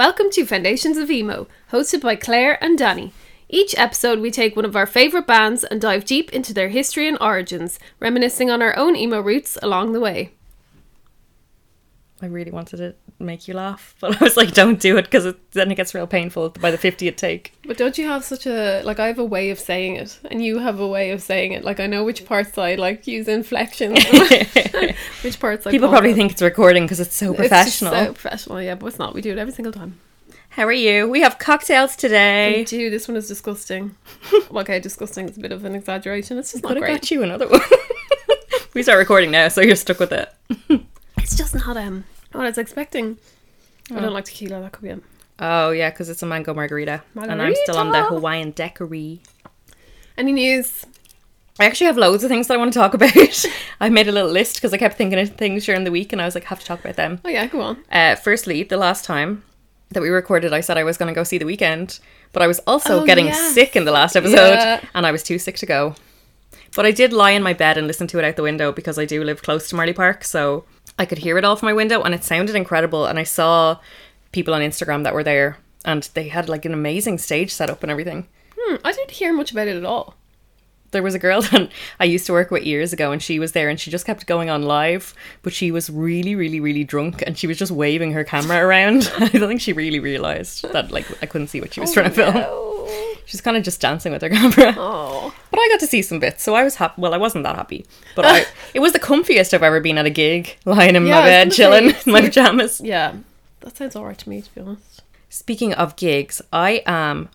Welcome 0.00 0.30
to 0.30 0.46
Foundations 0.46 0.96
of 0.96 1.10
Emo, 1.10 1.46
hosted 1.72 2.00
by 2.00 2.16
Claire 2.16 2.56
and 2.64 2.78
Dani. 2.78 3.12
Each 3.50 3.76
episode, 3.76 4.18
we 4.18 4.30
take 4.30 4.56
one 4.56 4.64
of 4.64 4.74
our 4.74 4.86
favourite 4.86 5.26
bands 5.26 5.62
and 5.62 5.78
dive 5.78 6.06
deep 6.06 6.32
into 6.32 6.54
their 6.54 6.70
history 6.70 7.06
and 7.06 7.18
origins, 7.20 7.78
reminiscing 8.00 8.48
on 8.48 8.62
our 8.62 8.74
own 8.78 8.96
emo 8.96 9.20
roots 9.20 9.58
along 9.62 9.92
the 9.92 10.00
way. 10.00 10.32
I 12.22 12.26
really 12.26 12.50
wanted 12.50 12.76
to 12.78 12.94
make 13.18 13.48
you 13.48 13.54
laugh, 13.54 13.94
but 14.00 14.20
I 14.20 14.24
was 14.24 14.36
like, 14.36 14.52
don't 14.52 14.78
do 14.78 14.96
it 14.98 15.02
because 15.04 15.34
then 15.52 15.70
it 15.70 15.74
gets 15.76 15.94
real 15.94 16.06
painful 16.06 16.50
by 16.50 16.70
the 16.70 16.76
50th 16.78 17.16
take. 17.16 17.52
But 17.66 17.76
don't 17.78 17.96
you 17.96 18.06
have 18.06 18.24
such 18.24 18.46
a 18.46 18.82
like? 18.82 18.98
I 19.00 19.06
have 19.06 19.18
a 19.18 19.24
way 19.24 19.50
of 19.50 19.58
saying 19.58 19.96
it, 19.96 20.18
and 20.30 20.44
you 20.44 20.58
have 20.58 20.80
a 20.80 20.86
way 20.86 21.10
of 21.12 21.22
saying 21.22 21.52
it. 21.52 21.64
Like 21.64 21.80
I 21.80 21.86
know 21.86 22.04
which 22.04 22.24
parts 22.26 22.56
I 22.58 22.74
like 22.74 23.06
use 23.06 23.26
inflections, 23.28 24.04
which 25.22 25.38
parts 25.40 25.66
I 25.66 25.70
People 25.70 25.88
probably 25.88 26.14
think 26.14 26.32
it's 26.32 26.42
recording 26.42 26.84
because 26.84 27.00
it's 27.00 27.14
so 27.14 27.32
professional. 27.34 27.92
It's 27.94 28.06
so 28.06 28.12
professional, 28.12 28.62
yeah, 28.62 28.74
but 28.74 28.86
it's 28.86 28.98
not. 28.98 29.14
We 29.14 29.20
do 29.22 29.32
it 29.32 29.38
every 29.38 29.52
single 29.52 29.72
time. 29.72 29.98
How 30.50 30.64
are 30.64 30.72
you? 30.72 31.08
We 31.08 31.20
have 31.20 31.38
cocktails 31.38 31.92
We 31.92 32.00
today. 32.00 32.64
do. 32.64 32.90
This 32.90 33.06
one 33.06 33.16
is 33.16 33.28
disgusting. 33.28 33.94
okay, 34.50 34.80
disgusting 34.80 35.28
is 35.28 35.36
a 35.36 35.40
bit 35.40 35.52
of 35.52 35.64
an 35.64 35.74
exaggeration. 35.76 36.38
It's 36.38 36.50
just 36.52 36.64
not 36.64 36.70
Could 36.70 36.78
have 36.78 36.82
great. 36.84 37.00
got 37.02 37.10
you 37.12 37.22
another 37.22 37.48
one. 37.48 37.60
we 38.74 38.82
start 38.82 38.98
recording 38.98 39.30
now, 39.30 39.46
so 39.48 39.60
you're 39.60 39.76
stuck 39.76 40.00
with 40.00 40.12
it. 40.12 40.28
It's 41.22 41.36
just 41.36 41.54
not 41.54 41.76
um 41.76 42.04
what 42.32 42.42
I 42.44 42.48
was 42.48 42.58
expecting. 42.58 43.18
I 43.90 43.96
Oh. 43.96 44.00
don't 44.00 44.12
like 44.12 44.24
tequila. 44.24 44.60
That 44.60 44.72
could 44.72 44.82
be 44.82 44.90
it. 44.90 45.02
Oh 45.38 45.70
yeah, 45.70 45.90
because 45.90 46.08
it's 46.08 46.22
a 46.22 46.26
mango 46.26 46.52
margarita, 46.54 47.02
and 47.16 47.40
I'm 47.42 47.54
still 47.64 47.78
on 47.78 47.92
the 47.92 48.02
Hawaiian 48.04 48.50
daiquiri. 48.52 49.20
Any 50.18 50.32
news? 50.32 50.84
I 51.58 51.64
actually 51.66 51.86
have 51.88 51.96
loads 51.98 52.22
of 52.24 52.30
things 52.30 52.46
that 52.46 52.54
I 52.54 52.56
want 52.56 52.72
to 52.72 52.78
talk 52.78 52.94
about. 52.98 53.44
I 53.80 53.88
made 53.88 54.08
a 54.08 54.12
little 54.12 54.30
list 54.30 54.56
because 54.56 54.72
I 54.72 54.76
kept 54.78 54.96
thinking 54.96 55.18
of 55.18 55.30
things 55.36 55.64
during 55.66 55.84
the 55.84 55.90
week, 55.90 56.12
and 56.12 56.20
I 56.20 56.24
was 56.24 56.34
like, 56.34 56.44
have 56.44 56.60
to 56.60 56.66
talk 56.66 56.80
about 56.80 56.96
them. 56.96 57.20
Oh 57.24 57.28
yeah, 57.28 57.46
go 57.46 57.60
on. 57.60 57.82
Uh, 57.90 58.14
firstly, 58.16 58.62
the 58.62 58.76
last 58.76 59.04
time 59.04 59.42
that 59.90 60.00
we 60.02 60.08
recorded, 60.08 60.52
I 60.52 60.60
said 60.60 60.78
I 60.78 60.84
was 60.84 60.96
going 60.96 61.08
to 61.12 61.14
go 61.18 61.24
see 61.24 61.38
the 61.38 61.44
Weeknd, 61.44 62.00
but 62.32 62.42
I 62.42 62.46
was 62.46 62.60
also 62.66 63.02
Oh, 63.02 63.06
getting 63.06 63.26
yes. 63.26 63.54
sick 63.54 63.76
in 63.76 63.84
the 63.84 63.92
last 63.92 64.14
episode, 64.16 64.52
Yeah. 64.54 64.80
and 64.94 65.06
I 65.06 65.10
was 65.12 65.22
too 65.22 65.38
sick 65.38 65.56
to 65.58 65.66
go. 65.66 65.94
But 66.76 66.86
I 66.86 66.92
did 66.92 67.12
lie 67.12 67.32
in 67.32 67.42
my 67.42 67.52
bed 67.52 67.76
and 67.76 67.86
listen 67.88 68.06
to 68.08 68.18
it 68.18 68.24
out 68.24 68.36
the 68.36 68.42
window 68.44 68.70
because 68.72 68.98
I 68.98 69.04
do 69.04 69.24
live 69.24 69.42
close 69.42 69.68
to 69.70 69.74
Marlay 69.74 69.94
Park, 69.96 70.22
so 70.24 70.64
I 71.00 71.06
could 71.06 71.18
hear 71.18 71.38
it 71.38 71.44
all 71.46 71.56
from 71.56 71.66
my 71.68 71.72
window, 71.72 72.02
and 72.02 72.14
it 72.14 72.22
sounded 72.24 72.54
incredible. 72.54 73.06
And 73.06 73.18
I 73.18 73.24
saw 73.24 73.78
people 74.32 74.52
on 74.52 74.60
Instagram 74.60 75.02
that 75.04 75.14
were 75.14 75.24
there, 75.24 75.56
and 75.82 76.02
they 76.12 76.28
had 76.28 76.46
like 76.46 76.66
an 76.66 76.74
amazing 76.74 77.16
stage 77.16 77.50
set 77.52 77.70
up 77.70 77.82
and 77.82 77.90
everything. 77.90 78.28
Hmm, 78.56 78.76
I 78.84 78.92
didn't 78.92 79.12
hear 79.12 79.32
much 79.32 79.50
about 79.50 79.66
it 79.66 79.78
at 79.78 79.86
all. 79.86 80.14
There 80.90 81.02
was 81.02 81.14
a 81.14 81.18
girl 81.18 81.40
that 81.52 81.70
I 81.98 82.04
used 82.04 82.26
to 82.26 82.32
work 82.32 82.50
with 82.50 82.64
years 82.64 82.92
ago, 82.92 83.12
and 83.12 83.22
she 83.22 83.38
was 83.38 83.52
there, 83.52 83.70
and 83.70 83.80
she 83.80 83.90
just 83.90 84.04
kept 84.04 84.26
going 84.26 84.50
on 84.50 84.62
live, 84.64 85.14
but 85.40 85.54
she 85.54 85.72
was 85.72 85.88
really, 85.88 86.34
really, 86.34 86.60
really 86.60 86.84
drunk, 86.84 87.22
and 87.26 87.38
she 87.38 87.46
was 87.46 87.56
just 87.56 87.72
waving 87.72 88.12
her 88.12 88.22
camera 88.22 88.58
around. 88.66 89.10
I 89.18 89.28
don't 89.28 89.48
think 89.48 89.62
she 89.62 89.72
really 89.72 90.00
realized 90.00 90.70
that, 90.70 90.90
like, 90.90 91.06
I 91.22 91.26
couldn't 91.26 91.48
see 91.48 91.62
what 91.62 91.72
she 91.72 91.80
was 91.80 91.94
trying 91.94 92.10
to 92.10 92.14
film. 92.14 92.34
Oh. 92.36 93.16
She's 93.24 93.40
kind 93.40 93.56
of 93.56 93.62
just 93.62 93.80
dancing 93.80 94.12
with 94.12 94.20
her 94.20 94.28
camera. 94.28 94.74
oh. 94.76 95.34
But 95.50 95.58
I 95.60 95.68
got 95.68 95.80
to 95.80 95.86
see 95.86 96.02
some 96.02 96.20
bits, 96.20 96.42
so 96.42 96.54
I 96.54 96.62
was 96.62 96.76
happy. 96.76 97.00
Well, 97.00 97.12
I 97.12 97.16
wasn't 97.16 97.44
that 97.44 97.56
happy, 97.56 97.84
but 98.14 98.24
I, 98.24 98.44
it 98.74 98.80
was 98.80 98.92
the 98.92 99.00
comfiest 99.00 99.52
I've 99.52 99.62
ever 99.62 99.80
been 99.80 99.98
at 99.98 100.06
a 100.06 100.10
gig, 100.10 100.56
lying 100.64 100.96
in 100.96 101.06
Yeah, 101.06 101.20
my 101.20 101.26
bed, 101.26 101.52
chilling 101.52 101.90
in 101.90 102.12
my 102.12 102.20
pajamas. 102.20 102.80
Yeah, 102.80 103.14
that 103.60 103.76
sounds 103.76 103.96
alright 103.96 104.18
to 104.18 104.28
me, 104.28 104.42
to 104.42 104.54
be 104.54 104.60
honest. 104.60 105.02
Speaking 105.28 105.72
of 105.74 105.96
gigs, 105.96 106.40
I 106.52 106.82
am 106.86 107.28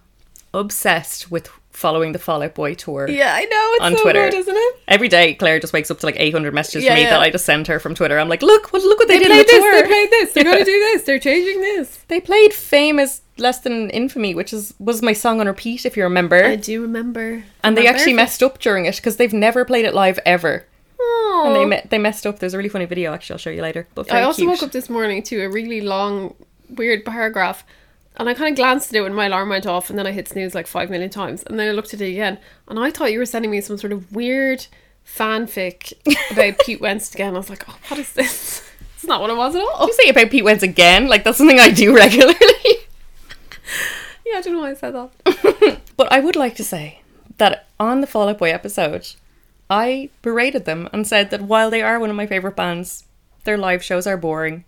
obsessed 0.53 1.29
with 1.31 1.49
following 1.75 2.11
the 2.13 2.19
Fall 2.19 2.41
Out 2.41 2.55
Boy 2.55 2.73
tour. 2.73 3.07
Yeah, 3.09 3.33
I 3.35 3.45
know 3.45 3.69
it's 3.75 3.83
On 3.83 3.95
so 3.97 4.03
Twitter. 4.03 4.29
good, 4.29 4.33
isn't 4.39 4.55
it? 4.55 4.75
Every 4.87 5.07
day, 5.07 5.33
Claire 5.33 5.59
just 5.59 5.73
wakes 5.73 5.91
up 5.91 5.99
to 5.99 6.05
like 6.05 6.15
800 6.17 6.53
messages 6.53 6.83
Yeah, 6.83 6.91
from 6.91 6.95
me 6.95 7.01
yeah. 7.03 7.09
that 7.11 7.19
I 7.21 7.29
just 7.29 7.45
send 7.45 7.67
her 7.67 7.79
from 7.79 7.95
Twitter. 7.95 8.17
I'm 8.17 8.29
like, 8.29 8.41
look, 8.41 8.71
what, 8.73 8.81
look 8.83 8.97
what 8.99 9.07
they, 9.07 9.19
They 9.19 9.25
did 9.25 9.31
on 9.31 9.37
played 9.37 9.47
the 9.47 9.51
this. 9.51 9.61
tour. 9.63 9.81
They 9.81 9.87
played 9.87 10.09
this. 10.11 10.33
They're 10.33 10.43
going 10.43 10.57
to 10.59 10.63
do 10.65 10.79
this. 10.91 11.03
They're 11.03 11.19
changing 11.19 11.61
this. 11.61 11.97
They 12.07 12.21
played 12.21 12.53
"Famous 12.53 13.21
Less 13.37 13.59
Than 13.59 13.89
Infamy," 13.89 14.33
which 14.33 14.53
is 14.53 14.73
was 14.79 15.01
my 15.01 15.13
song 15.13 15.39
on 15.41 15.47
repeat, 15.47 15.85
if 15.85 15.97
you 15.97 16.03
remember. 16.03 16.43
I 16.43 16.55
do 16.55 16.81
remember. 16.81 17.43
and 17.63 17.77
they 17.77 17.87
actually 17.87 18.13
messed 18.13 18.41
up 18.41 18.59
during 18.59 18.85
it 18.85 18.95
because 18.95 19.17
they've 19.17 19.33
never 19.33 19.65
played 19.65 19.85
it 19.85 19.93
live 19.93 20.19
ever. 20.25 20.65
Aw. 20.99 21.43
And 21.47 21.55
they 21.55 21.65
me- 21.65 21.81
they 21.89 21.97
messed 21.97 22.25
up. 22.25 22.39
There's 22.39 22.53
a 22.53 22.57
really 22.57 22.69
funny 22.69 22.85
video. 22.85 23.13
Actually, 23.13 23.33
I'll 23.33 23.39
show 23.39 23.49
you 23.49 23.61
later. 23.61 23.87
But 23.95 24.11
I 24.11 24.21
also 24.21 24.37
cute. 24.43 24.49
woke 24.49 24.63
up 24.63 24.71
this 24.71 24.89
morning 24.89 25.21
to 25.23 25.43
a 25.43 25.49
really 25.49 25.81
long, 25.81 26.35
weird 26.69 27.03
paragraph. 27.05 27.65
And 28.17 28.29
I 28.29 28.33
kind 28.33 28.49
of 28.51 28.55
glanced 28.55 28.89
at 28.89 28.95
it 28.95 29.01
when 29.01 29.13
my 29.13 29.25
alarm 29.25 29.49
went 29.49 29.65
off, 29.65 29.89
and 29.89 29.99
then 29.99 30.07
I 30.07 30.11
hit 30.11 30.27
snooze 30.29 30.55
like 30.55 30.67
five 30.67 30.89
million 30.89 31.09
times. 31.09 31.43
And 31.43 31.59
then 31.59 31.67
I 31.67 31.71
looked 31.71 31.93
at 31.93 32.01
it 32.01 32.09
again, 32.11 32.37
and 32.67 32.79
I 32.79 32.89
thought 32.91 33.11
you 33.11 33.19
were 33.19 33.25
sending 33.25 33.51
me 33.51 33.61
some 33.61 33.77
sort 33.77 33.91
of 33.93 34.11
weird 34.13 34.67
fanfic 35.05 35.93
about 36.31 36.59
Pete 36.59 36.81
Wentz 36.81 37.13
again. 37.13 37.35
I 37.35 37.37
was 37.37 37.49
like, 37.49 37.67
oh, 37.69 37.77
what 37.89 37.99
is 37.99 38.13
this? 38.13 38.69
It's 38.95 39.05
not 39.05 39.21
what 39.21 39.29
it 39.29 39.37
was 39.37 39.55
at 39.55 39.61
all. 39.61 39.87
you 39.87 39.93
say 39.93 40.09
about 40.09 40.31
Pete 40.31 40.43
Wentz 40.43 40.63
again? 40.63 41.07
Like 41.07 41.23
that's 41.23 41.37
something 41.37 41.59
I 41.59 41.69
do 41.69 41.95
regularly. 41.95 42.35
Yeah, 44.27 44.39
I 44.39 44.41
don't 44.41 44.53
know 44.53 44.61
why 44.61 44.71
I 44.71 44.73
said 44.73 44.95
that. 44.95 45.79
but 45.97 46.11
I 46.11 46.19
would 46.19 46.35
like 46.35 46.55
to 46.55 46.63
say 46.63 47.01
that 47.37 47.67
on 47.79 48.01
the 48.01 48.07
Fall 48.07 48.27
Out 48.27 48.39
Boy 48.39 48.51
episode, 48.51 49.07
I 49.69 50.09
berated 50.23 50.65
them 50.65 50.89
and 50.91 51.05
said 51.05 51.29
that 51.29 51.43
while 51.43 51.69
they 51.69 51.83
are 51.83 51.99
one 51.99 52.09
of 52.09 52.15
my 52.15 52.25
favorite 52.25 52.55
bands, 52.55 53.03
their 53.43 53.55
live 53.57 53.83
shows 53.83 54.07
are 54.07 54.17
boring. 54.17 54.65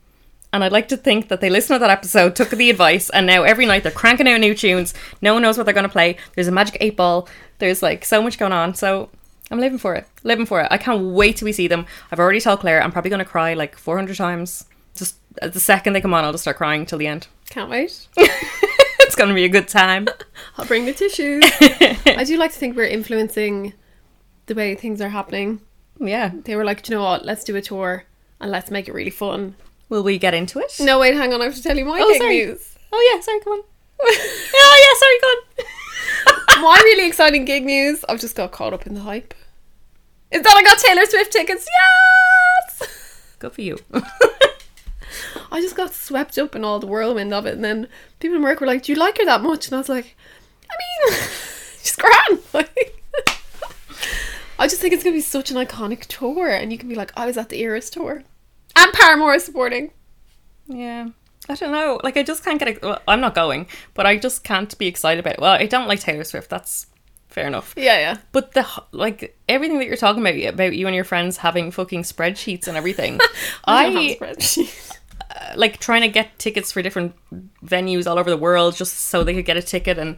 And 0.58 0.64
I'd 0.64 0.72
like 0.72 0.88
to 0.88 0.98
think 0.98 1.28
that 1.28 1.40
they 1.40 1.52
listened 1.52 1.76
to 1.76 1.80
that 1.82 1.92
episode, 1.92 2.36
took 2.36 2.50
the 2.50 2.72
advice, 2.72 3.12
and 3.12 3.28
now 3.28 3.44
every 3.44 3.68
night 3.68 3.84
they're 3.84 3.92
cranking 3.92 4.28
out 4.28 4.40
new 4.40 4.56
tunes. 4.56 4.96
No 5.22 5.36
one 5.36 5.44
knows 5.44 5.56
what 5.56 5.66
they're 5.66 5.74
going 5.74 5.84
to 5.84 5.88
play. 5.88 6.18
There's 6.34 6.48
a 6.48 6.52
magic 6.52 6.78
eight 6.82 6.98
ball. 6.98 7.30
There's 7.60 7.84
like 7.84 8.04
so 8.04 8.24
much 8.24 8.40
going 8.40 8.54
on. 8.54 8.74
So 8.74 9.12
I'm 9.52 9.60
living 9.60 9.78
for 9.78 9.94
it. 9.94 10.08
Living 10.24 10.48
for 10.48 10.62
it. 10.62 10.68
I 10.72 10.80
can't 10.80 11.14
wait 11.14 11.38
till 11.38 11.46
we 11.46 11.52
see 11.52 11.68
them. 11.68 11.86
I've 12.12 12.18
already 12.18 12.40
told 12.40 12.62
Claire 12.62 12.82
I'm 12.82 12.92
probably 12.92 13.12
going 13.12 13.20
to 13.20 13.24
cry 13.24 13.54
like 13.54 13.78
400 13.78 14.18
times. 14.18 14.66
Just 14.96 15.18
at 15.44 15.54
the 15.54 15.60
second 15.60 15.94
they 15.94 16.02
come 16.02 16.16
on, 16.16 16.26
I'll 16.26 16.32
just 16.32 16.44
start 16.44 16.58
crying 16.58 16.88
till 16.88 16.98
the 16.98 17.06
end. 17.06 17.28
Can't 17.52 17.70
wait. 17.70 18.08
it's 18.18 19.16
going 19.16 19.30
to 19.30 19.36
be 19.36 19.46
a 19.46 19.50
good 19.50 19.68
time. 19.68 20.08
I'll 20.58 20.66
bring 20.66 20.86
the 20.86 20.94
tissues. 20.94 21.44
I 21.62 22.24
do 22.26 22.36
like 22.36 22.52
to 22.52 22.58
think 22.58 22.76
we're 22.76 22.88
influencing 22.88 23.74
the 24.48 24.56
way 24.56 24.74
things 24.74 25.02
are 25.02 25.10
happening. 25.10 25.62
Yeah. 26.00 26.32
They 26.34 26.56
were 26.56 26.66
like, 26.66 26.82
"Do 26.82 26.94
you 26.94 26.98
know 26.98 27.04
what? 27.04 27.26
Let's 27.26 27.44
do 27.44 27.56
a 27.56 27.62
tour 27.62 28.06
and 28.42 28.50
let's 28.50 28.72
make 28.72 28.88
it 28.88 28.96
really 28.96 29.12
fun. 29.12 29.56
Will 29.90 30.04
we 30.04 30.18
get 30.18 30.34
into 30.34 30.60
it? 30.60 30.76
No, 30.80 31.00
wait, 31.00 31.14
hang 31.16 31.34
on. 31.34 31.42
I 31.42 31.46
have 31.46 31.56
to 31.56 31.64
tell 31.64 31.78
you 31.78 31.86
my 31.86 32.00
Oh, 32.02 32.08
gig 32.12 32.18
sorry. 32.22 32.38
news. 32.46 32.76
Oh 32.92 33.12
yeah, 33.14 33.22
sorry, 33.22 33.40
come 33.42 33.54
on. 33.54 33.64
oh 34.02 34.78
yeah, 34.84 35.00
sorry, 35.00 35.18
go 35.22 35.28
on. 36.58 36.62
my 36.64 36.82
really 36.84 37.08
exciting 37.08 37.46
gig 37.46 37.64
news. 37.66 38.04
I've 38.10 38.20
just 38.20 38.36
got 38.36 38.52
caught 38.52 38.74
up 38.74 38.86
in 38.88 38.94
the 38.96 39.02
hype. 39.02 39.34
Is 40.32 40.42
that 40.42 40.56
I 40.56 40.64
got 40.64 40.78
Taylor 40.78 41.06
Swift 41.06 41.32
tickets? 41.32 41.68
Yes! 42.80 43.36
Good 43.40 43.54
for 43.54 43.62
you. 43.62 43.78
I 45.52 45.62
just 45.62 45.76
got 45.76 45.94
swept 45.94 46.38
up 46.38 46.56
in 46.56 46.64
all 46.66 46.80
the 46.80 46.88
whirlwind 46.88 47.34
of 47.34 47.46
it, 47.46 47.56
and 47.56 47.64
then 47.64 47.88
people 48.20 48.36
in 48.38 48.44
work 48.44 48.60
were 48.60 48.68
like, 48.68 48.84
"Do 48.84 48.92
you 48.92 48.98
like 49.00 49.18
her 49.20 49.26
that 49.26 49.42
much?" 49.42 49.68
And 49.68 49.76
I 49.76 49.78
was 49.78 49.88
like, 49.90 50.18
"I 50.70 50.76
mean, 51.10 51.20
she's 51.82 51.96
grand." 51.96 52.40
Like, 52.54 53.02
I 54.60 54.68
just 54.68 54.82
think 54.82 54.94
it's 54.94 55.04
gonna 55.04 55.16
be 55.16 55.22
such 55.22 55.50
an 55.52 55.58
iconic 55.58 56.06
tour, 56.08 56.50
and 56.50 56.72
you 56.72 56.78
can 56.78 56.90
be 56.90 56.96
like, 56.96 57.12
"I 57.16 57.26
was 57.26 57.38
at 57.38 57.50
the 57.50 57.62
Eras 57.62 57.90
tour," 57.90 58.24
and 58.78 58.94
Paramore 58.94 59.34
is 59.36 59.44
supporting. 59.46 59.92
yeah. 60.68 61.10
I 61.50 61.56
don't 61.56 61.72
know. 61.72 62.00
Like 62.04 62.18
I 62.18 62.24
just 62.24 62.44
can't 62.44 62.60
get. 62.60 62.82
Well, 62.82 63.00
I'm 63.08 63.22
not 63.22 63.34
going, 63.34 63.68
but 63.94 64.06
I 64.06 64.18
just 64.18 64.44
can't 64.44 64.78
be 64.78 64.88
excited 64.88 65.22
about 65.22 65.36
it. 65.36 65.40
Well, 65.40 65.54
I 65.54 65.66
don't 65.66 65.88
like 65.88 66.02
Taylor 66.02 66.26
Swift. 66.26 66.50
That's 66.50 66.88
fair 67.30 67.48
enough. 67.48 67.74
Yeah, 67.78 67.98
yeah. 68.00 68.18
But 68.34 68.52
the 68.52 68.68
like 68.92 69.38
everything 69.48 69.80
that 69.80 69.86
you're 69.88 69.96
talking 69.96 70.22
about 70.22 70.36
about 70.54 70.76
you 70.76 70.88
and 70.88 70.96
your 70.96 71.06
friends 71.06 71.38
having 71.38 71.72
fucking 71.72 72.04
spreadsheets 72.04 72.68
and 72.68 72.76
everything. 72.76 73.20
I 73.64 73.84
don't 73.84 73.94
have 73.94 74.04
a 74.04 74.12
I 74.12 74.16
spreadsheet. 74.16 74.94
Uh, 75.30 75.54
like 75.58 75.78
trying 75.80 76.02
to 76.02 76.08
get 76.08 76.40
tickets 76.40 76.72
for 76.72 76.82
different 76.82 77.14
venues 77.64 78.08
all 78.10 78.18
over 78.18 78.30
the 78.30 78.38
world 78.38 78.76
just 78.78 78.94
so 78.94 79.24
they 79.26 79.34
could 79.34 79.44
get 79.44 79.58
a 79.58 79.62
ticket 79.62 79.98
and 79.98 80.16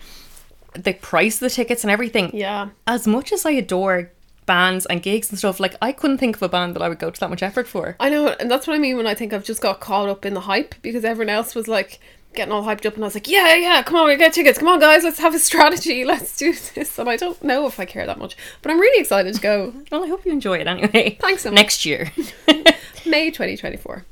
they 0.75 0.93
price 0.93 1.35
of 1.35 1.39
the 1.39 1.49
tickets 1.49 1.83
and 1.83 1.89
everything. 1.89 2.29
Yeah. 2.35 2.69
As 2.85 3.07
much 3.07 3.31
as 3.31 3.43
I 3.43 3.51
adore 3.51 4.11
bands 4.49 4.87
and 4.87 5.03
gigs 5.03 5.29
and 5.29 5.37
stuff, 5.37 5.59
like 5.59 5.75
I 5.79 5.91
couldn't 5.91 6.17
think 6.17 6.35
of 6.35 6.41
a 6.41 6.49
band 6.49 6.75
that 6.75 6.81
I 6.81 6.89
would 6.89 6.97
go 6.97 7.11
to 7.11 7.19
that 7.19 7.29
much 7.29 7.43
effort 7.43 7.67
for. 7.67 7.95
I 7.99 8.09
know, 8.09 8.29
and 8.39 8.49
that's 8.49 8.65
what 8.65 8.75
I 8.75 8.79
mean 8.79 8.97
when 8.97 9.05
I 9.05 9.13
think 9.13 9.31
I've 9.31 9.43
just 9.43 9.61
got 9.61 9.79
caught 9.79 10.09
up 10.09 10.25
in 10.25 10.33
the 10.33 10.41
hype 10.41 10.73
because 10.81 11.05
everyone 11.05 11.29
else 11.29 11.53
was 11.53 11.67
like 11.67 11.99
getting 12.33 12.51
all 12.51 12.63
hyped 12.63 12.83
up, 12.87 12.95
and 12.95 13.03
I 13.03 13.07
was 13.07 13.13
like, 13.13 13.27
yeah, 13.27 13.53
yeah, 13.53 13.83
come 13.83 13.95
on, 13.97 14.07
we 14.07 14.17
get 14.17 14.33
tickets, 14.33 14.57
come 14.57 14.67
on, 14.67 14.79
guys, 14.79 15.03
let's 15.03 15.19
have 15.19 15.35
a 15.35 15.39
strategy, 15.39 16.03
let's 16.13 16.35
do 16.35 16.53
this. 16.73 16.97
And 16.97 17.07
I 17.07 17.15
don't 17.15 17.43
know 17.43 17.67
if 17.67 17.79
I 17.79 17.85
care 17.85 18.07
that 18.07 18.17
much, 18.17 18.35
but 18.63 18.71
I'm 18.71 18.79
really 18.79 18.99
excited 18.99 19.35
to 19.35 19.41
go. 19.41 19.73
Well, 19.91 20.03
I 20.03 20.07
hope 20.07 20.25
you 20.25 20.31
enjoy 20.31 20.57
it 20.57 20.65
anyway. 20.67 21.17
Thanks 21.21 21.43
so 21.43 21.49
much. 21.49 21.55
Next 21.55 21.85
year. 21.85 22.11
May 23.05 23.29
2024. 23.29 24.05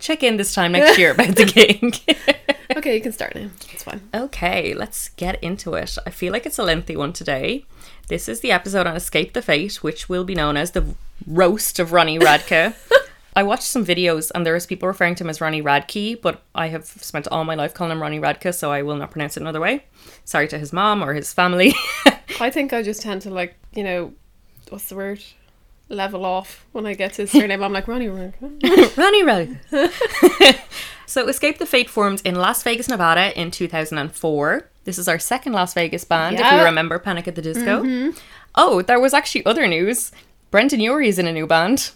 Check 0.00 0.22
in 0.22 0.36
this 0.36 0.52
time 0.52 0.72
next 0.72 0.98
year 0.98 1.12
about 1.12 1.34
the 1.36 1.44
gig. 1.44 2.16
Okay, 2.76 2.94
you 2.94 3.00
can 3.00 3.12
start 3.12 3.34
now. 3.34 3.48
It's 3.72 3.82
fine. 3.82 4.02
okay, 4.14 4.74
let's 4.74 5.08
get 5.10 5.42
into 5.42 5.74
it. 5.74 5.96
I 6.06 6.10
feel 6.10 6.32
like 6.32 6.46
it's 6.46 6.58
a 6.58 6.62
lengthy 6.62 6.96
one 6.96 7.12
today. 7.12 7.64
This 8.08 8.26
is 8.26 8.40
the 8.40 8.52
episode 8.52 8.86
on 8.86 8.96
Escape 8.96 9.34
the 9.34 9.42
Fate, 9.42 9.82
which 9.82 10.08
will 10.08 10.24
be 10.24 10.34
known 10.34 10.56
as 10.56 10.70
the 10.70 10.94
roast 11.26 11.78
of 11.78 11.92
Ronnie 11.92 12.18
Radke. 12.18 12.74
I 13.36 13.42
watched 13.42 13.64
some 13.64 13.84
videos 13.84 14.32
and 14.34 14.46
there 14.46 14.54
was 14.54 14.64
people 14.64 14.88
referring 14.88 15.14
to 15.16 15.24
him 15.24 15.28
as 15.28 15.42
Ronnie 15.42 15.60
Radke, 15.60 16.18
but 16.18 16.42
I 16.54 16.68
have 16.68 16.86
spent 16.86 17.28
all 17.28 17.44
my 17.44 17.54
life 17.54 17.74
calling 17.74 17.92
him 17.92 18.00
Ronnie 18.00 18.18
Radke, 18.18 18.54
so 18.54 18.72
I 18.72 18.80
will 18.80 18.96
not 18.96 19.10
pronounce 19.10 19.36
it 19.36 19.42
another 19.42 19.60
way. 19.60 19.84
Sorry 20.24 20.48
to 20.48 20.58
his 20.58 20.72
mom 20.72 21.04
or 21.04 21.12
his 21.12 21.34
family. 21.34 21.74
I 22.40 22.48
think 22.48 22.72
I 22.72 22.82
just 22.82 23.02
tend 23.02 23.20
to 23.22 23.30
like, 23.30 23.56
you 23.74 23.84
know, 23.84 24.14
what's 24.70 24.88
the 24.88 24.96
word? 24.96 25.22
Level 25.90 26.24
off 26.24 26.64
when 26.72 26.86
I 26.86 26.94
get 26.94 27.12
to 27.14 27.22
his 27.22 27.30
surname. 27.30 27.62
I'm 27.62 27.74
like 27.74 27.88
Ronnie 27.88 28.08
Ronnie. 28.08 28.32
Ronnie 28.40 29.22
Radke. 29.22 30.58
So 31.08 31.26
Escape 31.26 31.56
the 31.56 31.64
Fate 31.64 31.88
formed 31.88 32.20
in 32.22 32.34
Las 32.34 32.62
Vegas, 32.62 32.86
Nevada 32.86 33.38
in 33.38 33.50
2004. 33.50 34.70
This 34.88 34.96
is 34.96 35.06
our 35.06 35.18
second 35.18 35.52
Las 35.52 35.74
Vegas 35.74 36.04
band, 36.04 36.40
if 36.40 36.50
you 36.50 36.62
remember 36.62 36.98
Panic 36.98 37.28
at 37.28 37.34
the 37.34 37.42
Disco. 37.42 37.82
Mm-hmm. 37.82 38.18
Oh, 38.54 38.80
there 38.80 38.98
was 38.98 39.12
actually 39.12 39.44
other 39.44 39.66
news. 39.66 40.12
Brendon 40.50 40.80
Urie 40.80 41.10
is 41.10 41.18
in 41.18 41.26
a 41.26 41.32
new 41.32 41.46
band. 41.46 41.90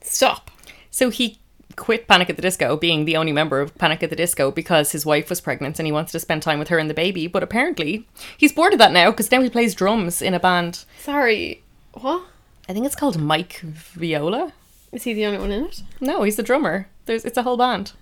Stop. 0.00 0.50
So 0.90 1.10
he 1.10 1.40
quit 1.76 2.08
Panic 2.08 2.30
at 2.30 2.36
the 2.36 2.42
Disco, 2.42 2.74
being 2.78 3.04
the 3.04 3.18
only 3.18 3.32
member 3.32 3.60
of 3.60 3.76
Panic 3.76 4.02
at 4.02 4.08
the 4.08 4.16
Disco, 4.16 4.50
because 4.50 4.92
his 4.92 5.04
wife 5.04 5.28
was 5.28 5.42
pregnant 5.42 5.78
and 5.78 5.84
he 5.84 5.92
wanted 5.92 6.12
to 6.12 6.20
spend 6.20 6.40
time 6.40 6.58
with 6.58 6.68
her 6.68 6.78
and 6.78 6.88
the 6.88 6.94
baby. 6.94 7.26
But 7.26 7.42
apparently, 7.42 8.08
he's 8.38 8.54
bored 8.54 8.72
of 8.72 8.78
that 8.78 8.92
now 8.92 9.10
because 9.10 9.30
now 9.30 9.42
he 9.42 9.50
plays 9.50 9.74
drums 9.74 10.22
in 10.22 10.32
a 10.32 10.40
band. 10.40 10.86
Sorry. 11.00 11.62
What? 11.92 12.28
I 12.66 12.72
think 12.72 12.86
it's 12.86 12.96
called 12.96 13.20
Mike 13.20 13.60
Viola. 13.60 14.54
Is 14.90 15.02
he 15.02 15.12
the 15.12 15.26
only 15.26 15.38
one 15.38 15.52
in 15.52 15.66
it? 15.66 15.82
No, 16.00 16.22
he's 16.22 16.36
the 16.36 16.42
drummer. 16.42 16.88
There's 17.04 17.26
it's 17.26 17.36
a 17.36 17.42
whole 17.42 17.58
band. 17.58 17.92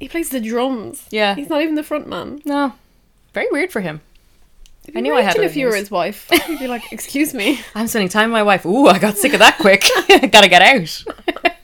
He 0.00 0.08
plays 0.08 0.30
the 0.30 0.40
drums. 0.40 1.06
Yeah. 1.10 1.34
He's 1.34 1.50
not 1.50 1.60
even 1.60 1.74
the 1.74 1.82
front 1.82 2.08
man. 2.08 2.40
No, 2.46 2.72
very 3.36 3.48
weird 3.52 3.70
for 3.70 3.82
him. 3.82 4.00
I 4.94 5.00
knew 5.00 5.14
I 5.14 5.20
had 5.20 5.36
if 5.36 5.56
you 5.56 5.66
were 5.66 5.76
his 5.76 5.90
wife. 5.90 6.26
You'd 6.48 6.58
be 6.58 6.68
like, 6.68 6.90
excuse 6.90 7.34
me. 7.34 7.60
I'm 7.74 7.86
spending 7.86 8.08
time 8.08 8.30
with 8.30 8.38
my 8.38 8.42
wife. 8.42 8.64
Ooh, 8.64 8.86
I 8.86 8.98
got 8.98 9.18
sick 9.18 9.34
of 9.34 9.40
that 9.40 9.58
quick. 9.58 9.84
Gotta 10.32 10.48
get 10.48 10.62
out. 10.62 11.04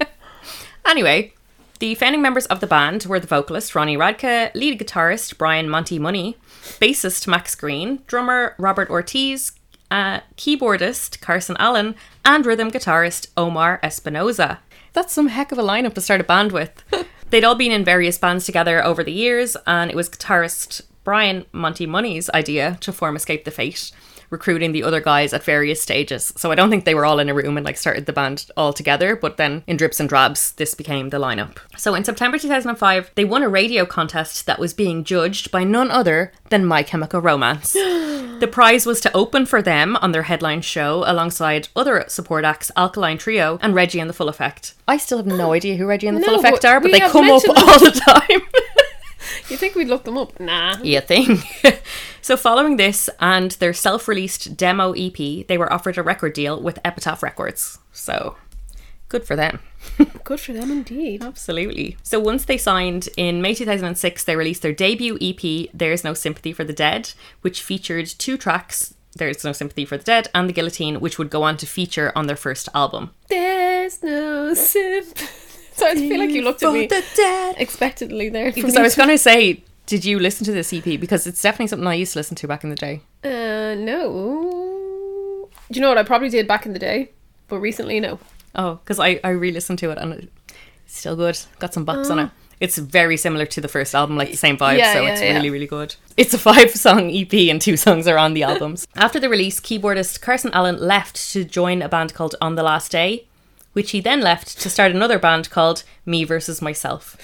anyway, 0.86 1.32
the 1.78 1.94
founding 1.94 2.20
members 2.20 2.44
of 2.46 2.60
the 2.60 2.66
band 2.66 3.06
were 3.06 3.18
the 3.18 3.26
vocalist 3.26 3.74
Ronnie 3.74 3.96
Radke, 3.96 4.54
lead 4.54 4.78
guitarist 4.78 5.38
Brian 5.38 5.66
Monte 5.66 5.98
Money, 5.98 6.36
bassist 6.78 7.26
Max 7.26 7.54
Green, 7.54 8.02
drummer 8.06 8.54
Robert 8.58 8.90
Ortiz, 8.90 9.52
uh, 9.90 10.20
keyboardist 10.36 11.22
Carson 11.22 11.56
Allen, 11.58 11.94
and 12.22 12.44
rhythm 12.44 12.70
guitarist 12.70 13.28
Omar 13.34 13.80
Espinoza. 13.82 14.58
That's 14.92 15.14
some 15.14 15.28
heck 15.28 15.52
of 15.52 15.58
a 15.58 15.62
lineup 15.62 15.94
to 15.94 16.02
start 16.02 16.20
a 16.20 16.24
band 16.24 16.52
with. 16.52 16.84
They'd 17.30 17.44
all 17.44 17.54
been 17.54 17.72
in 17.72 17.82
various 17.82 18.18
bands 18.18 18.44
together 18.44 18.84
over 18.84 19.02
the 19.02 19.10
years, 19.10 19.56
and 19.66 19.90
it 19.90 19.96
was 19.96 20.10
guitarist 20.10 20.82
Brian 21.04 21.46
Monte 21.52 21.86
Money's 21.86 22.30
idea 22.30 22.76
to 22.80 22.92
form 22.92 23.16
Escape 23.16 23.44
the 23.44 23.50
Fate, 23.50 23.90
recruiting 24.30 24.72
the 24.72 24.82
other 24.82 25.00
guys 25.00 25.32
at 25.32 25.42
various 25.44 25.80
stages. 25.82 26.32
So 26.36 26.50
I 26.50 26.54
don't 26.54 26.70
think 26.70 26.84
they 26.84 26.94
were 26.94 27.04
all 27.04 27.18
in 27.18 27.28
a 27.28 27.34
room 27.34 27.56
and 27.56 27.66
like 27.66 27.76
started 27.76 28.06
the 28.06 28.12
band 28.12 28.46
all 28.56 28.72
together, 28.72 29.14
but 29.14 29.36
then 29.36 29.62
in 29.66 29.76
drips 29.76 30.00
and 30.00 30.08
drabs, 30.08 30.52
this 30.52 30.74
became 30.74 31.10
the 31.10 31.18
lineup. 31.18 31.58
So 31.76 31.94
in 31.94 32.04
September 32.04 32.38
2005, 32.38 33.10
they 33.14 33.24
won 33.24 33.42
a 33.42 33.48
radio 33.48 33.84
contest 33.84 34.46
that 34.46 34.58
was 34.58 34.72
being 34.72 35.04
judged 35.04 35.50
by 35.50 35.64
none 35.64 35.90
other 35.90 36.32
than 36.48 36.64
My 36.64 36.82
Chemical 36.82 37.20
Romance. 37.20 37.76
The 38.42 38.48
prize 38.48 38.86
was 38.86 39.00
to 39.02 39.16
open 39.16 39.46
for 39.46 39.62
them 39.62 39.94
on 39.98 40.10
their 40.10 40.24
headline 40.24 40.62
show 40.62 41.04
alongside 41.06 41.68
other 41.76 42.04
support 42.08 42.44
acts 42.44 42.72
Alkaline 42.76 43.16
Trio 43.16 43.56
and 43.62 43.72
Reggie 43.72 44.00
and 44.00 44.10
the 44.10 44.14
Full 44.14 44.28
Effect. 44.28 44.74
I 44.88 44.96
still 44.96 45.18
have 45.18 45.28
no 45.28 45.52
idea 45.52 45.76
who 45.76 45.86
Reggie 45.86 46.08
and 46.08 46.16
the 46.16 46.22
No, 46.22 46.26
Full 46.26 46.40
Effect 46.40 46.64
are, 46.64 46.80
but 46.80 46.90
they 46.90 46.98
come 46.98 47.30
up 47.30 47.42
all 47.48 47.78
the 47.78 47.92
time. 48.04 48.40
You 49.48 49.56
think 49.56 49.74
we'd 49.74 49.88
look 49.88 50.04
them 50.04 50.18
up? 50.18 50.38
Nah. 50.40 50.76
yeah, 50.82 51.00
thing. 51.00 51.38
so 52.22 52.36
following 52.36 52.76
this 52.76 53.08
and 53.20 53.52
their 53.52 53.72
self-released 53.72 54.56
demo 54.56 54.92
EP, 54.92 55.46
they 55.46 55.58
were 55.58 55.72
offered 55.72 55.98
a 55.98 56.02
record 56.02 56.32
deal 56.32 56.60
with 56.60 56.78
Epitaph 56.84 57.22
Records. 57.22 57.78
So 57.92 58.36
good 59.08 59.24
for 59.24 59.36
them. 59.36 59.60
Good 60.24 60.40
for 60.40 60.52
them 60.52 60.70
indeed. 60.70 61.22
Absolutely. 61.22 61.96
So 62.02 62.18
once 62.18 62.44
they 62.44 62.56
signed 62.56 63.08
in 63.16 63.42
May 63.42 63.54
2006, 63.54 64.24
they 64.24 64.36
released 64.36 64.62
their 64.62 64.72
debut 64.72 65.18
EP, 65.20 65.68
There's 65.74 66.04
No 66.04 66.14
Sympathy 66.14 66.52
for 66.52 66.64
the 66.64 66.72
Dead, 66.72 67.12
which 67.42 67.62
featured 67.62 68.06
two 68.06 68.38
tracks, 68.38 68.94
There's 69.14 69.44
No 69.44 69.52
Sympathy 69.52 69.84
for 69.84 69.98
the 69.98 70.04
Dead 70.04 70.28
and 70.34 70.48
The 70.48 70.52
Guillotine, 70.52 71.00
which 71.00 71.18
would 71.18 71.30
go 71.30 71.42
on 71.42 71.56
to 71.58 71.66
feature 71.66 72.12
on 72.14 72.26
their 72.26 72.36
first 72.36 72.68
album. 72.74 73.10
There's 73.28 74.02
no 74.02 74.54
sip. 74.54 75.18
So 75.76 75.86
I 75.86 75.94
feel 75.94 76.18
like 76.18 76.30
you 76.30 76.42
looked 76.42 76.62
at 76.62 76.72
me 76.72 76.86
dead. 76.86 77.54
expectantly 77.58 78.28
there. 78.28 78.52
Because 78.52 78.76
I 78.76 78.82
was 78.82 78.94
going 78.94 79.08
to 79.08 79.18
say, 79.18 79.62
did 79.86 80.04
you 80.04 80.18
listen 80.18 80.44
to 80.44 80.52
this 80.52 80.72
EP? 80.72 80.84
Because 80.84 81.26
it's 81.26 81.40
definitely 81.42 81.68
something 81.68 81.86
I 81.86 81.94
used 81.94 82.12
to 82.12 82.18
listen 82.18 82.36
to 82.36 82.48
back 82.48 82.62
in 82.64 82.70
the 82.70 82.76
day. 82.76 83.00
Uh, 83.24 83.74
no. 83.74 85.48
Do 85.70 85.78
you 85.78 85.80
know 85.80 85.88
what 85.88 85.98
I 85.98 86.02
probably 86.02 86.28
did 86.28 86.46
back 86.46 86.66
in 86.66 86.72
the 86.72 86.78
day, 86.78 87.10
but 87.48 87.58
recently 87.58 88.00
no. 88.00 88.18
Oh, 88.54 88.74
because 88.76 89.00
I, 89.00 89.18
I 89.24 89.30
re-listened 89.30 89.78
to 89.80 89.90
it 89.90 89.98
and 89.98 90.28
it's 90.84 90.98
still 90.98 91.16
good. 91.16 91.38
Got 91.58 91.72
some 91.72 91.86
bops 91.86 92.10
on 92.10 92.18
it. 92.18 92.30
It's 92.60 92.78
very 92.78 93.16
similar 93.16 93.44
to 93.46 93.60
the 93.60 93.66
first 93.66 93.92
album, 93.94 94.16
like 94.16 94.30
the 94.30 94.36
same 94.36 94.56
vibe, 94.56 94.78
Yeah, 94.78 94.92
so 94.92 95.02
yeah, 95.02 95.12
it's 95.12 95.20
yeah. 95.22 95.32
really, 95.34 95.50
really 95.50 95.66
good. 95.66 95.96
It's 96.16 96.32
a 96.32 96.38
five 96.38 96.70
song 96.70 97.10
EP 97.10 97.32
and 97.50 97.60
two 97.60 97.76
songs 97.76 98.06
are 98.06 98.18
on 98.18 98.34
the 98.34 98.42
albums. 98.50 98.86
After 98.94 99.18
the 99.18 99.28
release, 99.28 99.58
keyboardist 99.58 100.20
Carson 100.20 100.50
Allen 100.52 100.76
left 100.78 101.16
to 101.32 101.42
join 101.44 101.82
a 101.82 101.88
band 101.88 102.14
called 102.14 102.36
On 102.40 102.54
the 102.54 102.62
Last 102.62 102.92
Day, 102.92 103.26
which 103.72 103.90
he 103.92 104.00
then 104.00 104.20
left 104.20 104.60
to 104.60 104.70
start 104.70 104.92
another 104.92 105.18
band 105.18 105.50
called 105.50 105.82
Me 106.06 106.24
Versus 106.24 106.60
Myself. 106.62 107.16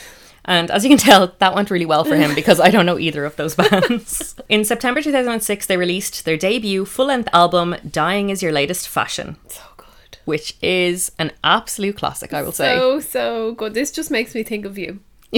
And 0.44 0.70
as 0.70 0.82
you 0.82 0.88
can 0.88 0.98
tell, 0.98 1.34
that 1.40 1.54
went 1.54 1.70
really 1.70 1.84
well 1.84 2.04
for 2.04 2.16
him 2.16 2.34
because 2.40 2.58
I 2.58 2.70
don't 2.70 2.86
know 2.86 2.98
either 2.98 3.24
of 3.26 3.36
those 3.36 3.54
bands. 3.54 4.34
In 4.48 4.64
September 4.64 5.02
2006, 5.02 5.66
they 5.66 5.76
released 5.76 6.24
their 6.24 6.38
debut 6.38 6.86
full 6.86 7.06
length 7.06 7.28
album, 7.34 7.76
Dying 7.90 8.30
is 8.30 8.42
Your 8.42 8.52
Latest 8.52 8.88
Fashion, 8.88 9.36
So 9.48 9.60
good. 9.76 10.16
which 10.24 10.56
is 10.62 11.12
an 11.18 11.32
absolute 11.44 11.98
classic, 11.98 12.32
I 12.32 12.40
will 12.42 12.52
say. 12.52 12.74
So, 12.76 13.00
so 13.00 13.52
good. 13.52 13.74
This 13.74 13.90
just 13.90 14.10
makes 14.10 14.34
me 14.34 14.42
think 14.42 14.64
of 14.64 14.78
you. 14.78 15.00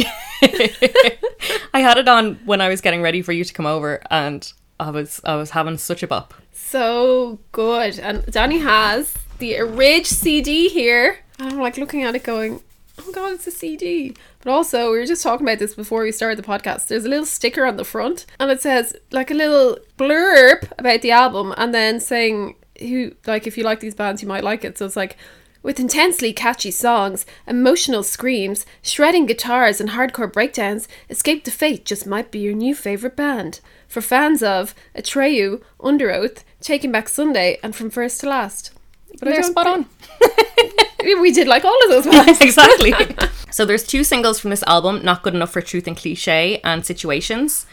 I 1.72 1.80
had 1.80 1.98
it 1.98 2.08
on 2.08 2.36
when 2.44 2.60
I 2.60 2.68
was 2.68 2.80
getting 2.80 3.02
ready 3.02 3.22
for 3.22 3.32
you 3.32 3.42
to 3.44 3.52
come 3.52 3.66
over, 3.66 4.00
and 4.10 4.52
I 4.78 4.90
was 4.90 5.20
I 5.24 5.34
was 5.36 5.50
having 5.50 5.78
such 5.78 6.02
a 6.02 6.06
bop. 6.06 6.34
So 6.52 7.38
good. 7.52 7.98
And 7.98 8.22
Dani 8.26 8.62
has 8.62 9.14
the 9.40 9.60
Ridge 9.62 10.06
CD 10.06 10.68
here. 10.68 11.18
And 11.38 11.52
I'm 11.52 11.58
like 11.58 11.76
looking 11.76 12.04
at 12.04 12.14
it 12.14 12.22
going, 12.22 12.62
oh 12.98 13.12
god, 13.12 13.32
it's 13.32 13.46
a 13.46 13.50
CD. 13.50 14.14
But 14.42 14.52
also, 14.52 14.92
we 14.92 14.98
were 14.98 15.06
just 15.06 15.22
talking 15.22 15.46
about 15.46 15.58
this 15.58 15.74
before 15.74 16.02
we 16.02 16.12
started 16.12 16.38
the 16.38 16.46
podcast. 16.46 16.86
There's 16.86 17.04
a 17.04 17.08
little 17.08 17.26
sticker 17.26 17.66
on 17.66 17.76
the 17.76 17.84
front, 17.84 18.26
and 18.38 18.50
it 18.50 18.62
says 18.62 18.94
like 19.10 19.30
a 19.30 19.34
little 19.34 19.78
blurb 19.98 20.70
about 20.78 21.02
the 21.02 21.10
album, 21.10 21.54
and 21.56 21.74
then 21.74 21.98
saying 21.98 22.54
who, 22.78 23.12
like, 23.26 23.46
if 23.46 23.58
you 23.58 23.64
like 23.64 23.80
these 23.80 23.94
bands, 23.94 24.22
you 24.22 24.28
might 24.28 24.44
like 24.44 24.64
it. 24.64 24.78
So 24.78 24.86
it's 24.86 24.96
like, 24.96 25.16
with 25.62 25.78
intensely 25.78 26.32
catchy 26.32 26.70
songs, 26.70 27.26
emotional 27.46 28.02
screams, 28.02 28.64
shredding 28.82 29.26
guitars, 29.26 29.80
and 29.80 29.90
hardcore 29.90 30.32
breakdowns, 30.32 30.88
Escape 31.10 31.44
the 31.44 31.50
Fate 31.50 31.84
just 31.84 32.06
might 32.06 32.30
be 32.30 32.38
your 32.38 32.54
new 32.54 32.74
favourite 32.74 33.16
band. 33.16 33.60
For 33.86 34.00
fans 34.00 34.42
of 34.42 34.74
Atreyu, 34.94 35.62
Underoath, 35.80 36.44
Taking 36.62 36.92
Back 36.92 37.08
Sunday, 37.10 37.58
and 37.62 37.76
From 37.76 37.90
First 37.90 38.20
to 38.20 38.28
Last. 38.28 38.72
But 39.18 39.28
They're 39.30 39.42
spot 39.42 39.66
on. 39.66 39.86
We 41.02 41.32
did 41.32 41.48
like 41.48 41.64
all 41.64 41.78
of 41.84 41.90
those 41.90 42.06
ones. 42.06 42.40
exactly. 42.42 42.92
so 43.50 43.64
there's 43.64 43.84
two 43.86 44.04
singles 44.04 44.38
from 44.38 44.50
this 44.50 44.62
album, 44.64 45.02
Not 45.02 45.22
Good 45.22 45.34
Enough 45.34 45.50
for 45.50 45.62
Truth 45.62 45.86
and 45.86 45.96
Cliche 45.96 46.60
and 46.62 46.84
Situations. 46.84 47.66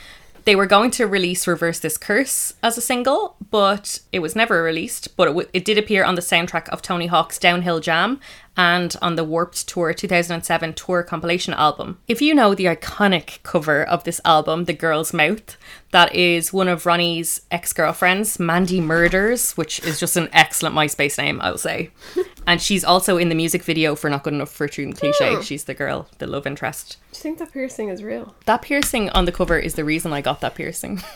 They 0.46 0.56
were 0.56 0.66
going 0.66 0.92
to 0.92 1.08
release 1.08 1.46
Reverse 1.46 1.80
This 1.80 1.98
Curse 1.98 2.54
as 2.64 2.78
a 2.78 2.82
single, 2.82 3.36
but 3.52 4.00
it 4.14 4.20
was 4.20 4.34
never 4.34 4.64
released. 4.64 5.16
But 5.18 5.28
it, 5.28 5.32
w- 5.32 5.50
it 5.52 5.66
did 5.66 5.78
appear 5.78 6.06
on 6.06 6.16
the 6.16 6.22
soundtrack 6.22 6.70
of 6.70 6.82
Tony 6.82 7.08
Hawk's 7.08 7.38
Downhill 7.38 7.82
Jam 7.82 8.22
and 8.58 8.96
on 9.02 9.16
the 9.16 9.24
Warped 9.24 9.68
Tour 9.68 9.94
2007 9.94 10.74
tour 10.74 11.04
compilation 11.04 11.54
album. 11.54 12.00
If 12.08 12.22
you 12.22 12.34
know 12.34 12.56
the 12.56 12.66
iconic 12.66 13.42
cover 13.44 13.84
of 13.84 14.04
this 14.04 14.20
album, 14.26 14.66
The 14.66 14.74
Girl's 14.74 15.14
Mouth, 15.14 15.56
that 15.92 16.14
is 16.16 16.52
one 16.52 16.68
of 16.68 16.86
Ronnie's 16.86 17.42
ex 17.52 17.72
girlfriends, 17.72 18.40
Mandy 18.40 18.82
Murders, 18.82 19.56
which 19.56 19.80
is 19.82 20.00
just 20.00 20.18
an 20.18 20.28
excellent 20.34 20.76
MySpace 20.76 21.18
name, 21.18 21.40
I 21.40 21.52
will 21.52 21.58
say. 21.58 21.92
And 22.48 22.62
she's 22.62 22.86
also 22.86 23.18
in 23.18 23.28
the 23.28 23.36
music 23.36 23.62
video 23.62 23.94
for 23.94 24.10
Not 24.10 24.24
Good 24.24 24.34
Enough 24.34 24.50
for 24.50 24.70
and 24.78 24.98
Cliche. 24.98 25.36
Oh. 25.36 25.42
She's 25.42 25.66
the 25.66 25.74
girl, 25.74 26.08
the 26.20 26.28
love 26.28 26.48
interest. 26.48 26.96
Do 27.12 27.18
you 27.18 27.22
think 27.22 27.40
that 27.40 27.52
piercing 27.52 27.90
is 27.90 28.02
real? 28.02 28.36
That 28.46 28.62
piercing 28.62 29.10
on 29.10 29.26
the 29.26 29.34
cover 29.34 29.60
is 29.60 29.74
the 29.74 29.84
reason 29.84 30.14
I 30.14 30.22
got 30.22 30.40
that 30.42 30.56
piercing. 30.56 31.02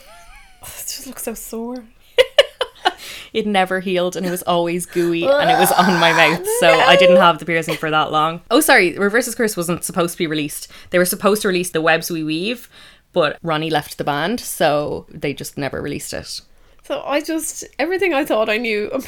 It 0.62 0.86
just 0.88 1.08
looks 1.08 1.24
so 1.24 1.34
sore. 1.34 1.86
It 3.34 3.48
never 3.48 3.80
healed 3.80 4.18
and 4.18 4.26
it 4.26 4.30
was 4.30 4.44
always 4.44 4.86
gooey 4.86 5.24
and 5.24 5.50
it 5.50 5.58
was 5.58 5.72
on 5.72 6.00
my 6.02 6.12
mouth, 6.22 6.46
so 6.60 6.68
I 6.70 6.98
didn't 6.98 7.16
have 7.16 7.40
the 7.40 7.46
piercing 7.46 7.76
for 7.78 7.90
that 7.90 8.12
long. 8.12 8.42
Oh, 8.52 8.60
sorry, 8.60 8.98
Reverse's 8.98 9.36
Curse 9.36 9.56
wasn't 9.56 9.86
supposed 9.86 10.14
to 10.14 10.18
be 10.18 10.28
released. 10.28 10.68
They 10.90 10.98
were 10.98 11.06
supposed 11.06 11.42
to 11.44 11.48
release 11.48 11.70
The 11.70 11.82
Webs 11.82 12.12
We 12.12 12.24
Weave, 12.26 12.70
but 13.14 13.38
Ronnie 13.42 13.70
left 13.70 13.98
the 13.98 14.04
band, 14.04 14.42
so 14.42 15.06
they 15.10 15.34
just 15.34 15.58
never 15.58 15.82
released 15.82 16.14
it. 16.14 16.42
So 16.84 17.02
I 17.06 17.22
just 17.22 17.64
everything 17.80 18.14
I 18.14 18.26
thought 18.26 18.50
I 18.50 18.58
knew 18.58 18.88
about 18.88 19.08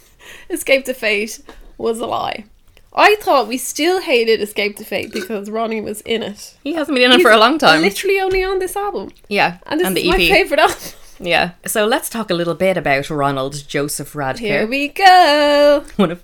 Escape 0.50 0.84
to 0.86 0.94
Fate 0.94 1.40
was 1.76 1.98
a 2.00 2.06
lie. 2.06 2.44
I 2.94 3.16
thought 3.16 3.48
we 3.48 3.58
still 3.58 4.00
hated 4.00 4.40
Escape 4.40 4.76
to 4.76 4.84
Fate 4.84 5.12
because 5.12 5.50
Ronnie 5.50 5.82
was 5.82 6.00
in 6.02 6.22
it. 6.22 6.56
He 6.64 6.72
hasn't 6.72 6.96
been 6.96 7.10
in 7.12 7.20
it 7.20 7.22
for 7.22 7.30
a 7.30 7.36
long 7.38 7.58
time. 7.58 7.82
Literally 7.82 8.18
only 8.18 8.42
on 8.42 8.58
this 8.60 8.76
album. 8.76 9.10
Yeah, 9.28 9.58
And 9.66 9.78
this 9.78 9.86
and 9.86 9.96
is 9.98 10.02
the 10.04 10.08
my 10.10 10.16
EP. 10.16 10.30
favourite 10.30 10.60
album. 10.60 10.76
Yeah. 11.20 11.52
So 11.66 11.86
let's 11.86 12.08
talk 12.08 12.30
a 12.30 12.34
little 12.34 12.54
bit 12.54 12.76
about 12.76 13.10
Ronald 13.10 13.64
Joseph 13.66 14.12
Radke. 14.12 14.38
Here 14.38 14.66
we 14.66 14.88
go. 14.88 15.84
one 15.96 16.10
of 16.10 16.22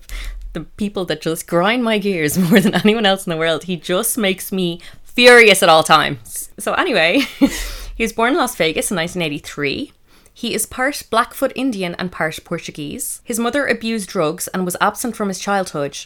the 0.52 0.60
people 0.60 1.04
that 1.06 1.20
just 1.20 1.46
grind 1.46 1.84
my 1.84 1.98
gears 1.98 2.38
more 2.50 2.60
than 2.60 2.74
anyone 2.74 3.06
else 3.06 3.26
in 3.26 3.30
the 3.30 3.36
world. 3.36 3.64
He 3.64 3.76
just 3.76 4.16
makes 4.16 4.52
me 4.52 4.80
furious 5.02 5.62
at 5.62 5.68
all 5.68 5.82
times. 5.82 6.50
So, 6.58 6.74
anyway, 6.74 7.20
he 7.94 8.02
was 8.02 8.12
born 8.12 8.32
in 8.32 8.38
Las 8.38 8.56
Vegas 8.56 8.90
in 8.90 8.96
1983. 8.96 9.92
He 10.32 10.54
is 10.54 10.66
part 10.66 11.02
Blackfoot 11.10 11.52
Indian 11.54 11.94
and 11.96 12.10
part 12.10 12.38
Portuguese. 12.44 13.20
His 13.22 13.38
mother 13.38 13.66
abused 13.66 14.08
drugs 14.08 14.48
and 14.48 14.64
was 14.64 14.76
absent 14.80 15.14
from 15.14 15.28
his 15.28 15.38
childhood. 15.38 15.96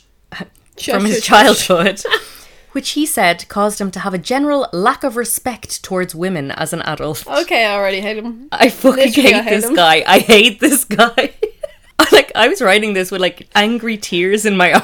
from 0.76 1.04
his 1.06 1.24
childhood. 1.24 2.02
Which 2.72 2.90
he 2.90 3.06
said 3.06 3.48
caused 3.48 3.80
him 3.80 3.90
to 3.92 4.00
have 4.00 4.14
a 4.14 4.18
general 4.18 4.68
lack 4.72 5.02
of 5.04 5.16
respect 5.16 5.82
towards 5.82 6.14
women 6.14 6.50
as 6.52 6.72
an 6.72 6.82
adult. 6.82 7.26
Okay, 7.26 7.64
I 7.64 7.74
already 7.74 8.00
hate 8.00 8.16
him. 8.18 8.48
I 8.52 8.68
fucking 8.68 8.96
Literally, 9.04 9.28
hate, 9.32 9.34
I 9.34 9.42
hate 9.42 9.50
this 9.50 9.64
him. 9.68 9.74
guy. 9.74 10.04
I 10.06 10.18
hate 10.18 10.60
this 10.60 10.84
guy. 10.84 11.32
like 12.12 12.32
I 12.34 12.48
was 12.48 12.60
writing 12.62 12.92
this 12.92 13.10
with 13.10 13.20
like 13.20 13.48
angry 13.54 13.96
tears 13.96 14.44
in 14.46 14.56
my 14.56 14.74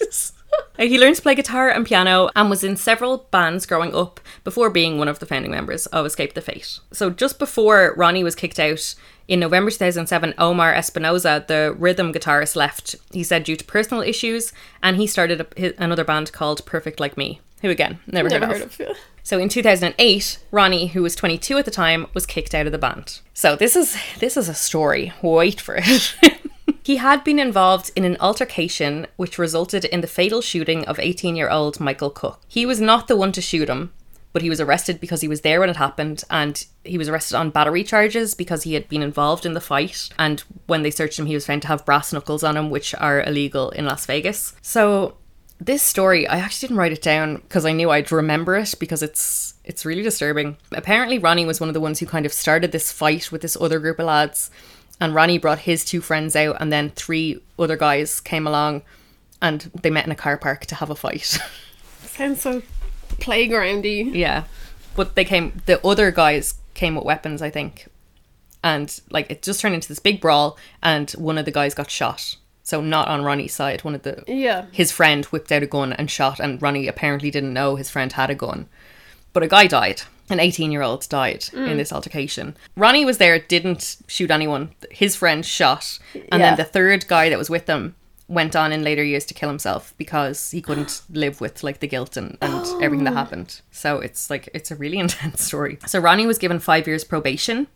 eyes. 0.00 0.32
Uh, 0.78 0.84
he 0.84 0.98
learned 0.98 1.16
to 1.16 1.22
play 1.22 1.34
guitar 1.34 1.68
and 1.68 1.86
piano 1.86 2.30
and 2.34 2.48
was 2.48 2.64
in 2.64 2.76
several 2.76 3.26
bands 3.30 3.66
growing 3.66 3.94
up 3.94 4.20
before 4.44 4.70
being 4.70 4.98
one 4.98 5.08
of 5.08 5.18
the 5.18 5.26
founding 5.26 5.50
members 5.50 5.86
of 5.86 6.06
Escape 6.06 6.34
the 6.34 6.40
Fate. 6.40 6.78
So 6.92 7.10
just 7.10 7.38
before 7.38 7.94
Ronnie 7.96 8.24
was 8.24 8.34
kicked 8.34 8.58
out 8.58 8.94
in 9.28 9.40
November 9.40 9.70
2007, 9.70 10.34
Omar 10.38 10.74
Espinoza, 10.74 11.46
the 11.46 11.74
rhythm 11.78 12.12
guitarist, 12.12 12.56
left. 12.56 12.96
He 13.12 13.22
said 13.22 13.44
due 13.44 13.56
to 13.56 13.64
personal 13.64 14.02
issues, 14.02 14.52
and 14.82 14.96
he 14.96 15.06
started 15.06 15.40
a, 15.40 15.82
another 15.82 16.04
band 16.04 16.32
called 16.32 16.66
Perfect 16.66 17.00
Like 17.00 17.16
Me. 17.16 17.40
Who 17.62 17.70
again? 17.70 18.00
Never, 18.08 18.28
Never 18.28 18.46
heard, 18.46 18.56
heard 18.56 18.62
of. 18.62 18.80
of. 18.80 18.96
So 19.22 19.38
in 19.38 19.48
2008, 19.48 20.38
Ronnie, 20.50 20.88
who 20.88 21.02
was 21.02 21.14
22 21.14 21.58
at 21.58 21.64
the 21.64 21.70
time, 21.70 22.08
was 22.12 22.26
kicked 22.26 22.56
out 22.56 22.66
of 22.66 22.72
the 22.72 22.78
band. 22.78 23.20
So 23.34 23.54
this 23.54 23.76
is 23.76 23.96
this 24.18 24.36
is 24.36 24.48
a 24.48 24.54
story. 24.54 25.12
Wait 25.22 25.60
for 25.60 25.76
it. 25.78 26.16
he 26.82 26.96
had 26.96 27.22
been 27.24 27.38
involved 27.38 27.90
in 27.94 28.04
an 28.04 28.16
altercation 28.20 29.06
which 29.16 29.38
resulted 29.38 29.84
in 29.84 30.00
the 30.00 30.06
fatal 30.06 30.40
shooting 30.40 30.84
of 30.86 30.98
18-year-old 30.98 31.80
Michael 31.80 32.10
Cook. 32.10 32.40
He 32.48 32.66
was 32.66 32.80
not 32.80 33.08
the 33.08 33.16
one 33.16 33.32
to 33.32 33.40
shoot 33.40 33.68
him, 33.68 33.92
but 34.32 34.42
he 34.42 34.50
was 34.50 34.60
arrested 34.60 35.00
because 35.00 35.20
he 35.20 35.28
was 35.28 35.42
there 35.42 35.60
when 35.60 35.70
it 35.70 35.76
happened 35.76 36.24
and 36.30 36.66
he 36.84 36.98
was 36.98 37.08
arrested 37.08 37.36
on 37.36 37.50
battery 37.50 37.84
charges 37.84 38.34
because 38.34 38.62
he 38.62 38.74
had 38.74 38.88
been 38.88 39.02
involved 39.02 39.46
in 39.46 39.54
the 39.54 39.60
fight 39.60 40.08
and 40.18 40.40
when 40.66 40.82
they 40.82 40.90
searched 40.90 41.18
him 41.18 41.26
he 41.26 41.34
was 41.34 41.46
found 41.46 41.62
to 41.62 41.68
have 41.68 41.84
brass 41.84 42.12
knuckles 42.12 42.42
on 42.42 42.56
him 42.56 42.70
which 42.70 42.94
are 42.96 43.22
illegal 43.22 43.70
in 43.70 43.84
Las 43.84 44.06
Vegas. 44.06 44.54
So 44.62 45.16
this 45.60 45.82
story 45.82 46.26
I 46.26 46.38
actually 46.38 46.68
didn't 46.68 46.78
write 46.78 46.92
it 46.92 47.02
down 47.02 47.36
because 47.36 47.64
I 47.64 47.72
knew 47.72 47.90
I'd 47.90 48.10
remember 48.10 48.56
it 48.56 48.74
because 48.80 49.02
it's 49.02 49.54
it's 49.64 49.84
really 49.84 50.02
disturbing. 50.02 50.56
Apparently 50.72 51.18
Ronnie 51.18 51.46
was 51.46 51.60
one 51.60 51.68
of 51.68 51.74
the 51.74 51.80
ones 51.80 52.00
who 52.00 52.06
kind 52.06 52.26
of 52.26 52.32
started 52.32 52.72
this 52.72 52.90
fight 52.90 53.30
with 53.30 53.42
this 53.42 53.56
other 53.60 53.78
group 53.78 53.98
of 53.98 54.06
lads 54.06 54.50
and 55.00 55.14
Ronnie 55.14 55.38
brought 55.38 55.60
his 55.60 55.84
two 55.84 56.00
friends 56.00 56.36
out 56.36 56.56
and 56.60 56.72
then 56.72 56.90
three 56.90 57.40
other 57.58 57.76
guys 57.76 58.20
came 58.20 58.46
along 58.46 58.82
and 59.40 59.70
they 59.82 59.90
met 59.90 60.06
in 60.06 60.12
a 60.12 60.16
car 60.16 60.36
park 60.36 60.66
to 60.66 60.74
have 60.76 60.90
a 60.90 60.94
fight. 60.94 61.38
Sounds 62.04 62.40
so 62.42 62.62
playgroundy. 63.22 64.14
Yeah. 64.14 64.44
But 64.94 65.14
they 65.14 65.24
came 65.24 65.62
the 65.66 65.84
other 65.86 66.10
guys 66.10 66.54
came 66.74 66.94
with 66.94 67.04
weapons, 67.04 67.42
I 67.42 67.50
think. 67.50 67.88
And 68.64 69.00
like 69.10 69.30
it 69.30 69.42
just 69.42 69.60
turned 69.60 69.74
into 69.74 69.88
this 69.88 69.98
big 69.98 70.20
brawl 70.20 70.56
and 70.82 71.10
one 71.12 71.38
of 71.38 71.44
the 71.44 71.50
guys 71.50 71.74
got 71.74 71.90
shot. 71.90 72.36
So 72.62 72.80
not 72.80 73.08
on 73.08 73.24
Ronnie's 73.24 73.54
side. 73.54 73.82
One 73.82 73.94
of 73.94 74.02
the 74.02 74.22
Yeah. 74.28 74.66
his 74.70 74.92
friend 74.92 75.24
whipped 75.26 75.50
out 75.50 75.62
a 75.64 75.66
gun 75.66 75.92
and 75.92 76.10
shot 76.10 76.38
and 76.38 76.60
Ronnie 76.62 76.86
apparently 76.86 77.30
didn't 77.30 77.52
know 77.52 77.76
his 77.76 77.90
friend 77.90 78.12
had 78.12 78.30
a 78.30 78.34
gun. 78.36 78.68
But 79.32 79.42
a 79.42 79.48
guy 79.48 79.66
died. 79.66 80.02
An 80.32 80.40
18 80.40 80.72
year 80.72 80.80
old 80.82 81.06
died 81.10 81.44
in 81.52 81.58
mm. 81.58 81.76
this 81.76 81.92
altercation. 81.92 82.56
Ronnie 82.74 83.04
was 83.04 83.18
there, 83.18 83.38
didn't 83.38 83.98
shoot 84.08 84.30
anyone. 84.30 84.70
His 84.90 85.14
friend 85.14 85.44
shot. 85.44 85.98
And 86.14 86.24
Yeah. 86.30 86.38
then 86.38 86.56
the 86.56 86.64
third 86.64 87.06
guy 87.06 87.28
that 87.28 87.38
was 87.38 87.50
with 87.50 87.66
them 87.66 87.94
went 88.28 88.56
on 88.56 88.72
in 88.72 88.82
later 88.82 89.04
years 89.04 89.26
to 89.26 89.34
kill 89.34 89.50
himself 89.50 89.92
because 89.98 90.50
he 90.50 90.62
couldn't 90.62 91.02
live 91.10 91.42
with 91.42 91.62
like 91.62 91.80
the 91.80 91.86
guilt 91.86 92.16
and, 92.16 92.38
and 92.40 92.66
everything 92.82 93.04
that 93.04 93.12
oh. 93.12 93.16
happened. 93.16 93.60
So 93.70 93.98
it's 93.98 94.30
like 94.30 94.48
it's 94.54 94.70
a 94.70 94.76
really 94.76 94.98
intense 95.06 95.44
story. 95.44 95.78
So 95.86 95.98
Ronnie 95.98 96.26
was 96.26 96.38
given 96.38 96.58
five 96.58 96.86
years 96.86 97.04
probation. 97.04 97.66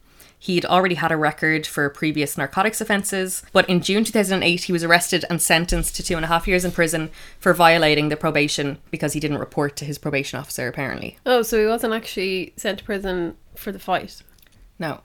He'd 0.46 0.64
already 0.64 0.94
had 0.94 1.10
a 1.10 1.16
record 1.16 1.66
for 1.66 1.90
previous 1.90 2.38
narcotics 2.38 2.80
offences, 2.80 3.42
but 3.52 3.68
in 3.68 3.80
June 3.80 4.04
2008 4.04 4.62
he 4.62 4.72
was 4.72 4.84
arrested 4.84 5.24
and 5.28 5.42
sentenced 5.42 5.96
to 5.96 6.04
two 6.04 6.14
and 6.14 6.24
a 6.24 6.28
half 6.28 6.46
years 6.46 6.64
in 6.64 6.70
prison 6.70 7.10
for 7.40 7.52
violating 7.52 8.10
the 8.10 8.16
probation 8.16 8.78
because 8.92 9.12
he 9.14 9.18
didn't 9.18 9.38
report 9.38 9.74
to 9.78 9.84
his 9.84 9.98
probation 9.98 10.38
officer, 10.38 10.68
apparently. 10.68 11.18
Oh, 11.26 11.42
so 11.42 11.58
he 11.60 11.66
wasn't 11.66 11.94
actually 11.94 12.52
sent 12.56 12.78
to 12.78 12.84
prison 12.84 13.36
for 13.56 13.72
the 13.72 13.80
fight. 13.80 14.22
No, 14.78 15.00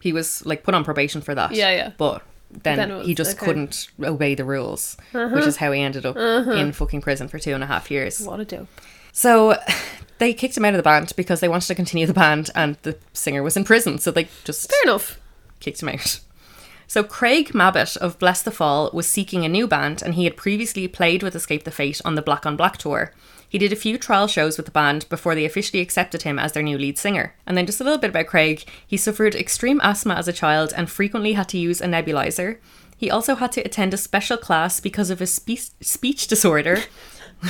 he 0.00 0.12
was 0.12 0.46
like 0.46 0.62
put 0.62 0.74
on 0.74 0.84
probation 0.84 1.20
for 1.22 1.34
that. 1.34 1.50
Yeah, 1.56 1.70
yeah. 1.72 1.90
But 1.98 2.22
then, 2.62 2.76
Then 2.76 2.98
was- 2.98 3.06
he 3.08 3.16
just 3.16 3.32
okay. 3.32 3.38
Uh-huh. 3.38 3.46
couldn't 3.46 3.88
obey 4.00 4.36
the 4.36 4.44
rules, 4.44 4.96
which 5.10 5.44
is 5.44 5.56
how 5.56 5.72
he 5.72 5.80
ended 5.80 6.06
up 6.06 6.16
in 6.16 6.70
fucking 6.70 7.00
prison 7.00 7.26
for 7.26 7.40
two 7.40 7.52
and 7.52 7.64
a 7.64 7.66
half 7.66 7.90
years. 7.90 8.20
What 8.20 8.38
a 8.38 8.44
dope. 8.44 8.68
So 9.14 9.56
they 10.18 10.34
kicked 10.34 10.58
him 10.58 10.66
out 10.66 10.74
of 10.74 10.78
the 10.78 10.82
band 10.82 11.14
because 11.16 11.40
they 11.40 11.48
wanted 11.48 11.68
to 11.68 11.74
continue 11.74 12.06
the 12.06 12.12
band 12.12 12.50
and 12.54 12.76
the 12.82 12.98
singer 13.14 13.42
was 13.42 13.56
in 13.56 13.64
prison. 13.64 13.98
So 13.98 14.10
they 14.10 14.28
just 14.44 14.70
Fair 14.70 14.90
enough. 14.90 15.18
kicked 15.60 15.82
him 15.82 15.88
out. 15.88 16.20
So 16.86 17.02
Craig 17.02 17.52
Mabbitt 17.52 17.96
of 17.96 18.18
Blessthefall 18.18 18.92
was 18.92 19.08
seeking 19.08 19.44
a 19.44 19.48
new 19.48 19.66
band 19.66 20.02
and 20.02 20.14
he 20.14 20.24
had 20.24 20.36
previously 20.36 20.86
played 20.86 21.22
with 21.22 21.34
Escape 21.34 21.64
the 21.64 21.70
Fate 21.70 22.02
on 22.04 22.14
the 22.14 22.22
Black 22.22 22.44
on 22.44 22.56
Black 22.56 22.76
tour. 22.76 23.12
He 23.48 23.58
did 23.58 23.72
a 23.72 23.76
few 23.76 23.96
trial 23.96 24.26
shows 24.26 24.56
with 24.56 24.66
the 24.66 24.72
band 24.72 25.08
before 25.08 25.34
they 25.34 25.44
officially 25.44 25.80
accepted 25.80 26.22
him 26.22 26.38
as 26.38 26.52
their 26.52 26.62
new 26.62 26.76
lead 26.76 26.98
singer. 26.98 27.34
And 27.46 27.56
then 27.56 27.66
just 27.66 27.80
a 27.80 27.84
little 27.84 27.98
bit 27.98 28.10
about 28.10 28.26
Craig. 28.26 28.64
He 28.86 28.96
suffered 28.96 29.34
extreme 29.34 29.80
asthma 29.82 30.14
as 30.14 30.28
a 30.28 30.32
child 30.32 30.72
and 30.76 30.90
frequently 30.90 31.34
had 31.34 31.48
to 31.50 31.58
use 31.58 31.80
a 31.80 31.86
nebulizer. 31.86 32.58
He 32.96 33.10
also 33.10 33.36
had 33.36 33.52
to 33.52 33.62
attend 33.62 33.94
a 33.94 33.96
special 33.96 34.36
class 34.36 34.80
because 34.80 35.10
of 35.10 35.20
his 35.20 35.32
speech, 35.32 35.70
speech 35.80 36.26
disorder. 36.26 36.80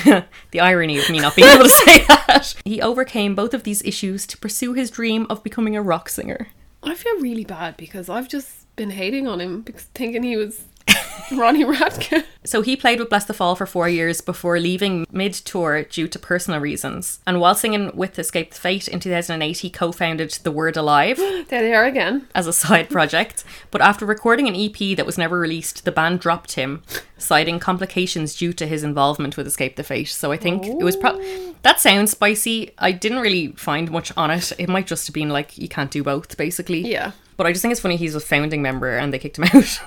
the 0.50 0.60
irony 0.60 0.98
of 0.98 1.08
me 1.10 1.20
not 1.20 1.36
being 1.36 1.48
able 1.48 1.64
to 1.64 1.70
say 1.70 2.04
that. 2.08 2.54
He 2.64 2.80
overcame 2.80 3.34
both 3.34 3.54
of 3.54 3.62
these 3.62 3.82
issues 3.84 4.26
to 4.28 4.38
pursue 4.38 4.72
his 4.72 4.90
dream 4.90 5.26
of 5.30 5.42
becoming 5.42 5.76
a 5.76 5.82
rock 5.82 6.08
singer. 6.08 6.48
I 6.82 6.94
feel 6.94 7.20
really 7.20 7.44
bad 7.44 7.76
because 7.76 8.08
I've 8.08 8.28
just 8.28 8.74
been 8.76 8.90
hating 8.90 9.26
on 9.26 9.40
him 9.40 9.62
because 9.62 9.84
thinking 9.94 10.22
he 10.22 10.36
was 10.36 10.64
Ronnie 11.32 11.64
Radke. 11.64 12.24
So 12.44 12.60
he 12.60 12.76
played 12.76 13.00
with 13.00 13.08
Blessthefall 13.08 13.56
for 13.56 13.64
four 13.64 13.88
years 13.88 14.20
before 14.20 14.58
leaving 14.60 15.06
mid 15.10 15.32
tour 15.32 15.84
due 15.84 16.06
to 16.08 16.18
personal 16.18 16.60
reasons. 16.60 17.20
And 17.26 17.40
while 17.40 17.54
singing 17.54 17.90
with 17.96 18.18
Escape 18.18 18.50
the 18.52 18.60
Fate 18.60 18.88
in 18.88 19.00
2008, 19.00 19.58
he 19.58 19.70
co 19.70 19.90
founded 19.90 20.30
The 20.42 20.52
Word 20.52 20.76
Alive 20.76 21.16
There 21.48 21.62
they 21.62 21.72
are 21.74 21.86
again. 21.86 22.28
as 22.34 22.46
a 22.46 22.52
side 22.52 22.90
project. 22.90 23.42
But 23.70 23.80
after 23.80 24.04
recording 24.04 24.48
an 24.48 24.54
EP 24.54 24.96
that 24.96 25.06
was 25.06 25.16
never 25.18 25.38
released, 25.38 25.84
the 25.86 25.92
band 25.92 26.20
dropped 26.20 26.52
him, 26.52 26.82
citing 27.16 27.58
complications 27.58 28.36
due 28.36 28.52
to 28.52 28.66
his 28.66 28.84
involvement 28.84 29.36
with 29.38 29.46
Escape 29.46 29.76
the 29.76 29.82
Fate. 29.82 30.08
So 30.08 30.30
I 30.30 30.36
think 30.36 30.66
it 30.66 30.84
was 30.84 30.96
pro- 30.96 31.18
that 31.62 31.80
sounds 31.80 32.10
spicy. 32.10 32.72
I 32.78 32.92
didn't 32.92 33.20
really 33.20 33.48
find 33.52 33.90
much 33.90 34.12
on 34.16 34.30
it. 34.30 34.52
It 34.58 34.68
might 34.68 34.86
just 34.86 35.06
have 35.06 35.14
been 35.14 35.30
like 35.30 35.56
you 35.56 35.68
can't 35.68 35.90
do 35.90 36.02
both, 36.02 36.36
basically. 36.36 36.80
Yeah. 36.80 37.12
But 37.38 37.46
I 37.46 37.52
just 37.52 37.62
think 37.62 37.72
it's 37.72 37.80
funny 37.80 37.96
he's 37.96 38.14
a 38.14 38.20
founding 38.20 38.60
member 38.62 38.96
and 38.96 39.12
they 39.12 39.18
kicked 39.18 39.38
him 39.38 39.44
out. 39.54 39.80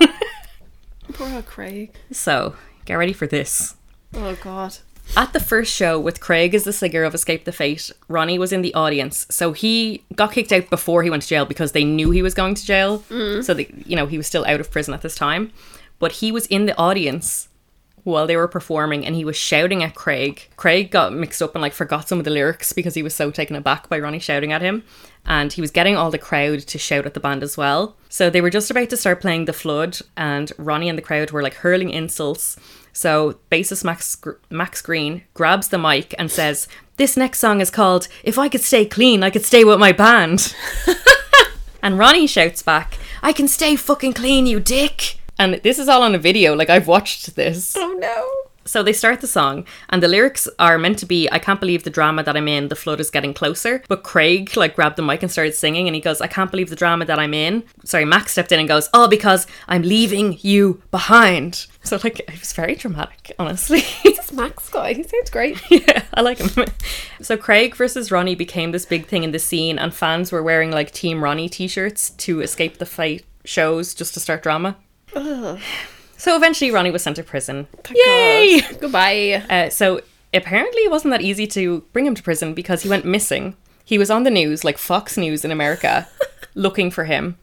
Poor 1.12 1.28
old 1.28 1.46
Craig. 1.46 1.92
so 2.10 2.54
get 2.84 2.94
ready 2.94 3.12
for 3.12 3.26
this. 3.26 3.76
Oh 4.14 4.36
god. 4.42 4.78
At 5.16 5.32
the 5.32 5.40
first 5.40 5.72
show 5.74 5.98
with 5.98 6.20
Craig 6.20 6.54
as 6.54 6.64
the 6.64 6.72
singer 6.72 7.02
of 7.02 7.14
Escape 7.14 7.44
the 7.44 7.52
Fate, 7.52 7.90
Ronnie 8.08 8.38
was 8.38 8.52
in 8.52 8.60
the 8.60 8.74
audience. 8.74 9.26
So 9.30 9.52
he 9.52 10.04
got 10.14 10.32
kicked 10.32 10.52
out 10.52 10.68
before 10.68 11.02
he 11.02 11.08
went 11.08 11.22
to 11.22 11.28
jail 11.28 11.46
because 11.46 11.72
they 11.72 11.84
knew 11.84 12.10
he 12.10 12.22
was 12.22 12.34
going 12.34 12.54
to 12.54 12.64
jail. 12.64 13.00
Mm. 13.08 13.42
So 13.42 13.54
that 13.54 13.86
you 13.86 13.96
know, 13.96 14.06
he 14.06 14.18
was 14.18 14.26
still 14.26 14.44
out 14.46 14.60
of 14.60 14.70
prison 14.70 14.92
at 14.92 15.02
this 15.02 15.14
time. 15.14 15.50
But 15.98 16.12
he 16.12 16.30
was 16.30 16.46
in 16.46 16.66
the 16.66 16.76
audience 16.76 17.48
while 18.04 18.26
they 18.26 18.36
were 18.36 18.48
performing 18.48 19.04
and 19.04 19.14
he 19.14 19.24
was 19.24 19.36
shouting 19.36 19.82
at 19.82 19.94
Craig. 19.94 20.48
Craig 20.56 20.90
got 20.90 21.12
mixed 21.12 21.42
up 21.42 21.54
and 21.54 21.62
like 21.62 21.72
forgot 21.72 22.08
some 22.08 22.18
of 22.18 22.24
the 22.24 22.30
lyrics 22.30 22.72
because 22.72 22.94
he 22.94 23.02
was 23.02 23.14
so 23.14 23.30
taken 23.30 23.56
aback 23.56 23.88
by 23.88 23.98
Ronnie 23.98 24.18
shouting 24.18 24.52
at 24.52 24.62
him. 24.62 24.84
And 25.24 25.52
he 25.52 25.60
was 25.60 25.70
getting 25.70 25.96
all 25.96 26.10
the 26.10 26.18
crowd 26.18 26.60
to 26.60 26.78
shout 26.78 27.04
at 27.04 27.14
the 27.14 27.20
band 27.20 27.42
as 27.42 27.56
well. 27.56 27.96
So 28.08 28.30
they 28.30 28.40
were 28.40 28.50
just 28.50 28.70
about 28.70 28.88
to 28.90 28.96
start 28.96 29.20
playing 29.20 29.44
The 29.44 29.52
Flood, 29.52 29.98
and 30.16 30.50
Ronnie 30.56 30.88
and 30.88 30.96
the 30.96 31.02
crowd 31.02 31.30
were 31.30 31.42
like 31.42 31.54
hurling 31.54 31.90
insults. 31.90 32.56
So 32.92 33.38
bassist 33.50 33.84
Max, 33.84 34.16
Max 34.50 34.80
Green 34.80 35.22
grabs 35.34 35.68
the 35.68 35.78
mic 35.78 36.14
and 36.18 36.30
says, 36.30 36.66
This 36.96 37.16
next 37.16 37.40
song 37.40 37.60
is 37.60 37.70
called 37.70 38.08
If 38.24 38.38
I 38.38 38.48
Could 38.48 38.62
Stay 38.62 38.86
Clean, 38.86 39.22
I 39.22 39.30
Could 39.30 39.44
Stay 39.44 39.64
With 39.64 39.78
My 39.78 39.92
Band. 39.92 40.54
and 41.82 41.98
Ronnie 41.98 42.26
shouts 42.26 42.62
back, 42.62 42.98
I 43.22 43.32
can 43.32 43.48
stay 43.48 43.76
fucking 43.76 44.14
clean, 44.14 44.46
you 44.46 44.60
dick. 44.60 45.17
And 45.38 45.54
this 45.54 45.78
is 45.78 45.88
all 45.88 46.02
on 46.02 46.14
a 46.14 46.18
video, 46.18 46.54
like 46.54 46.70
I've 46.70 46.88
watched 46.88 47.36
this. 47.36 47.76
Oh 47.76 47.96
no. 47.98 48.48
So 48.68 48.82
they 48.82 48.92
start 48.92 49.22
the 49.22 49.26
song, 49.26 49.64
and 49.88 50.02
the 50.02 50.08
lyrics 50.08 50.46
are 50.58 50.76
meant 50.76 50.98
to 50.98 51.06
be, 51.06 51.26
I 51.32 51.38
can't 51.38 51.58
believe 51.58 51.84
the 51.84 51.90
drama 51.90 52.22
that 52.24 52.36
I'm 52.36 52.48
in, 52.48 52.68
the 52.68 52.76
flood 52.76 53.00
is 53.00 53.08
getting 53.08 53.32
closer. 53.32 53.82
But 53.88 54.02
Craig, 54.02 54.54
like, 54.58 54.76
grabbed 54.76 54.96
the 54.96 55.02
mic 55.02 55.22
and 55.22 55.32
started 55.32 55.54
singing, 55.54 55.88
and 55.88 55.94
he 55.94 56.02
goes, 56.02 56.20
I 56.20 56.26
can't 56.26 56.50
believe 56.50 56.68
the 56.68 56.76
drama 56.76 57.06
that 57.06 57.18
I'm 57.18 57.32
in. 57.32 57.64
Sorry, 57.84 58.04
Max 58.04 58.32
stepped 58.32 58.52
in 58.52 58.58
and 58.60 58.68
goes, 58.68 58.90
All 58.92 59.08
because 59.08 59.46
I'm 59.68 59.80
leaving 59.80 60.36
you 60.42 60.82
behind. 60.90 61.66
So, 61.82 61.98
like, 62.04 62.18
it 62.20 62.38
was 62.38 62.52
very 62.52 62.74
dramatic, 62.74 63.34
honestly. 63.38 63.82
This 64.18 64.32
Max 64.34 64.68
guy, 64.68 64.92
he 64.92 65.02
sounds 65.04 65.30
great. 65.30 65.58
yeah, 65.70 66.02
I 66.12 66.20
like 66.20 66.36
him. 66.36 66.66
so 67.22 67.38
Craig 67.38 67.74
versus 67.74 68.10
Ronnie 68.10 68.34
became 68.34 68.72
this 68.72 68.84
big 68.84 69.06
thing 69.06 69.24
in 69.24 69.30
the 69.32 69.38
scene, 69.38 69.78
and 69.78 69.94
fans 69.94 70.30
were 70.30 70.42
wearing 70.42 70.70
like 70.70 70.90
Team 70.90 71.24
Ronnie 71.24 71.48
t-shirts 71.48 72.10
to 72.10 72.42
Escape 72.42 72.76
the 72.76 72.84
Fate 72.84 73.24
shows 73.46 73.94
just 73.94 74.12
to 74.12 74.20
start 74.20 74.42
drama. 74.42 74.76
Ugh. 75.14 75.58
So 76.20 76.34
eventually, 76.34 76.72
Ronnie 76.72 76.90
was 76.90 77.04
sent 77.04 77.14
to 77.14 77.22
prison. 77.22 77.68
Thank 77.84 77.96
Yay! 78.04 78.60
God. 78.60 78.76
Goodbye. 78.80 79.44
Uh, 79.48 79.70
so 79.70 80.00
apparently, 80.34 80.80
it 80.80 80.90
wasn't 80.90 81.12
that 81.12 81.22
easy 81.22 81.46
to 81.46 81.82
bring 81.92 82.06
him 82.06 82.16
to 82.16 82.22
prison 82.24 82.54
because 82.54 82.82
he 82.82 82.88
went 82.88 83.04
missing. 83.04 83.56
He 83.84 83.98
was 83.98 84.10
on 84.10 84.24
the 84.24 84.30
news, 84.30 84.64
like 84.64 84.78
Fox 84.78 85.16
News 85.16 85.44
in 85.44 85.52
America, 85.52 86.08
looking 86.56 86.90
for 86.90 87.04
him. 87.04 87.38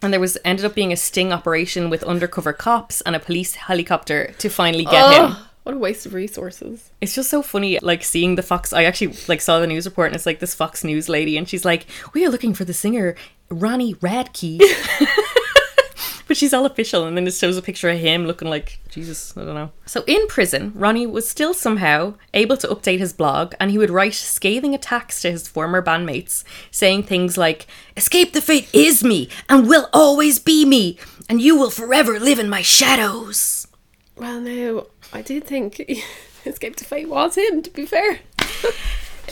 And 0.00 0.12
there 0.12 0.20
was 0.20 0.38
ended 0.44 0.64
up 0.64 0.76
being 0.76 0.92
a 0.92 0.96
sting 0.96 1.32
operation 1.32 1.90
with 1.90 2.04
undercover 2.04 2.52
cops 2.52 3.00
and 3.00 3.16
a 3.16 3.18
police 3.18 3.56
helicopter 3.56 4.32
to 4.38 4.48
finally 4.48 4.84
get 4.84 5.12
him. 5.12 5.36
What 5.64 5.74
a 5.74 5.78
waste 5.78 6.06
of 6.06 6.14
resources. 6.14 6.90
It's 7.00 7.14
just 7.14 7.28
so 7.28 7.42
funny, 7.42 7.78
like 7.82 8.02
seeing 8.02 8.36
the 8.36 8.42
Fox. 8.42 8.72
I 8.72 8.84
actually 8.84 9.14
like 9.28 9.42
saw 9.42 9.58
the 9.58 9.66
news 9.66 9.84
report, 9.86 10.06
and 10.06 10.16
it's 10.16 10.24
like 10.24 10.38
this 10.38 10.54
Fox 10.54 10.84
News 10.84 11.08
lady, 11.08 11.36
and 11.36 11.48
she's 11.48 11.64
like, 11.64 11.86
"We 12.14 12.24
are 12.24 12.30
looking 12.30 12.54
for 12.54 12.64
the 12.64 12.72
singer 12.72 13.14
Ronnie 13.50 13.94
Radke," 13.96 14.60
but 16.30 16.36
she's 16.36 16.54
all 16.54 16.64
official, 16.64 17.06
and 17.06 17.16
then 17.16 17.26
it 17.26 17.34
shows 17.34 17.56
a 17.56 17.62
picture 17.62 17.90
of 17.90 17.98
him 17.98 18.24
looking 18.24 18.48
like 18.48 18.78
Jesus. 18.88 19.36
I 19.36 19.44
don't 19.44 19.56
know. 19.56 19.72
So 19.84 20.04
in 20.06 20.28
prison, 20.28 20.70
Ronnie 20.76 21.04
was 21.04 21.28
still 21.28 21.52
somehow 21.52 22.14
able 22.32 22.56
to 22.58 22.68
update 22.68 23.00
his 23.00 23.12
blog, 23.12 23.54
and 23.58 23.72
he 23.72 23.78
would 23.78 23.90
write 23.90 24.14
scathing 24.14 24.72
attacks 24.72 25.20
to 25.22 25.32
his 25.32 25.48
former 25.48 25.82
bandmates, 25.82 26.44
saying 26.70 27.02
things 27.02 27.36
like, 27.36 27.66
"Escape 27.96 28.32
the 28.32 28.40
Fate 28.40 28.68
is 28.72 29.02
me, 29.02 29.28
and 29.48 29.68
will 29.68 29.88
always 29.92 30.38
be 30.38 30.64
me, 30.64 30.96
and 31.28 31.40
you 31.40 31.56
will 31.58 31.68
forever 31.68 32.20
live 32.20 32.38
in 32.38 32.48
my 32.48 32.62
shadows." 32.62 33.66
Well, 34.14 34.40
no, 34.40 34.86
I 35.12 35.22
did 35.22 35.42
think 35.42 35.80
Escape 36.46 36.76
the 36.76 36.84
Fate 36.84 37.08
was 37.08 37.34
him, 37.34 37.60
to 37.60 37.70
be 37.70 37.86
fair. 37.86 38.20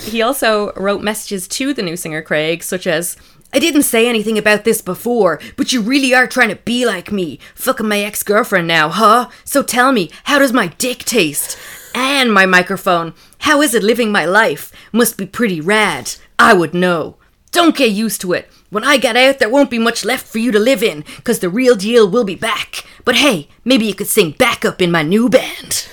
He 0.00 0.22
also 0.22 0.72
wrote 0.74 1.02
messages 1.02 1.48
to 1.48 1.74
the 1.74 1.82
new 1.82 1.96
singer 1.96 2.22
Craig, 2.22 2.62
such 2.62 2.86
as, 2.86 3.16
I 3.52 3.58
didn't 3.58 3.84
say 3.84 4.06
anything 4.06 4.36
about 4.36 4.64
this 4.64 4.82
before, 4.82 5.40
but 5.56 5.72
you 5.72 5.80
really 5.80 6.14
are 6.14 6.26
trying 6.26 6.50
to 6.50 6.56
be 6.56 6.84
like 6.84 7.10
me. 7.10 7.38
Fucking 7.54 7.88
my 7.88 8.00
ex 8.00 8.22
girlfriend 8.22 8.68
now, 8.68 8.90
huh? 8.90 9.30
So 9.44 9.62
tell 9.62 9.90
me, 9.90 10.10
how 10.24 10.38
does 10.38 10.52
my 10.52 10.66
dick 10.78 10.98
taste? 10.98 11.58
And 11.94 12.32
my 12.32 12.44
microphone. 12.44 13.14
How 13.40 13.62
is 13.62 13.74
it 13.74 13.82
living 13.82 14.12
my 14.12 14.26
life? 14.26 14.70
Must 14.92 15.16
be 15.16 15.24
pretty 15.24 15.62
rad. 15.62 16.14
I 16.38 16.52
would 16.52 16.74
know. 16.74 17.16
Don't 17.50 17.76
get 17.76 17.90
used 17.90 18.20
to 18.20 18.34
it. 18.34 18.50
When 18.68 18.84
I 18.84 18.98
get 18.98 19.16
out, 19.16 19.38
there 19.38 19.48
won't 19.48 19.70
be 19.70 19.78
much 19.78 20.04
left 20.04 20.26
for 20.26 20.38
you 20.38 20.52
to 20.52 20.58
live 20.58 20.82
in, 20.82 21.02
because 21.16 21.38
the 21.38 21.48
real 21.48 21.74
deal 21.74 22.06
will 22.08 22.24
be 22.24 22.34
back. 22.34 22.84
But 23.06 23.16
hey, 23.16 23.48
maybe 23.64 23.86
you 23.86 23.94
could 23.94 24.08
sing 24.08 24.32
backup 24.32 24.82
in 24.82 24.90
my 24.90 25.02
new 25.02 25.30
band. 25.30 25.88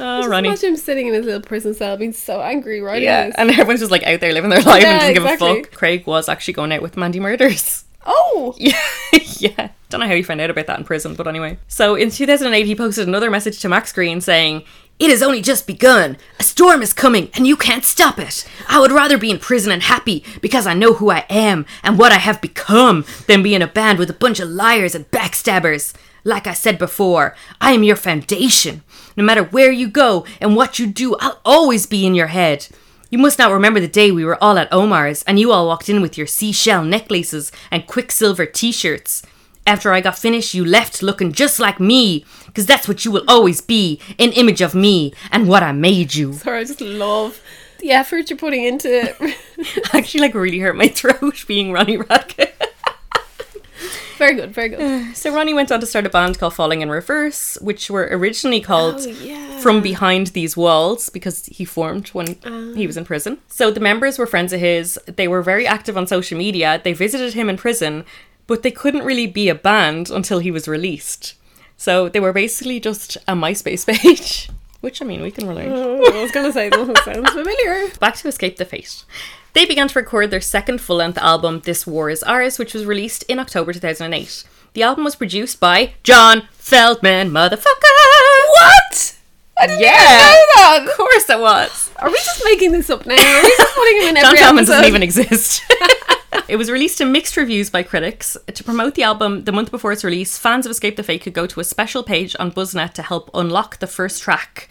Oh, 0.00 0.18
Just 0.20 0.28
Ronnie. 0.30 0.48
imagine 0.48 0.70
him 0.70 0.76
sitting 0.76 1.06
in 1.06 1.14
his 1.14 1.24
little 1.24 1.40
prison 1.42 1.74
cell 1.74 1.96
being 1.96 2.12
so 2.12 2.40
angry, 2.40 2.80
right? 2.80 3.02
Yeah, 3.02 3.32
and 3.36 3.50
everyone's 3.50 3.80
just 3.80 3.92
like 3.92 4.02
out 4.04 4.20
there 4.20 4.32
living 4.32 4.50
their 4.50 4.62
life 4.62 4.82
and 4.82 4.82
Yeah, 4.82 4.98
doesn't 4.98 5.14
give 5.14 5.24
a 5.24 5.36
fuck. 5.36 5.72
Craig 5.72 6.06
was 6.06 6.28
actually 6.28 6.54
going 6.54 6.72
out 6.72 6.82
with 6.82 6.96
Mandy 6.96 7.20
Murders. 7.20 7.84
oh! 8.06 8.54
Yeah, 8.58 8.80
yeah. 9.38 9.70
Don't 9.88 10.00
know 10.00 10.06
how 10.06 10.14
he 10.14 10.22
found 10.22 10.40
out 10.40 10.50
about 10.50 10.66
that 10.66 10.78
in 10.78 10.84
prison, 10.84 11.14
but 11.14 11.26
anyway. 11.26 11.58
So 11.68 11.94
in 11.96 12.10
2008, 12.10 12.64
he 12.66 12.74
posted 12.76 13.08
another 13.08 13.30
message 13.30 13.58
to 13.60 13.68
Max 13.68 13.92
Green 13.92 14.20
saying, 14.20 14.62
It 15.00 15.10
has 15.10 15.20
only 15.20 15.42
just 15.42 15.66
begun. 15.66 16.16
A 16.38 16.44
storm 16.44 16.80
is 16.80 16.92
coming, 16.92 17.28
and 17.34 17.46
you 17.46 17.56
can't 17.56 17.84
stop 17.84 18.18
it. 18.18 18.46
I 18.68 18.78
would 18.78 18.92
rather 18.92 19.18
be 19.18 19.30
in 19.32 19.40
prison 19.40 19.72
and 19.72 19.82
happy 19.82 20.24
because 20.40 20.66
I 20.66 20.74
know 20.74 20.94
who 20.94 21.10
I 21.10 21.26
am 21.28 21.66
and 21.82 21.98
what 21.98 22.12
I 22.12 22.18
have 22.18 22.40
become 22.40 23.04
than 23.26 23.42
be 23.42 23.54
in 23.54 23.62
a 23.62 23.66
band 23.66 23.98
with 23.98 24.10
a 24.10 24.14
bunch 24.14 24.38
of 24.38 24.48
liars 24.48 24.94
and 24.94 25.10
backstabbers. 25.10 25.92
Like 26.24 26.46
I 26.46 26.54
said 26.54 26.78
before, 26.78 27.34
I 27.60 27.72
am 27.72 27.82
your 27.82 27.96
foundation. 27.96 28.82
No 29.16 29.24
matter 29.24 29.42
where 29.42 29.72
you 29.72 29.88
go 29.88 30.24
and 30.40 30.56
what 30.56 30.78
you 30.78 30.86
do, 30.86 31.16
I'll 31.16 31.40
always 31.44 31.86
be 31.86 32.06
in 32.06 32.14
your 32.14 32.28
head. 32.28 32.68
You 33.10 33.18
must 33.18 33.38
not 33.38 33.50
remember 33.50 33.80
the 33.80 33.88
day 33.88 34.12
we 34.12 34.24
were 34.24 34.42
all 34.42 34.58
at 34.58 34.72
Omar's 34.72 35.22
and 35.24 35.38
you 35.38 35.50
all 35.50 35.66
walked 35.66 35.88
in 35.88 36.00
with 36.00 36.16
your 36.16 36.26
seashell 36.28 36.84
necklaces 36.84 37.50
and 37.70 37.86
Quiksilver 37.86 38.46
t 38.46 38.70
shirts. 38.70 39.22
After 39.66 39.92
I 39.92 40.00
got 40.00 40.18
finished, 40.18 40.54
you 40.54 40.64
left 40.64 41.02
looking 41.02 41.32
just 41.32 41.60
like 41.60 41.78
me, 41.78 42.24
because 42.46 42.66
that's 42.66 42.88
what 42.88 43.04
you 43.04 43.10
will 43.10 43.24
always 43.28 43.60
be 43.60 44.00
an 44.18 44.32
image 44.32 44.60
of 44.60 44.74
me 44.74 45.12
and 45.30 45.48
what 45.48 45.62
I 45.62 45.72
made 45.72 46.14
you. 46.14 46.32
Sorry, 46.32 46.60
I 46.60 46.64
just 46.64 46.80
love 46.80 47.40
the 47.78 47.90
effort 47.90 48.30
you're 48.30 48.38
putting 48.38 48.64
into 48.64 48.88
it. 48.88 49.36
Actually, 49.94 50.20
like, 50.20 50.34
really 50.34 50.58
hurt 50.58 50.76
my 50.76 50.88
throat 50.88 51.44
being 51.46 51.72
Ronnie 51.72 51.98
Radke. 51.98 52.49
Very 54.20 54.34
good, 54.34 54.52
very 54.54 54.68
good. 54.68 55.16
so, 55.22 55.34
Ronnie 55.34 55.54
went 55.54 55.72
on 55.72 55.80
to 55.80 55.86
start 55.86 56.06
a 56.06 56.10
band 56.10 56.38
called 56.38 56.54
Falling 56.54 56.80
in 56.82 56.90
Reverse, 56.90 57.58
which 57.60 57.90
were 57.90 58.06
originally 58.12 58.60
called 58.60 59.00
Oh, 59.00 59.08
yeah. 59.08 59.58
From 59.58 59.82
Behind 59.82 60.28
These 60.28 60.56
Walls 60.56 61.10
because 61.10 61.46
he 61.46 61.64
formed 61.64 62.08
when 62.08 62.36
he 62.76 62.86
was 62.86 62.96
in 62.96 63.04
prison. 63.04 63.38
So, 63.48 63.72
the 63.72 63.80
members 63.80 64.18
were 64.18 64.26
friends 64.26 64.52
of 64.52 64.60
his. 64.60 64.98
They 65.06 65.26
were 65.26 65.42
very 65.42 65.66
active 65.66 65.96
on 65.96 66.06
social 66.06 66.38
media. 66.38 66.80
They 66.84 66.92
visited 66.92 67.34
him 67.34 67.48
in 67.48 67.56
prison, 67.56 68.04
but 68.46 68.62
they 68.62 68.70
couldn't 68.70 69.04
really 69.04 69.26
be 69.26 69.48
a 69.48 69.54
band 69.54 70.10
until 70.10 70.38
he 70.38 70.50
was 70.52 70.68
released. 70.68 71.34
So, 71.76 72.08
they 72.08 72.20
were 72.20 72.32
basically 72.32 72.78
just 72.78 73.16
a 73.26 73.34
MySpace 73.34 73.84
page, 73.86 74.50
which 74.82 75.02
I 75.02 75.04
mean, 75.06 75.22
we 75.22 75.30
can 75.30 75.48
relate. 75.48 75.68
Oh, 75.68 76.04
I 76.12 76.22
was 76.22 76.30
going 76.30 76.46
to 76.46 76.52
say, 76.52 76.68
that 76.68 77.02
sounds 77.04 77.30
familiar. 77.30 77.88
Back 78.00 78.16
to 78.16 78.28
Escape 78.28 78.56
the 78.58 78.64
Fate. 78.66 79.04
They 79.52 79.66
began 79.66 79.88
to 79.88 79.98
record 79.98 80.30
their 80.30 80.40
second 80.40 80.80
full 80.80 80.96
length 80.96 81.18
album, 81.18 81.60
This 81.64 81.86
War 81.86 82.08
Is 82.10 82.22
Ours, 82.22 82.58
which 82.58 82.72
was 82.74 82.84
released 82.84 83.24
in 83.24 83.38
October 83.40 83.72
2008. 83.72 84.44
The 84.74 84.82
album 84.84 85.04
was 85.04 85.16
produced 85.16 85.58
by 85.58 85.94
John 86.04 86.42
Feldmann, 86.56 87.30
motherfucker! 87.30 87.64
What? 88.52 89.16
I 89.58 89.66
didn't 89.66 89.80
Yeah. 89.80 89.90
know 89.90 90.44
that. 90.56 90.84
Of 90.86 90.96
course 90.96 91.28
it 91.28 91.40
was! 91.40 91.90
Are 91.96 92.08
we 92.08 92.16
just 92.16 92.42
making 92.44 92.72
this 92.72 92.88
up 92.90 93.04
now? 93.04 93.14
Are 93.14 93.42
we 93.42 93.48
just 93.56 93.74
putting 93.74 94.02
him 94.02 94.16
in 94.16 94.16
John 94.22 94.36
Feldmann 94.36 94.66
doesn't 94.66 94.84
even 94.84 95.02
exist. 95.02 95.62
it 96.48 96.56
was 96.56 96.70
released 96.70 96.98
to 96.98 97.04
mixed 97.04 97.36
reviews 97.36 97.68
by 97.70 97.82
critics. 97.82 98.36
To 98.54 98.64
promote 98.64 98.94
the 98.94 99.02
album 99.02 99.42
the 99.44 99.52
month 99.52 99.72
before 99.72 99.90
its 99.90 100.04
release, 100.04 100.38
fans 100.38 100.64
of 100.64 100.70
Escape 100.70 100.94
the 100.94 101.02
Fate 101.02 101.22
could 101.22 101.34
go 101.34 101.46
to 101.48 101.58
a 101.58 101.64
special 101.64 102.04
page 102.04 102.36
on 102.38 102.52
Buzznet 102.52 102.92
to 102.94 103.02
help 103.02 103.28
unlock 103.34 103.80
the 103.80 103.88
first 103.88 104.22
track. 104.22 104.68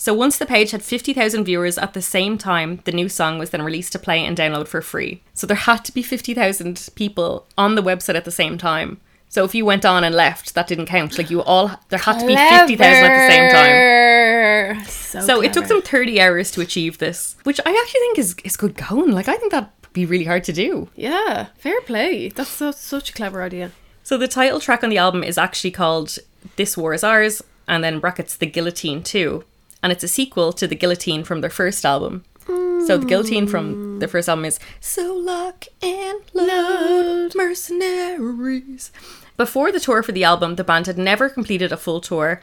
So 0.00 0.14
once 0.14 0.38
the 0.38 0.46
page 0.46 0.70
had 0.70 0.82
50,000 0.82 1.44
viewers 1.44 1.76
at 1.76 1.92
the 1.92 2.00
same 2.00 2.38
time, 2.38 2.80
the 2.84 2.90
new 2.90 3.06
song 3.06 3.38
was 3.38 3.50
then 3.50 3.60
released 3.60 3.92
to 3.92 3.98
play 3.98 4.24
and 4.24 4.34
download 4.34 4.66
for 4.66 4.80
free. 4.80 5.22
So 5.34 5.46
there 5.46 5.54
had 5.54 5.84
to 5.84 5.92
be 5.92 6.02
50,000 6.02 6.88
people 6.94 7.46
on 7.58 7.74
the 7.74 7.82
website 7.82 8.14
at 8.14 8.24
the 8.24 8.30
same 8.30 8.56
time. 8.56 8.98
So 9.28 9.44
if 9.44 9.54
you 9.54 9.66
went 9.66 9.84
on 9.84 10.02
and 10.02 10.14
left, 10.14 10.54
that 10.54 10.68
didn't 10.68 10.86
count. 10.86 11.18
Like 11.18 11.28
you 11.28 11.42
all, 11.42 11.78
there 11.90 11.98
had 11.98 12.18
to 12.18 12.26
be 12.26 12.34
50,000 12.34 12.80
at 12.80 13.28
the 13.28 13.30
same 13.30 13.50
time. 13.50 14.84
So, 14.86 15.20
So 15.20 15.42
it 15.42 15.52
took 15.52 15.66
them 15.66 15.82
30 15.82 16.18
hours 16.18 16.50
to 16.52 16.62
achieve 16.62 16.96
this, 16.96 17.36
which 17.42 17.60
I 17.66 17.70
actually 17.70 18.00
think 18.00 18.18
is, 18.18 18.36
is 18.42 18.56
good 18.56 18.76
going. 18.76 19.10
Like, 19.10 19.28
I 19.28 19.36
think 19.36 19.52
that'd 19.52 19.68
be 19.92 20.06
really 20.06 20.24
hard 20.24 20.44
to 20.44 20.52
do. 20.54 20.88
Yeah, 20.96 21.48
fair 21.58 21.78
play. 21.82 22.30
That's 22.30 22.48
so, 22.48 22.70
such 22.70 23.10
a 23.10 23.12
clever 23.12 23.42
idea. 23.42 23.72
So 24.02 24.16
the 24.16 24.28
title 24.28 24.60
track 24.60 24.82
on 24.82 24.88
the 24.88 24.96
album 24.96 25.22
is 25.22 25.36
actually 25.36 25.72
called 25.72 26.16
This 26.56 26.74
War 26.74 26.94
Is 26.94 27.04
Ours, 27.04 27.42
and 27.68 27.84
then 27.84 28.00
brackets 28.00 28.34
The 28.34 28.46
Guillotine 28.46 29.02
2. 29.02 29.44
And 29.82 29.92
it's 29.92 30.04
a 30.04 30.08
sequel 30.08 30.52
to 30.54 30.66
The 30.66 30.74
Guillotine 30.74 31.24
from 31.24 31.40
their 31.40 31.50
first 31.50 31.84
album. 31.84 32.24
So 32.86 32.98
the 32.98 33.06
Guillotine 33.06 33.46
from 33.46 33.98
their 33.98 34.08
first 34.08 34.28
album 34.28 34.44
is 34.44 34.58
So 34.80 35.14
Lock 35.14 35.66
and 35.82 36.20
Load 36.32 37.34
Mercenaries. 37.34 38.90
Before 39.36 39.70
the 39.70 39.80
tour 39.80 40.02
for 40.02 40.12
the 40.12 40.24
album, 40.24 40.56
the 40.56 40.64
band 40.64 40.86
had 40.86 40.98
never 40.98 41.28
completed 41.28 41.72
a 41.72 41.76
full 41.76 42.00
tour, 42.00 42.40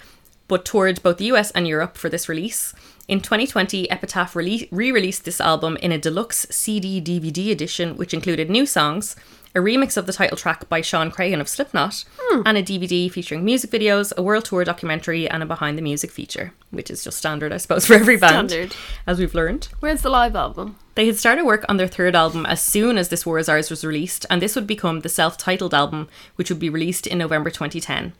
but 0.47 0.63
toured 0.63 1.03
both 1.03 1.17
the 1.17 1.25
US 1.25 1.51
and 1.51 1.67
Europe 1.67 1.97
for 1.97 2.09
this 2.09 2.29
release. 2.29 2.73
In 3.07 3.19
2020, 3.19 3.89
Epitaph 3.89 4.35
re 4.35 4.67
released 4.71 5.25
this 5.25 5.41
album 5.41 5.77
in 5.77 5.91
a 5.91 5.97
deluxe 5.97 6.45
CD 6.49 7.01
DVD 7.01 7.51
edition, 7.51 7.97
which 7.97 8.13
included 8.13 8.49
new 8.49 8.65
songs, 8.65 9.15
a 9.57 9.59
remix 9.59 9.97
of 9.97 10.05
the 10.05 10.13
title 10.13 10.37
track 10.37 10.69
by 10.69 10.81
Shawn 10.81 11.09
Crahan 11.11 11.41
of 11.41 11.49
Slipknot, 11.49 12.05
and 12.45 12.57
a 12.57 12.61
DVD 12.63 13.11
featuring 13.11 13.43
music 13.43 13.71
videos, 13.71 14.13
a 14.15 14.21
world 14.21 14.45
tour 14.45 14.63
documentary, 14.63 15.27
and 15.27 15.41
a 15.41 15.47
behind 15.47 15.77
the 15.77 15.81
music 15.81 16.11
feature, 16.11 16.53
which 16.69 16.91
is 16.91 17.03
just 17.03 17.17
standard, 17.17 17.51
I 17.51 17.57
suppose, 17.57 17.85
for 17.87 17.95
every 17.95 18.17
band, 18.17 18.51
Standard. 18.51 18.75
as 19.07 19.17
we've 19.17 19.33
learned. 19.33 19.69
Where's 19.79 20.03
the 20.03 20.11
live 20.11 20.35
album? 20.35 20.75
They 20.93 21.07
had 21.07 21.17
started 21.17 21.43
work 21.45 21.65
on 21.67 21.77
their 21.77 21.87
third 21.87 22.15
album 22.15 22.45
as 22.45 22.61
soon 22.61 22.99
as 22.99 23.09
This 23.09 23.25
War 23.25 23.39
Is 23.39 23.49
Ours 23.49 23.71
was 23.71 23.83
released, 23.83 24.27
and 24.29 24.41
this 24.41 24.55
would 24.55 24.67
become 24.67 24.99
the 24.99 25.09
self 25.09 25.37
titled 25.37 25.73
album, 25.73 26.07
which 26.35 26.49
would 26.51 26.59
be 26.59 26.69
released 26.69 27.07
in 27.07 27.17
November 27.17 27.49
2010. 27.49 28.13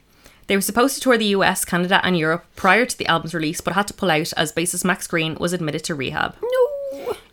They 0.48 0.56
were 0.56 0.62
supposed 0.62 0.96
to 0.96 1.02
tour 1.02 1.18
the 1.20 1.26
US, 1.38 1.66
Canada, 1.66 2.00
and 2.04 2.18
Europe 2.18 2.46
prior 2.56 2.86
to 2.88 2.98
the 2.98 3.06
album's 3.06 3.36
release, 3.36 3.62
but 3.62 3.76
had 3.76 3.88
to 3.90 3.94
pull 3.94 4.10
out 4.10 4.34
as 4.36 4.52
bassist 4.54 4.86
Max 4.86 5.06
Green 5.06 5.36
was 5.36 5.54
admitted 5.54 5.84
to 5.84 5.94
rehab. 5.94 6.36
No. 6.42 6.77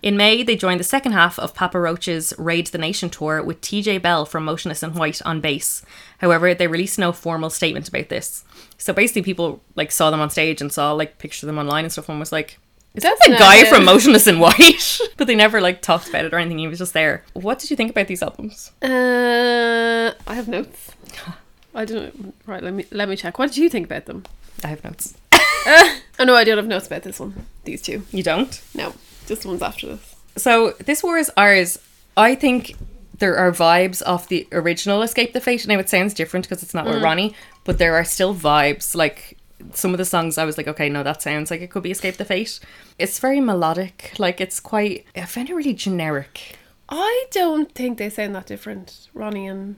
In 0.02 0.16
May, 0.16 0.42
they 0.42 0.56
joined 0.56 0.80
the 0.80 0.84
second 0.84 1.12
half 1.12 1.38
of 1.38 1.54
Papa 1.54 1.80
Roach's 1.80 2.34
Raid 2.38 2.66
the 2.68 2.78
Nation 2.78 3.08
tour 3.08 3.42
with 3.42 3.60
TJ 3.62 4.02
Bell 4.02 4.26
from 4.26 4.44
Motionless 4.44 4.82
in 4.82 4.94
White 4.94 5.22
on 5.22 5.40
bass. 5.40 5.82
However, 6.18 6.52
they 6.54 6.66
released 6.66 6.98
no 6.98 7.10
formal 7.12 7.48
statement 7.50 7.88
about 7.88 8.10
this. 8.10 8.44
So 8.76 8.92
basically, 8.92 9.22
people 9.22 9.62
like 9.76 9.90
saw 9.90 10.10
them 10.10 10.20
on 10.20 10.28
stage 10.30 10.60
and 10.60 10.70
saw 10.72 10.92
like 10.92 11.18
pictures 11.18 11.44
of 11.44 11.46
them 11.46 11.58
online 11.58 11.84
and 11.84 11.92
stuff, 11.92 12.08
and 12.08 12.18
was 12.20 12.32
like, 12.32 12.58
"Is 12.94 13.02
that 13.02 13.16
the 13.24 13.30
guy 13.38 13.60
idea. 13.60 13.70
from 13.70 13.84
Motionless 13.86 14.26
in 14.26 14.38
White?" 14.40 15.00
but 15.16 15.26
they 15.26 15.34
never 15.34 15.60
like 15.60 15.80
talked 15.80 16.08
about 16.08 16.24
it 16.26 16.34
or 16.34 16.38
anything. 16.38 16.58
He 16.58 16.68
was 16.68 16.78
just 16.78 16.92
there. 16.92 17.24
What 17.32 17.58
did 17.58 17.70
you 17.70 17.76
think 17.76 17.90
about 17.90 18.06
these 18.08 18.22
albums? 18.22 18.72
Uh, 18.82 20.12
I 20.26 20.34
have 20.34 20.48
notes. 20.48 20.90
I 21.74 21.84
don't. 21.86 22.34
Right, 22.46 22.62
let 22.62 22.74
me 22.74 22.84
let 22.90 23.08
me 23.08 23.16
check. 23.16 23.38
What 23.38 23.46
did 23.48 23.56
you 23.56 23.70
think 23.70 23.86
about 23.86 24.04
them? 24.06 24.24
I 24.62 24.68
have 24.68 24.84
notes. 24.84 25.14
Oh 26.18 26.24
no, 26.24 26.34
I 26.36 26.44
don't 26.44 26.58
have 26.58 26.66
notes 26.66 26.86
about 26.86 27.02
this 27.04 27.18
one. 27.18 27.46
These 27.64 27.80
two. 27.82 28.04
You 28.12 28.22
don't. 28.22 28.60
No, 28.74 28.94
just 29.26 29.46
ones 29.46 29.62
after 29.62 29.88
this. 29.88 30.16
So 30.36 30.72
this 30.72 31.02
war 31.02 31.18
is 31.18 31.30
ours. 31.36 31.78
I 32.16 32.34
think 32.34 32.76
there 33.18 33.36
are 33.36 33.52
vibes 33.52 34.02
off 34.04 34.28
the 34.28 34.46
original 34.52 35.02
Escape 35.02 35.32
the 35.32 35.40
Fate. 35.40 35.66
Now 35.66 35.78
it 35.78 35.88
sounds 35.88 36.14
different 36.14 36.48
because 36.48 36.62
it's 36.62 36.74
not 36.74 36.86
with 36.86 36.96
mm. 36.96 37.02
Ronnie, 37.02 37.34
but 37.64 37.78
there 37.78 37.94
are 37.94 38.04
still 38.04 38.34
vibes. 38.34 38.94
Like 38.94 39.38
some 39.72 39.92
of 39.92 39.98
the 39.98 40.04
songs, 40.04 40.38
I 40.38 40.44
was 40.44 40.58
like, 40.58 40.68
okay, 40.68 40.88
no, 40.88 41.02
that 41.02 41.22
sounds 41.22 41.50
like 41.50 41.60
it 41.60 41.70
could 41.70 41.82
be 41.82 41.90
Escape 41.90 42.16
the 42.16 42.24
Fate. 42.24 42.60
It's 42.98 43.18
very 43.18 43.40
melodic. 43.40 44.14
Like 44.18 44.40
it's 44.40 44.60
quite. 44.60 45.06
I 45.16 45.24
find 45.26 45.48
it 45.48 45.54
really 45.54 45.74
generic. 45.74 46.56
I 46.88 47.24
don't 47.30 47.72
think 47.74 47.98
they 47.98 48.10
sound 48.10 48.34
that 48.34 48.46
different, 48.46 49.08
Ronnie 49.14 49.46
and 49.46 49.76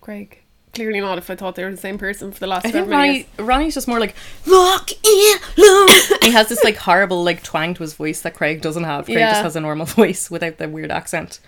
Craig. 0.00 0.42
Clearly 0.74 1.00
not 1.00 1.18
if 1.18 1.28
I 1.30 1.34
thought 1.36 1.54
they 1.56 1.64
were 1.64 1.70
the 1.70 1.76
same 1.76 1.98
person 1.98 2.32
for 2.32 2.38
the 2.40 2.46
last 2.46 2.66
I 2.66 2.70
think. 2.70 2.88
Ronnie, 2.90 3.26
Ronnie's 3.38 3.74
just 3.74 3.88
more 3.88 4.00
like 4.00 4.14
lock 4.46 4.90
in 4.92 5.38
he 6.22 6.30
has 6.30 6.48
this 6.48 6.62
like 6.64 6.76
horrible 6.76 7.24
like 7.24 7.42
twang 7.42 7.74
to 7.74 7.82
his 7.82 7.94
voice 7.94 8.20
that 8.22 8.34
Craig 8.34 8.60
doesn't 8.60 8.84
have. 8.84 9.06
Craig 9.06 9.18
Yeah. 9.18 9.30
just 9.32 9.42
has 9.42 9.56
a 9.56 9.60
normal 9.60 9.86
voice 10.00 10.30
without 10.30 10.58
the 10.58 10.68
weird 10.68 10.90
accent. 10.90 11.40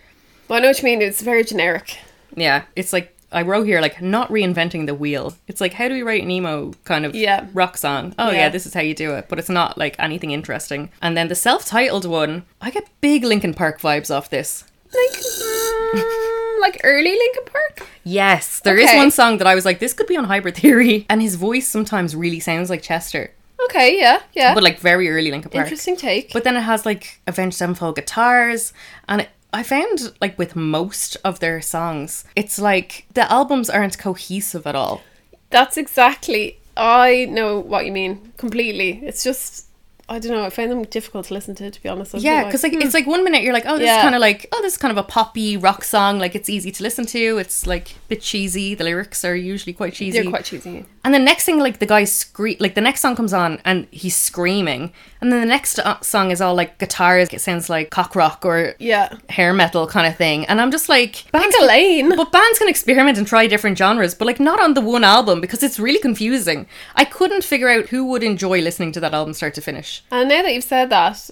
But 0.48 0.54
I 0.56 0.58
know 0.60 0.68
what 0.68 0.78
you 0.78 0.84
mean. 0.84 1.02
It's 1.02 1.22
very 1.22 1.44
generic. 1.44 1.98
Yeah, 2.34 2.64
it's 2.76 2.92
like 2.92 3.14
I 3.32 3.42
wrote 3.42 3.64
here 3.66 3.80
like 3.80 4.02
not 4.02 4.28
reinventing 4.30 4.86
the 4.86 4.94
wheel. 4.94 5.34
It's 5.46 5.60
like 5.60 5.74
how 5.74 5.86
do 5.88 5.94
we 5.94 6.02
write 6.02 6.22
an 6.24 6.30
emo 6.30 6.72
kind 6.84 7.04
of 7.06 7.14
Yeah. 7.14 7.46
rock 7.54 7.76
song? 7.76 8.14
Oh 8.18 8.30
yeah. 8.30 8.36
Yeah. 8.38 8.48
this 8.48 8.66
is 8.66 8.74
how 8.74 8.80
you 8.80 8.94
do 8.94 9.14
it, 9.14 9.26
but 9.28 9.38
it's 9.38 9.48
not 9.48 9.78
like 9.78 9.94
anything 9.98 10.32
interesting. 10.32 10.90
And 11.00 11.16
then 11.16 11.28
the 11.28 11.34
self-titled 11.36 12.04
one, 12.06 12.44
I 12.60 12.70
get 12.70 12.88
big 13.00 13.22
Linkin 13.24 13.54
Park 13.54 13.80
vibes 13.80 14.12
off 14.14 14.28
this. 14.30 14.64
Like, 14.92 15.20
mm, 15.20 16.39
like 16.60 16.80
early 16.84 17.10
Linkin 17.10 17.44
Park. 17.46 17.88
Yes, 18.04 18.60
there 18.60 18.76
is 18.78 18.88
Okay. 18.88 18.96
one 18.96 19.10
song 19.10 19.38
that 19.38 19.46
I 19.46 19.54
was 19.54 19.64
like, 19.64 19.78
this 19.78 19.92
could 19.92 20.06
be 20.06 20.16
on 20.16 20.24
Hybrid 20.24 20.56
Theory, 20.56 21.06
and 21.10 21.20
his 21.22 21.34
voice 21.36 21.66
sometimes 21.68 22.14
really 22.16 22.40
sounds 22.40 22.70
like 22.70 22.82
Chester, 22.82 23.32
Okay, 23.64 23.98
yeah, 23.98 24.20
yeah. 24.34 24.54
but 24.54 24.62
like 24.62 24.78
very 24.80 25.08
early 25.10 25.30
Linkin 25.30 25.50
Park. 25.50 25.64
Interesting 25.66 25.96
take. 25.96 26.32
But 26.32 26.44
then 26.44 26.56
it 26.56 26.62
has 26.62 26.86
like 26.86 27.20
Avenged 27.26 27.56
Sevenfold 27.56 27.96
guitars, 27.96 28.72
and 29.08 29.20
it, 29.22 29.28
I 29.52 29.62
found 29.62 30.12
like 30.20 30.38
with 30.38 30.56
most 30.56 31.16
of 31.24 31.40
their 31.40 31.60
songs, 31.60 32.24
it's 32.36 32.58
like 32.58 33.04
the 33.14 33.30
albums 33.30 33.68
aren't 33.68 33.98
cohesive 33.98 34.66
at 34.66 34.74
all. 34.74 35.02
That's 35.50 35.76
exactly. 35.76 36.58
I 36.76 37.26
know 37.28 37.58
what 37.58 37.84
you 37.84 37.92
mean 37.92 38.32
completely. 38.38 39.00
It's 39.04 39.22
just 39.24 39.66
I 40.10 40.18
don't 40.18 40.32
know. 40.32 40.44
I 40.44 40.50
find 40.50 40.70
them 40.70 40.82
difficult 40.82 41.26
to 41.26 41.34
listen 41.34 41.54
to. 41.54 41.70
To 41.70 41.82
be 41.82 41.88
honest. 41.88 42.14
I'd 42.14 42.22
Yeah, 42.22 42.44
because 42.44 42.64
like 42.64 42.72
it's 42.72 42.94
like 42.94 43.06
one 43.06 43.22
minute 43.22 43.42
you're 43.42 43.52
like, 43.52 43.64
oh, 43.66 43.78
this 43.78 43.88
is 43.88 44.02
kind 44.02 44.14
of 44.16 44.20
like, 44.20 44.46
oh, 44.50 44.60
this 44.60 44.72
is 44.72 44.78
kind 44.78 44.90
of 44.90 44.98
a 44.98 45.04
poppy 45.06 45.56
rock 45.56 45.84
song. 45.84 46.18
Like 46.18 46.34
it's 46.34 46.50
easy 46.50 46.72
to 46.72 46.82
listen 46.82 47.06
to. 47.06 47.38
It's 47.38 47.64
like 47.66 47.92
a 47.92 47.94
bit 48.08 48.20
cheesy. 48.20 48.74
The 48.74 48.82
lyrics 48.84 49.24
are 49.24 49.36
usually 49.36 49.72
quite 49.72 49.94
cheesy. 49.94 50.20
they're 50.20 50.28
quite 50.30 50.44
cheesy. 50.44 50.84
And 51.02 51.14
the 51.14 51.18
next 51.18 51.44
thing, 51.44 51.58
like 51.58 51.78
the 51.78 51.86
guy 51.86 52.04
scream, 52.04 52.56
like 52.60 52.74
the 52.74 52.80
next 52.82 53.00
song 53.00 53.16
comes 53.16 53.32
on 53.32 53.60
and 53.64 53.86
he's 53.90 54.16
screaming, 54.16 54.92
and 55.20 55.32
then 55.32 55.40
the 55.40 55.46
next 55.46 55.78
uh, 55.78 55.98
song 56.00 56.30
is 56.30 56.40
all 56.40 56.54
like 56.54 56.78
guitars. 56.78 57.28
It 57.32 57.40
sounds 57.40 57.70
like 57.70 57.90
cock 57.90 58.14
rock 58.14 58.44
or 58.44 58.74
Yeah, 58.78 59.16
hair 59.28 59.54
metal 59.54 59.86
kind 59.86 60.06
of 60.06 60.16
thing. 60.16 60.44
And 60.46 60.60
I'm 60.60 60.70
just 60.70 60.88
like, 60.88 61.24
bands 61.32 61.54
pick 61.54 61.62
a 61.62 61.66
lane. 61.66 62.16
but 62.16 62.32
bands 62.32 62.58
can 62.58 62.68
experiment 62.68 63.16
and 63.16 63.26
try 63.26 63.46
different 63.46 63.78
genres, 63.78 64.14
but 64.14 64.26
like 64.26 64.40
not 64.40 64.60
on 64.60 64.74
the 64.74 64.80
one 64.80 65.04
album 65.04 65.40
because 65.40 65.62
it's 65.62 65.78
really 65.78 66.00
confusing. 66.00 66.66
I 66.96 67.04
couldn't 67.04 67.44
figure 67.44 67.68
out 67.68 67.86
who 67.88 68.04
would 68.06 68.22
enjoy 68.22 68.60
listening 68.60 68.92
to 68.92 69.00
that 69.00 69.14
album 69.14 69.32
start 69.34 69.54
to 69.54 69.60
finish. 69.60 69.99
And 70.10 70.28
now 70.28 70.42
that 70.42 70.52
you've 70.52 70.64
said 70.64 70.90
that, 70.90 71.30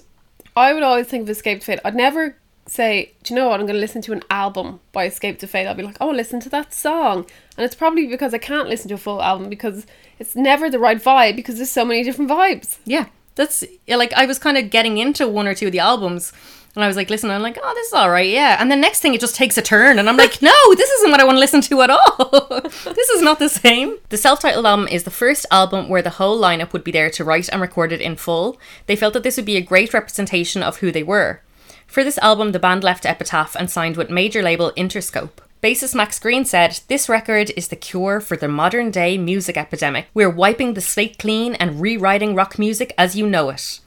I 0.55 0.73
would 0.73 0.83
always 0.83 1.07
think 1.07 1.23
of 1.23 1.29
Escape 1.29 1.59
to 1.59 1.65
Fate. 1.65 1.79
I'd 1.85 1.95
never 1.95 2.37
say, 2.65 3.13
do 3.23 3.33
you 3.33 3.39
know 3.39 3.49
what? 3.49 3.59
I'm 3.59 3.65
going 3.65 3.75
to 3.75 3.79
listen 3.79 4.01
to 4.03 4.13
an 4.13 4.23
album 4.29 4.79
by 4.91 5.05
Escape 5.05 5.39
to 5.39 5.47
Fate. 5.47 5.67
I'll 5.67 5.75
be 5.75 5.83
like, 5.83 5.97
oh, 5.99 6.09
listen 6.09 6.39
to 6.41 6.49
that 6.49 6.73
song. 6.73 7.25
And 7.57 7.65
it's 7.65 7.75
probably 7.75 8.07
because 8.07 8.33
I 8.33 8.37
can't 8.37 8.69
listen 8.69 8.89
to 8.89 8.95
a 8.95 8.97
full 8.97 9.21
album 9.21 9.49
because 9.49 9.85
it's 10.19 10.35
never 10.35 10.69
the 10.69 10.79
right 10.79 11.01
vibe 11.01 11.35
because 11.35 11.55
there's 11.57 11.71
so 11.71 11.85
many 11.85 12.03
different 12.03 12.29
vibes. 12.29 12.77
Yeah, 12.85 13.07
that's 13.35 13.63
like 13.87 14.13
I 14.13 14.25
was 14.25 14.39
kind 14.39 14.57
of 14.57 14.69
getting 14.69 14.97
into 14.97 15.27
one 15.27 15.47
or 15.47 15.55
two 15.55 15.67
of 15.67 15.71
the 15.71 15.79
albums. 15.79 16.33
And 16.79 16.85
I 16.85 16.87
was 16.87 16.95
like, 16.95 17.09
listen, 17.09 17.29
I'm 17.29 17.41
like, 17.41 17.59
oh, 17.61 17.73
this 17.75 17.87
is 17.87 17.93
all 17.93 18.09
right, 18.09 18.29
yeah. 18.29 18.55
And 18.57 18.71
the 18.71 18.77
next 18.77 19.01
thing, 19.01 19.13
it 19.13 19.19
just 19.19 19.35
takes 19.35 19.57
a 19.57 19.61
turn. 19.61 19.99
And 19.99 20.07
I'm 20.07 20.15
like, 20.15 20.41
no, 20.41 20.53
this 20.75 20.89
isn't 20.89 21.11
what 21.11 21.19
I 21.19 21.25
want 21.25 21.35
to 21.35 21.41
listen 21.41 21.59
to 21.59 21.81
at 21.81 21.89
all. 21.89 22.61
this 22.61 23.09
is 23.09 23.21
not 23.21 23.37
the 23.37 23.49
same. 23.49 23.97
The 24.07 24.15
self 24.15 24.39
titled 24.39 24.65
album 24.65 24.87
is 24.87 25.03
the 25.03 25.11
first 25.11 25.45
album 25.51 25.89
where 25.89 26.01
the 26.01 26.11
whole 26.11 26.39
lineup 26.39 26.71
would 26.71 26.85
be 26.85 26.93
there 26.93 27.09
to 27.09 27.25
write 27.25 27.49
and 27.49 27.59
record 27.59 27.91
it 27.91 27.99
in 27.99 28.15
full. 28.15 28.57
They 28.85 28.95
felt 28.95 29.13
that 29.13 29.23
this 29.23 29.35
would 29.35 29.45
be 29.45 29.57
a 29.57 29.61
great 29.61 29.93
representation 29.93 30.63
of 30.63 30.77
who 30.77 30.89
they 30.89 31.03
were. 31.03 31.41
For 31.85 32.01
this 32.01 32.17
album, 32.19 32.53
the 32.53 32.59
band 32.59 32.81
left 32.81 33.05
Epitaph 33.05 33.57
and 33.57 33.69
signed 33.69 33.97
with 33.97 34.09
major 34.09 34.41
label 34.41 34.71
Interscope. 34.77 35.41
Bassist 35.61 35.93
Max 35.93 36.17
Green 36.17 36.45
said, 36.45 36.79
This 36.87 37.09
record 37.09 37.51
is 37.57 37.67
the 37.67 37.75
cure 37.75 38.21
for 38.21 38.37
the 38.37 38.47
modern 38.47 38.89
day 38.89 39.17
music 39.17 39.57
epidemic. 39.57 40.07
We're 40.13 40.29
wiping 40.29 40.75
the 40.75 40.79
slate 40.81 41.19
clean 41.19 41.55
and 41.55 41.81
rewriting 41.81 42.35
rock 42.35 42.57
music 42.57 42.93
as 42.97 43.17
you 43.17 43.27
know 43.27 43.49
it. 43.49 43.81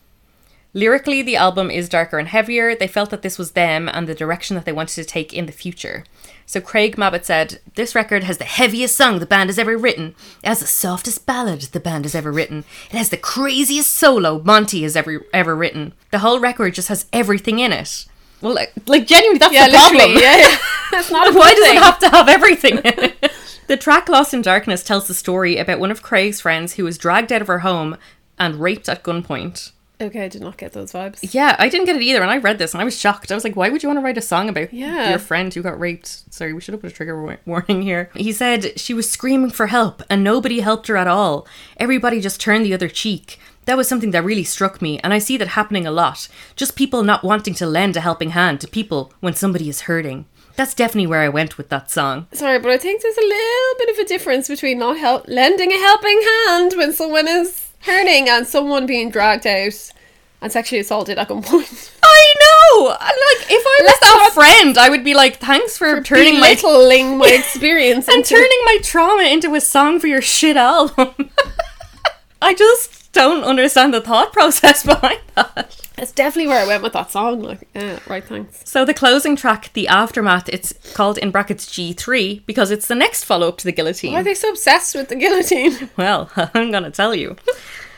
Lyrically, 0.75 1.21
the 1.21 1.37
album 1.37 1.71
is 1.71 1.89
darker 1.89 2.19
and 2.19 2.29
heavier. 2.29 2.75
They 2.75 2.87
felt 2.89 3.11
that 3.11 3.21
this 3.23 3.39
was 3.39 3.53
them 3.53 3.89
and 3.93 4.07
the 4.09 4.15
direction 4.15 4.55
that 4.57 4.65
they 4.65 4.73
wanted 4.73 4.95
to 4.95 5.05
take 5.05 5.33
in 5.35 5.45
the 5.47 5.53
future. 5.53 6.05
So 6.47 6.61
Craig 6.63 6.97
Mabbitt 6.97 7.25
said, 7.25 7.61
This 7.75 7.95
record 7.95 8.25
has 8.25 8.39
the 8.39 8.45
heaviest 8.45 8.97
song 8.97 9.19
the 9.19 9.27
band 9.27 9.51
has 9.51 9.59
ever 9.59 9.77
written. 9.77 10.15
It 10.43 10.49
has 10.49 10.61
the 10.61 10.67
softest 10.67 11.27
ballad 11.27 11.61
the 11.61 11.81
band 11.81 12.07
has 12.07 12.15
ever 12.15 12.33
written. 12.33 12.65
It 12.91 12.97
has 12.97 13.11
the 13.11 13.17
craziest 13.19 13.93
solo 13.93 14.41
Monte 14.43 14.83
has 14.83 14.97
ever 14.97 15.27
ever 15.35 15.55
written. 15.55 15.93
The 16.11 16.21
whole 16.21 16.41
record 16.41 16.75
just 16.75 16.89
has 16.89 17.07
everything 17.13 17.59
in 17.59 17.73
it. 17.73 18.07
Well, 18.41 18.55
like, 18.55 18.73
like 18.87 19.07
genuinely, 19.07 19.39
that's 19.39 19.53
Yeah, 19.55 19.69
the 19.69 19.77
problem. 19.77 20.13
Yeah, 20.15 20.37
yeah. 20.49 20.57
That's 20.91 21.11
not 21.11 21.35
Why 21.35 21.55
does 21.55 21.65
thing. 21.65 21.77
it 21.77 21.83
have 21.83 21.99
to 22.01 22.09
have 22.09 22.29
everything? 22.29 22.79
in 22.79 22.83
it? 23.05 23.33
the 23.69 23.77
track 23.77 24.09
Lost 24.09 24.35
in 24.35 24.43
Darkness 24.43 24.83
tells 24.83 25.07
the 25.07 25.15
story 25.15 25.59
about 25.59 25.79
one 25.79 25.91
of 25.91 26.03
Craig's 26.03 26.41
friends 26.41 26.75
who 26.75 26.85
was 26.85 26.99
dragged 26.99 27.31
out 27.31 27.41
of 27.43 27.47
her 27.47 27.61
home 27.61 27.97
and 28.39 28.57
raped 28.61 28.89
at 28.89 29.05
gunpoint. 29.05 29.71
Okay, 30.03 30.25
I 30.25 30.29
did 30.29 30.43
not 30.43 30.57
get 30.57 30.73
those 30.73 30.93
vibes. 30.93 31.33
Yeah, 31.33 31.57
I 31.59 31.69
didn't 31.69 31.87
get 31.87 31.97
it 31.97 32.03
either, 32.03 32.21
and 32.23 32.31
I 32.31 32.39
read 32.39 32.59
this 32.59 32.73
and 32.75 32.81
I 32.81 32.85
was 32.85 32.99
shocked. 32.99 33.31
I 33.31 33.35
was 33.35 33.45
like, 33.45 33.57
why 33.57 33.69
would 33.69 33.83
you 33.83 33.89
want 33.89 33.99
to 33.99 34.05
write 34.05 34.19
a 34.19 34.23
song 34.23 34.49
about 34.49 34.73
Yeah. 34.75 35.11
your 35.11 35.19
friend 35.19 35.53
who 35.55 35.63
got 35.63 35.79
raped? 35.79 36.33
Sorry, 36.35 36.53
we 36.53 36.61
should 36.61 36.75
have 36.75 36.81
put 36.83 36.91
a 36.91 36.95
trigger 36.95 37.39
warning 37.47 37.83
here. 37.83 38.11
He 38.15 38.33
said 38.33 38.79
she 38.79 38.93
was 38.95 39.11
screaming 39.11 39.51
for 39.51 39.69
help 39.69 40.03
and 40.11 40.25
nobody 40.25 40.61
helped 40.61 40.89
her 40.89 40.97
at 40.97 41.07
all. 41.07 41.47
Everybody 41.77 42.21
just 42.21 42.41
turned 42.41 42.67
the 42.67 42.75
other 42.75 42.89
cheek. 42.89 43.39
That 43.67 43.77
was 43.77 43.87
something 43.89 44.11
that 44.11 44.25
really 44.25 44.43
struck 44.43 44.83
me, 44.83 44.99
and 45.05 45.15
I 45.15 45.19
see 45.21 45.37
that 45.37 45.49
happening 45.49 45.87
a 45.87 45.93
lot. 45.93 46.27
Just 46.57 46.75
people 46.75 47.05
not 47.05 47.23
wanting 47.23 47.55
to 47.55 47.67
lend 47.67 47.97
a 47.97 48.01
helping 48.01 48.31
hand 48.31 48.61
to 48.63 48.67
people 48.69 49.13
when 49.21 49.35
somebody 49.35 49.69
is 49.69 49.83
hurting. 49.83 50.25
That's 50.57 50.75
definitely 50.75 51.07
where 51.07 51.21
I 51.21 51.29
went 51.29 51.57
with 51.59 51.69
that 51.69 51.89
song. 51.91 52.27
Sorry, 52.33 52.59
but 52.59 52.73
I 52.73 52.77
think 52.77 53.01
there's 53.03 53.17
a 53.17 53.21
little 53.21 53.75
bit 53.79 53.89
of 53.91 53.99
a 54.01 54.09
difference 54.09 54.49
between 54.49 54.79
not 54.81 54.99
help 54.99 55.27
lending 55.29 55.71
a 55.73 55.79
helping 55.79 56.21
hand 56.23 56.75
when 56.77 56.93
someone 56.93 57.29
is 57.29 57.69
hurting 57.83 58.29
and 58.29 58.47
someone 58.47 58.87
being 58.87 59.11
dragged 59.11 59.47
out 59.47 59.93
and 60.41 60.51
sexually 60.51 60.81
assaulted 60.81 61.19
at 61.19 61.29
gunpoint. 61.29 61.93
I 62.03 62.35
know! 62.41 62.87
Like, 62.89 63.51
if 63.51 63.65
I 63.65 63.79
was 63.83 64.01
that 64.01 64.31
friend, 64.35 64.77
I 64.79 64.91
would 64.91 65.05
be 65.05 65.15
like, 65.15 65.37
thanks 65.37 65.79
for, 65.79 66.03
turning 66.03 66.41
my 66.41 66.55
my 67.17 67.29
experience 67.33 68.09
and 68.09 68.19
into 68.19 68.35
turning 68.35 68.61
my 68.65 68.79
trauma 68.83 69.23
into 69.23 69.55
a 69.55 69.61
song 69.61 70.01
for 70.01 70.09
your 70.09 70.21
shit 70.21 70.57
album. 70.57 71.31
I 72.43 72.55
just 72.55 73.13
don't 73.13 73.45
understand 73.45 73.95
the 73.95 74.01
thought 74.01 74.33
process 74.33 74.85
behind 74.85 75.21
that. 75.37 75.77
It's 76.03 76.11
definitely 76.11 76.49
where 76.49 76.61
I 76.61 76.67
went 76.67 76.83
with 76.83 76.95
that 76.95 77.13
song. 77.13 77.43
Like, 77.43 77.69
uh, 77.77 78.01
right, 78.09 78.25
thanks. 78.25 78.69
So 78.69 78.85
the 78.85 78.93
closing 78.93 79.37
track, 79.37 79.73
the 79.73 79.87
aftermath, 79.87 80.49
it's 80.49 80.73
called 80.95 81.17
in 81.17 81.31
brackets 81.31 81.65
G3 81.67 82.45
because 82.45 82.73
it's 82.73 82.89
the 82.89 82.97
next 82.97 83.25
follow 83.25 83.47
up 83.47 83.59
to 83.59 83.65
the 83.65 83.71
guillotine. 83.71 84.13
Why 84.13 84.21
are 84.21 84.25
they 84.25 84.35
so 84.35 84.51
obsessed 84.51 84.97
with 84.97 85.09
the 85.09 85.15
guillotine? 85.15 85.91
Well, 85.97 86.29
I'm 86.37 86.73
gonna 86.73 86.91
tell 86.91 87.15
you. 87.15 87.37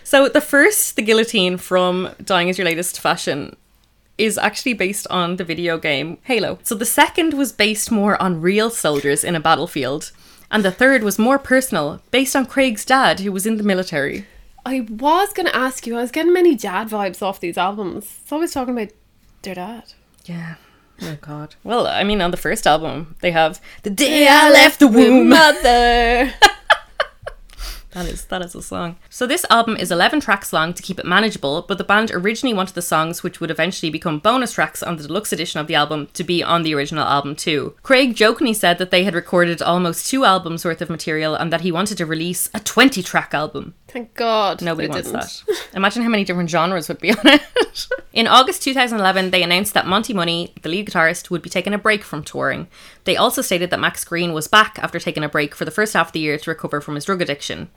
So 0.03 0.29
the 0.29 0.43
first, 0.43 0.97
the 0.97 1.03
guillotine 1.03 1.57
from 1.57 2.11
Dying 2.23 2.49
is 2.49 2.59
Your 2.59 2.67
Latest 2.67 3.01
Fashion, 3.01 3.57
is 4.19 4.37
actually 4.37 4.75
based 4.75 5.07
on 5.09 5.37
the 5.37 5.45
video 5.45 5.79
game 5.79 6.19
Halo. 6.25 6.59
So 6.63 6.75
the 6.75 6.85
second 6.85 7.33
was 7.33 7.53
based 7.53 7.91
more 7.91 8.21
on 8.21 8.43
real 8.43 8.69
soldiers 8.69 9.25
in 9.25 9.35
a 9.35 9.41
battlefield. 9.41 10.13
And 10.51 10.63
the 10.63 10.71
third 10.71 11.03
was 11.03 11.19
more 11.19 11.39
personal, 11.39 12.03
based 12.11 12.37
on 12.37 12.45
Craig's 12.45 12.85
dad, 12.85 13.21
who 13.21 13.33
was 13.33 13.47
in 13.47 13.57
the 13.57 13.63
military. 13.63 14.27
I 14.67 14.87
was 14.89 15.33
going 15.33 15.47
to 15.47 15.57
ask 15.57 15.87
you, 15.87 15.97
I 15.97 16.01
was 16.01 16.11
getting 16.11 16.33
many 16.33 16.55
dad 16.55 16.89
vibes 16.89 17.21
off 17.21 17.41
these 17.41 17.59
albums. 17.59 18.05
It's 18.23 18.33
always 18.33 18.53
talking 18.53 18.77
about 18.77 18.93
their 19.43 19.55
dad. 19.55 19.93
Yeah. 20.25 20.55
Oh 21.03 21.19
god. 21.21 21.57
Well, 21.65 21.87
I 21.87 22.05
mean, 22.05 22.21
on 22.21 22.31
the 22.31 22.37
first 22.37 22.67
album, 22.67 23.17
they 23.21 23.33
have 23.33 23.61
the 23.83 23.91
day 23.91 24.27
I 24.29 24.51
left 24.51 24.81
the 24.81 24.89
womb. 24.89 25.29
Mother. 25.29 26.33
That 27.95 28.07
is 28.07 28.25
that 28.25 28.43
is 28.43 28.57
a 28.57 28.63
song. 28.63 28.97
So 29.09 29.25
this 29.25 29.47
album 29.51 29.77
is 29.77 29.93
11 29.93 30.19
tracks 30.19 30.53
long 30.53 30.75
to 30.75 30.83
keep 30.83 30.99
it 30.99 31.07
manageable, 31.07 31.63
but 31.63 31.79
the 31.79 31.85
band 31.85 32.11
originally 32.11 32.53
wanted 32.53 32.75
the 32.75 32.83
songs 32.83 33.23
which 33.23 33.39
would 33.41 33.53
eventually 33.53 33.89
become 33.89 34.19
bonus 34.19 34.55
tracks 34.55 34.83
on 34.83 34.97
the 34.97 35.05
deluxe 35.07 35.33
edition 35.33 35.61
of 35.61 35.69
the 35.69 35.77
album 35.77 36.09
to 36.15 36.25
be 36.25 36.43
on 36.43 36.65
the 36.65 36.75
original 36.75 37.05
album 37.05 37.37
too. 37.37 37.75
Craig 37.85 38.17
jokingly 38.17 38.53
said 38.53 38.79
that 38.79 38.91
they 38.91 39.05
had 39.05 39.15
recorded 39.15 39.63
almost 39.63 40.11
two 40.11 40.25
albums 40.25 40.65
worth 40.65 40.83
of 40.83 40.91
material 40.91 41.37
and 41.37 41.53
that 41.53 41.61
he 41.61 41.71
wanted 41.71 41.97
to 41.99 42.05
release 42.05 42.51
a 42.53 42.59
20 42.59 43.01
track 43.01 43.33
album. 43.33 43.75
Thank 43.95 44.15
God. 44.15 44.61
Nobody 44.61 44.89
wants 44.89 45.13
didn't. 45.13 45.21
that. 45.47 45.69
Imagine 45.73 46.03
how 46.03 46.09
many 46.09 46.25
different 46.25 46.51
genres 46.51 46.89
would 46.89 46.99
be 46.99 47.13
on 47.13 47.27
it. 47.29 47.87
In 48.13 48.27
August 48.27 48.61
2011, 48.65 49.31
they 49.31 49.45
announced 49.45 49.73
that 49.75 49.87
Monte 49.87 50.13
Money, 50.13 50.53
the 50.63 50.69
lead 50.69 50.89
guitarist, 50.89 51.31
would 51.31 51.43
be 51.43 51.49
taking 51.49 51.73
a 51.73 51.79
break 51.79 52.03
from 52.03 52.25
touring. 52.25 52.67
They 53.05 53.17
also 53.17 53.41
stated 53.41 53.71
that 53.71 53.79
Max 53.79 54.05
Green 54.05 54.33
was 54.33 54.49
back 54.49 54.81
after 54.81 54.99
taking 54.99 55.23
a 55.23 55.29
break 55.29 55.55
for 55.55 55.65
the 55.65 55.71
first 55.71 55.95
half 55.95 56.09
of 56.09 56.13
the 56.13 56.19
year 56.19 56.37
to 56.39 56.51
recover 56.51 56.81
from 56.81 56.97
his 56.97 57.05
drug 57.05 57.23
addiction. 57.23 57.71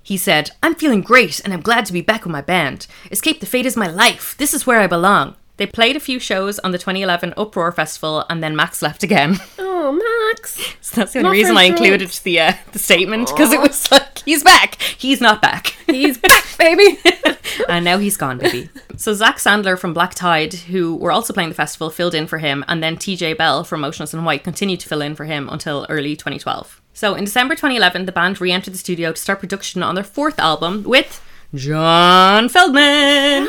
He 0.00 0.16
said, 0.16 0.52
I'm 0.62 0.76
feeling 0.76 1.00
great 1.00 1.40
and 1.40 1.52
I'm 1.52 1.60
glad 1.60 1.86
to 1.86 1.92
be 1.92 2.02
back 2.02 2.22
with 2.22 2.30
my 2.30 2.40
band. 2.40 2.86
Escape 3.10 3.40
the 3.40 3.46
Fate 3.46 3.66
is 3.66 3.76
my 3.76 3.88
life. 3.88 4.36
This 4.36 4.54
is 4.54 4.68
where 4.68 4.78
I 4.78 4.86
belong. 4.86 5.34
They 5.56 5.66
played 5.66 5.94
a 5.94 6.00
few 6.00 6.18
shows 6.18 6.58
on 6.60 6.72
the 6.72 6.78
2011 6.78 7.34
Uproar 7.36 7.70
Festival 7.70 8.24
and 8.28 8.42
then 8.42 8.56
Max 8.56 8.82
left 8.82 9.02
again. 9.02 9.38
Oh, 9.86 9.92
Max. 9.92 10.76
So 10.80 10.96
that's 10.96 11.12
the 11.12 11.18
only 11.18 11.28
for 11.28 11.32
reason 11.32 11.58
I 11.58 11.64
included 11.64 12.08
the 12.08 12.40
uh, 12.40 12.52
the 12.72 12.78
statement 12.78 13.28
because 13.28 13.52
it 13.52 13.60
was 13.60 13.90
like 13.90 14.20
he's 14.20 14.42
back. 14.42 14.80
He's 14.80 15.20
not 15.20 15.42
back. 15.42 15.76
He's 15.86 16.16
back, 16.16 16.44
baby. 16.58 16.98
and 17.68 17.84
now 17.84 17.98
he's 17.98 18.16
gone, 18.16 18.38
baby. 18.38 18.70
So 18.96 19.12
Zakk 19.12 19.34
Sandler 19.34 19.78
from 19.78 19.92
Black 19.92 20.14
Tide, 20.14 20.54
who 20.54 20.96
were 20.96 21.12
also 21.12 21.34
playing 21.34 21.50
the 21.50 21.54
festival, 21.54 21.90
filled 21.90 22.14
in 22.14 22.26
for 22.26 22.38
him, 22.38 22.64
and 22.66 22.82
then 22.82 22.96
TJ 22.96 23.36
Bell 23.36 23.62
from 23.62 23.82
Motionless 23.82 24.14
in 24.14 24.24
White 24.24 24.42
continued 24.42 24.80
to 24.80 24.88
fill 24.88 25.02
in 25.02 25.14
for 25.14 25.26
him 25.26 25.50
until 25.50 25.86
early 25.90 26.16
2012. 26.16 26.80
So 26.94 27.14
in 27.14 27.24
December 27.24 27.54
2011, 27.54 28.06
the 28.06 28.12
band 28.12 28.40
re-entered 28.40 28.72
the 28.72 28.78
studio 28.78 29.12
to 29.12 29.20
start 29.20 29.40
production 29.40 29.82
on 29.82 29.94
their 29.94 30.04
fourth 30.04 30.38
album 30.38 30.84
with 30.84 31.22
John 31.54 32.48
Feldmann. 32.48 33.46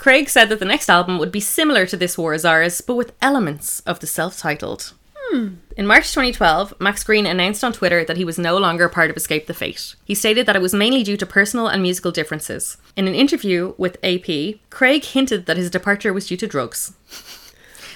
Craig 0.00 0.30
said 0.30 0.48
that 0.48 0.58
the 0.58 0.64
next 0.64 0.88
album 0.88 1.18
would 1.18 1.30
be 1.30 1.40
similar 1.40 1.84
to 1.84 1.94
This 1.94 2.16
War 2.16 2.32
Is 2.32 2.46
Ours, 2.46 2.80
but 2.80 2.94
with 2.94 3.12
elements 3.20 3.80
of 3.80 4.00
the 4.00 4.06
self-titled. 4.06 4.94
Hmm. 5.14 5.56
In 5.76 5.86
March 5.86 6.08
2012, 6.08 6.72
Max 6.80 7.04
Green 7.04 7.26
announced 7.26 7.62
on 7.62 7.74
Twitter 7.74 8.02
that 8.06 8.16
he 8.16 8.24
was 8.24 8.38
no 8.38 8.56
longer 8.56 8.88
part 8.88 9.10
of 9.10 9.16
Escape 9.18 9.46
the 9.46 9.52
Fate. 9.52 9.94
He 10.06 10.14
stated 10.14 10.46
that 10.46 10.56
it 10.56 10.62
was 10.62 10.72
mainly 10.72 11.02
due 11.02 11.18
to 11.18 11.26
personal 11.26 11.66
and 11.66 11.82
musical 11.82 12.12
differences. 12.12 12.78
In 12.96 13.08
an 13.08 13.14
interview 13.14 13.74
with 13.76 13.98
AP, 14.02 14.60
Craig 14.70 15.04
hinted 15.04 15.44
that 15.44 15.58
his 15.58 15.68
departure 15.70 16.14
was 16.14 16.26
due 16.26 16.38
to 16.38 16.46
drugs, 16.46 16.94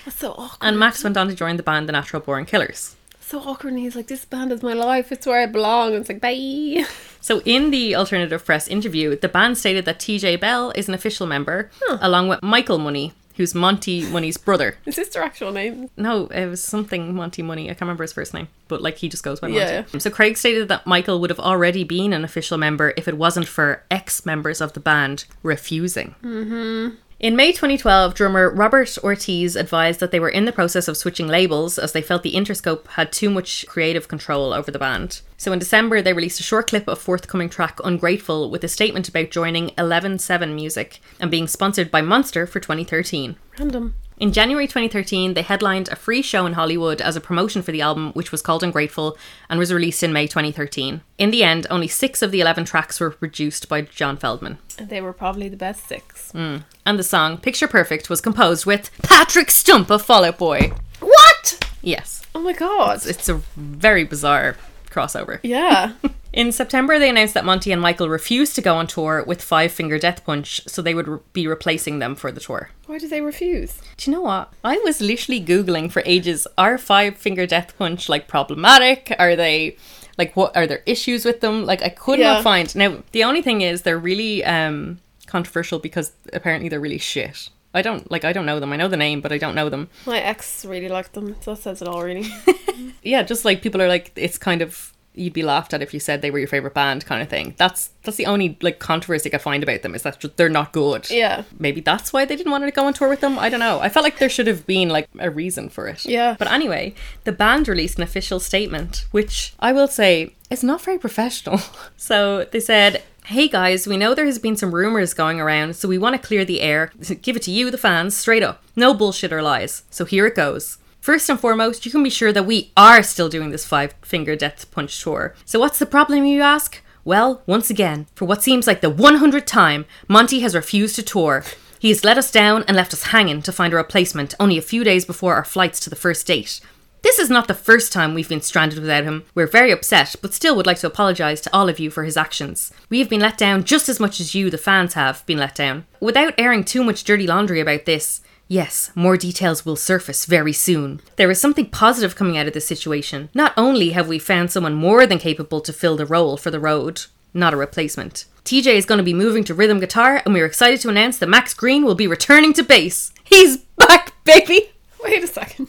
That's 0.04 0.18
so 0.18 0.32
awkward. 0.32 0.58
and 0.60 0.78
Max 0.78 1.02
went 1.02 1.16
on 1.16 1.28
to 1.28 1.34
join 1.34 1.56
the 1.56 1.62
band 1.62 1.88
The 1.88 1.92
Natural 1.92 2.20
Born 2.20 2.44
Killers. 2.44 2.96
So 3.26 3.40
awkward. 3.40 3.70
And 3.72 3.78
he's 3.78 3.96
like, 3.96 4.06
"This 4.08 4.24
band 4.24 4.52
is 4.52 4.62
my 4.62 4.74
life. 4.74 5.10
It's 5.10 5.26
where 5.26 5.40
I 5.40 5.46
belong." 5.46 5.94
And 5.94 6.00
it's 6.00 6.08
like, 6.08 6.20
bye. 6.20 6.84
So, 7.24 7.40
in 7.46 7.70
the 7.70 7.96
alternative 7.96 8.44
press 8.44 8.68
interview, 8.68 9.16
the 9.16 9.30
band 9.30 9.56
stated 9.56 9.86
that 9.86 9.98
TJ 9.98 10.38
Bell 10.40 10.72
is 10.76 10.88
an 10.88 10.94
official 10.94 11.26
member, 11.26 11.70
along 12.02 12.28
with 12.28 12.42
Michael 12.42 12.76
Money, 12.76 13.14
who's 13.36 13.54
Monte 13.54 14.04
Money's 14.10 14.36
brother. 14.36 14.76
Is 14.84 14.96
this 14.96 15.08
their 15.08 15.22
actual 15.22 15.50
name? 15.50 15.88
No, 15.96 16.26
it 16.26 16.44
was 16.44 16.62
something 16.62 17.14
Monte 17.14 17.40
Money. 17.40 17.64
I 17.64 17.72
can't 17.72 17.80
remember 17.80 18.04
his 18.04 18.12
first 18.12 18.34
name, 18.34 18.48
but 18.68 18.82
like 18.82 18.98
he 18.98 19.08
just 19.08 19.24
goes 19.24 19.40
by 19.40 19.48
Yeah. 19.48 19.76
Monte. 19.90 20.00
So 20.00 20.10
Craig 20.10 20.36
stated 20.36 20.68
that 20.68 20.86
Michael 20.86 21.18
would 21.20 21.30
have 21.30 21.40
already 21.40 21.82
been 21.82 22.12
an 22.12 22.24
official 22.24 22.58
member 22.58 22.92
if 22.98 23.08
it 23.08 23.16
wasn't 23.16 23.48
for 23.48 23.82
ex 23.90 24.26
members 24.26 24.60
of 24.60 24.74
the 24.74 24.80
band 24.80 25.24
refusing. 25.42 26.14
Mm-hmm. 26.22 26.96
In 27.24 27.36
May 27.36 27.52
2012, 27.52 28.12
drummer 28.12 28.50
Robert 28.50 28.98
Ortiz 29.02 29.56
advised 29.56 29.98
that 30.00 30.10
they 30.10 30.20
were 30.20 30.28
in 30.28 30.44
the 30.44 30.52
process 30.52 30.88
of 30.88 30.96
switching 30.98 31.26
labels 31.26 31.78
as 31.78 31.92
they 31.92 32.02
felt 32.02 32.22
the 32.22 32.34
Interscope 32.34 32.86
had 32.86 33.12
too 33.12 33.30
much 33.30 33.64
creative 33.66 34.08
control 34.08 34.52
over 34.52 34.70
the 34.70 34.78
band. 34.78 35.22
So 35.38 35.50
in 35.50 35.58
December, 35.58 36.02
they 36.02 36.12
released 36.12 36.38
a 36.40 36.42
short 36.42 36.66
clip 36.66 36.86
of 36.86 36.98
forthcoming 36.98 37.48
track 37.48 37.80
Ungrateful 37.82 38.50
with 38.50 38.62
a 38.62 38.68
statement 38.68 39.08
about 39.08 39.30
joining 39.30 39.70
11-7 39.70 40.54
Music 40.54 41.00
and 41.18 41.30
being 41.30 41.48
sponsored 41.48 41.90
by 41.90 42.02
Monster 42.02 42.46
for 42.46 42.60
2013. 42.60 43.36
Random. 43.58 43.94
In 44.16 44.32
January 44.32 44.66
2013, 44.68 45.34
they 45.34 45.42
headlined 45.42 45.88
a 45.88 45.96
free 45.96 46.22
show 46.22 46.46
in 46.46 46.52
Hollywood 46.52 47.00
as 47.00 47.16
a 47.16 47.20
promotion 47.20 47.62
for 47.62 47.72
the 47.72 47.80
album, 47.80 48.12
which 48.12 48.30
was 48.30 48.42
called 48.42 48.62
Ungrateful 48.62 49.18
and 49.50 49.58
was 49.58 49.72
released 49.72 50.04
in 50.04 50.12
May 50.12 50.28
2013. 50.28 51.00
In 51.18 51.30
the 51.32 51.42
end, 51.42 51.66
only 51.68 51.88
six 51.88 52.22
of 52.22 52.30
the 52.30 52.40
11 52.40 52.64
tracks 52.64 53.00
were 53.00 53.10
produced 53.10 53.68
by 53.68 53.80
John 53.82 54.16
Feldmann. 54.16 54.58
They 54.78 55.00
were 55.00 55.12
probably 55.12 55.48
the 55.48 55.56
best 55.56 55.88
six. 55.88 56.30
Mm. 56.32 56.62
And 56.86 56.96
the 56.98 57.02
song 57.02 57.38
Picture 57.38 57.66
Perfect 57.66 58.08
was 58.08 58.20
composed 58.20 58.66
with 58.66 58.90
Patrick 59.02 59.50
Stump 59.50 59.90
of 59.90 60.02
Fall 60.02 60.24
Out 60.24 60.38
Boy. 60.38 60.72
What? 61.00 61.68
Yes, 61.82 62.22
Oh 62.36 62.40
my 62.40 62.52
god. 62.52 63.04
it's 63.06 63.28
a 63.28 63.34
very 63.56 64.04
bizarre 64.04 64.56
crossover. 64.90 65.40
Yeah. 65.42 65.92
In 66.34 66.50
September, 66.50 66.98
they 66.98 67.08
announced 67.08 67.34
that 67.34 67.44
Monte 67.44 67.70
and 67.70 67.80
Michael 67.80 68.08
refused 68.08 68.56
to 68.56 68.60
go 68.60 68.74
on 68.74 68.88
tour 68.88 69.22
with 69.24 69.40
Five 69.40 69.70
Finger 69.70 69.98
Death 70.00 70.24
Punch, 70.24 70.60
so 70.66 70.82
they 70.82 70.92
would 70.92 71.06
re- 71.06 71.20
be 71.32 71.46
replacing 71.46 72.00
them 72.00 72.16
for 72.16 72.32
the 72.32 72.40
tour. 72.40 72.70
Why 72.86 72.98
did 72.98 73.10
they 73.10 73.20
refuse? 73.20 73.80
Do 73.96 74.10
you 74.10 74.16
know 74.16 74.22
what? 74.22 74.52
I 74.64 74.78
was 74.78 75.00
literally 75.00 75.40
Googling 75.40 75.92
for 75.92 76.02
ages 76.04 76.46
are 76.58 76.76
Five 76.76 77.16
Finger 77.16 77.46
Death 77.46 77.78
Punch 77.78 78.08
like 78.08 78.26
problematic? 78.26 79.14
Are 79.18 79.36
they 79.36 79.76
like 80.18 80.34
what 80.36 80.56
are 80.56 80.66
there 80.66 80.82
issues 80.86 81.24
with 81.24 81.40
them? 81.40 81.64
Like 81.66 81.82
I 81.82 81.88
could 81.88 82.18
Yeah. 82.18 82.34
not 82.34 82.42
find. 82.42 82.74
Now, 82.74 83.02
the 83.12 83.22
only 83.24 83.40
thing 83.40 83.60
is 83.60 83.82
they're 83.82 83.96
really 83.98 84.44
um 84.44 84.98
controversial 85.26 85.78
because 85.78 86.12
apparently 86.32 86.68
they're 86.68 86.80
really 86.80 86.98
shit. 86.98 87.48
I 87.72 87.82
don't 87.82 88.10
like 88.10 88.24
I 88.24 88.32
don't 88.32 88.46
know 88.46 88.58
them. 88.60 88.72
I 88.72 88.76
know 88.76 88.88
the 88.88 88.96
name, 88.96 89.20
but 89.20 89.30
I 89.32 89.38
don't 89.38 89.54
know 89.54 89.68
them. 89.68 89.88
My 90.04 90.18
ex 90.20 90.64
really 90.64 90.88
liked 90.88 91.12
them. 91.12 91.36
So 91.42 91.54
that 91.54 91.62
says 91.62 91.80
it 91.80 91.86
all, 91.88 92.02
really. 92.02 92.26
Yeah, 93.02 93.22
just 93.22 93.44
like 93.44 93.60
people 93.62 93.80
are 93.82 93.88
like 93.88 94.10
it's 94.16 94.38
kind 94.38 94.62
of 94.62 94.92
you'd 95.14 95.32
be 95.32 95.42
laughed 95.42 95.72
at 95.72 95.82
if 95.82 95.94
you 95.94 96.00
said 96.00 96.22
they 96.22 96.30
were 96.30 96.38
your 96.38 96.48
favorite 96.48 96.74
band 96.74 97.06
kind 97.06 97.22
of 97.22 97.28
thing. 97.28 97.54
That's 97.56 97.90
that's 98.02 98.16
the 98.16 98.26
only 98.26 98.58
like 98.60 98.78
controversy 98.78 99.28
I 99.28 99.30
could 99.30 99.42
find 99.42 99.62
about 99.62 99.82
them 99.82 99.94
is 99.94 100.02
that 100.02 100.22
they're 100.36 100.48
not 100.48 100.72
good. 100.72 101.08
yeah. 101.10 101.44
maybe 101.58 101.80
that's 101.80 102.12
why 102.12 102.24
they 102.24 102.36
didn't 102.36 102.50
want 102.52 102.64
to 102.64 102.70
go 102.70 102.86
on 102.86 102.92
tour 102.94 103.08
with 103.08 103.20
them. 103.20 103.38
I 103.38 103.48
don't 103.48 103.60
know. 103.60 103.80
I 103.80 103.88
felt 103.88 104.04
like 104.04 104.18
there 104.18 104.28
should 104.28 104.46
have 104.46 104.66
been 104.66 104.88
like 104.88 105.08
a 105.18 105.30
reason 105.30 105.68
for 105.68 105.86
it. 105.86 106.04
Yeah. 106.04 106.36
But 106.38 106.50
anyway, 106.50 106.94
the 107.24 107.32
band 107.32 107.68
released 107.68 107.96
an 107.96 108.02
official 108.02 108.40
statement, 108.40 109.06
which 109.10 109.54
I 109.60 109.72
will 109.72 109.88
say 109.88 110.34
is 110.50 110.62
not 110.64 110.82
very 110.82 110.98
professional. 110.98 111.60
So 111.96 112.44
they 112.44 112.60
said, 112.60 113.02
Hey 113.26 113.48
guys, 113.48 113.86
we 113.86 113.96
know 113.96 114.14
there 114.14 114.26
has 114.26 114.38
been 114.38 114.56
some 114.56 114.74
rumors 114.74 115.14
going 115.14 115.40
around, 115.40 115.76
so 115.76 115.88
we 115.88 115.96
want 115.96 116.20
to 116.20 116.26
clear 116.28 116.44
the 116.44 116.60
air, 116.60 116.92
give 117.22 117.36
it 117.36 117.42
to 117.42 117.50
you, 117.50 117.70
the 117.70 117.78
fans, 117.78 118.14
straight 118.14 118.42
up. 118.42 118.62
No 118.76 118.92
bullshit 118.92 119.32
or 119.32 119.40
lies. 119.40 119.84
So 119.90 120.04
here 120.04 120.26
it 120.26 120.34
goes. 120.34 120.76
First 121.04 121.28
and 121.28 121.38
foremost, 121.38 121.84
you 121.84 121.92
can 121.92 122.02
be 122.02 122.08
sure 122.08 122.32
that 122.32 122.46
we 122.46 122.72
are 122.78 123.02
still 123.02 123.28
doing 123.28 123.50
this 123.50 123.66
five 123.66 123.92
finger 124.00 124.34
death 124.34 124.70
punch 124.70 125.02
tour. 125.02 125.34
So 125.44 125.60
what's 125.60 125.78
the 125.78 125.84
problem, 125.84 126.24
you 126.24 126.40
ask? 126.40 126.80
Well, 127.04 127.42
once 127.44 127.68
again, 127.68 128.06
for 128.14 128.24
what 128.24 128.42
seems 128.42 128.66
like 128.66 128.80
the 128.80 128.90
100th 128.90 129.44
time, 129.44 129.84
Monte 130.08 130.40
has 130.40 130.54
refused 130.54 130.96
to 130.96 131.02
tour. 131.02 131.44
He 131.78 131.90
has 131.90 132.04
let 132.04 132.16
us 132.16 132.30
down 132.30 132.64
and 132.66 132.74
left 132.74 132.94
us 132.94 133.08
hanging 133.08 133.42
to 133.42 133.52
find 133.52 133.74
a 133.74 133.76
replacement 133.76 134.34
only 134.40 134.56
a 134.56 134.62
few 134.62 134.82
days 134.82 135.04
before 135.04 135.34
our 135.34 135.44
flights 135.44 135.78
to 135.80 135.90
the 135.90 135.94
first 135.94 136.26
date. 136.26 136.62
This 137.02 137.18
is 137.18 137.28
not 137.28 137.48
the 137.48 137.52
first 137.52 137.92
time 137.92 138.14
we've 138.14 138.30
been 138.30 138.40
stranded 138.40 138.78
without 138.78 139.04
him. 139.04 139.24
We're 139.34 139.46
very 139.46 139.72
upset, 139.72 140.16
but 140.22 140.32
still 140.32 140.56
would 140.56 140.64
like 140.64 140.78
to 140.78 140.86
apologise 140.86 141.42
to 141.42 141.54
all 141.54 141.68
of 141.68 141.78
you 141.78 141.90
for 141.90 142.04
his 142.04 142.16
actions. 142.16 142.72
We 142.88 143.00
have 143.00 143.10
been 143.10 143.20
let 143.20 143.36
down 143.36 143.64
just 143.64 143.90
as 143.90 144.00
much 144.00 144.20
as 144.20 144.34
you, 144.34 144.48
the 144.48 144.56
fans, 144.56 144.94
have 144.94 145.22
been 145.26 145.36
let 145.36 145.54
down. 145.54 145.84
Without 146.00 146.32
airing 146.38 146.64
too 146.64 146.82
much 146.82 147.04
dirty 147.04 147.26
laundry 147.26 147.60
about 147.60 147.84
this, 147.84 148.22
Yes, 148.48 148.90
more 148.94 149.16
details 149.16 149.64
will 149.64 149.76
surface 149.76 150.26
very 150.26 150.52
soon. 150.52 151.00
There 151.16 151.30
is 151.30 151.40
something 151.40 151.70
positive 151.70 152.14
coming 152.14 152.36
out 152.36 152.46
of 152.46 152.52
this 152.52 152.66
situation. 152.66 153.30
Not 153.34 153.54
only 153.56 153.90
have 153.90 154.06
we 154.06 154.18
found 154.18 154.50
someone 154.50 154.74
more 154.74 155.06
than 155.06 155.18
capable 155.18 155.60
to 155.62 155.72
fill 155.72 155.96
the 155.96 156.06
role 156.06 156.36
for 156.36 156.50
the 156.50 156.60
road, 156.60 157.02
not 157.32 157.54
a 157.54 157.56
replacement. 157.56 158.26
TJ 158.44 158.74
is 158.74 158.84
going 158.84 158.98
to 158.98 159.04
be 159.04 159.14
moving 159.14 159.44
to 159.44 159.54
rhythm 159.54 159.80
guitar, 159.80 160.20
and 160.24 160.34
we're 160.34 160.44
excited 160.44 160.80
to 160.82 160.90
announce 160.90 161.16
that 161.18 161.28
Max 161.28 161.54
Green 161.54 161.84
will 161.84 161.94
be 161.94 162.06
returning 162.06 162.52
to 162.52 162.62
bass. 162.62 163.12
He's 163.24 163.56
back, 163.56 164.12
baby! 164.24 164.70
Wait 165.02 165.24
a 165.24 165.26
second. 165.26 165.68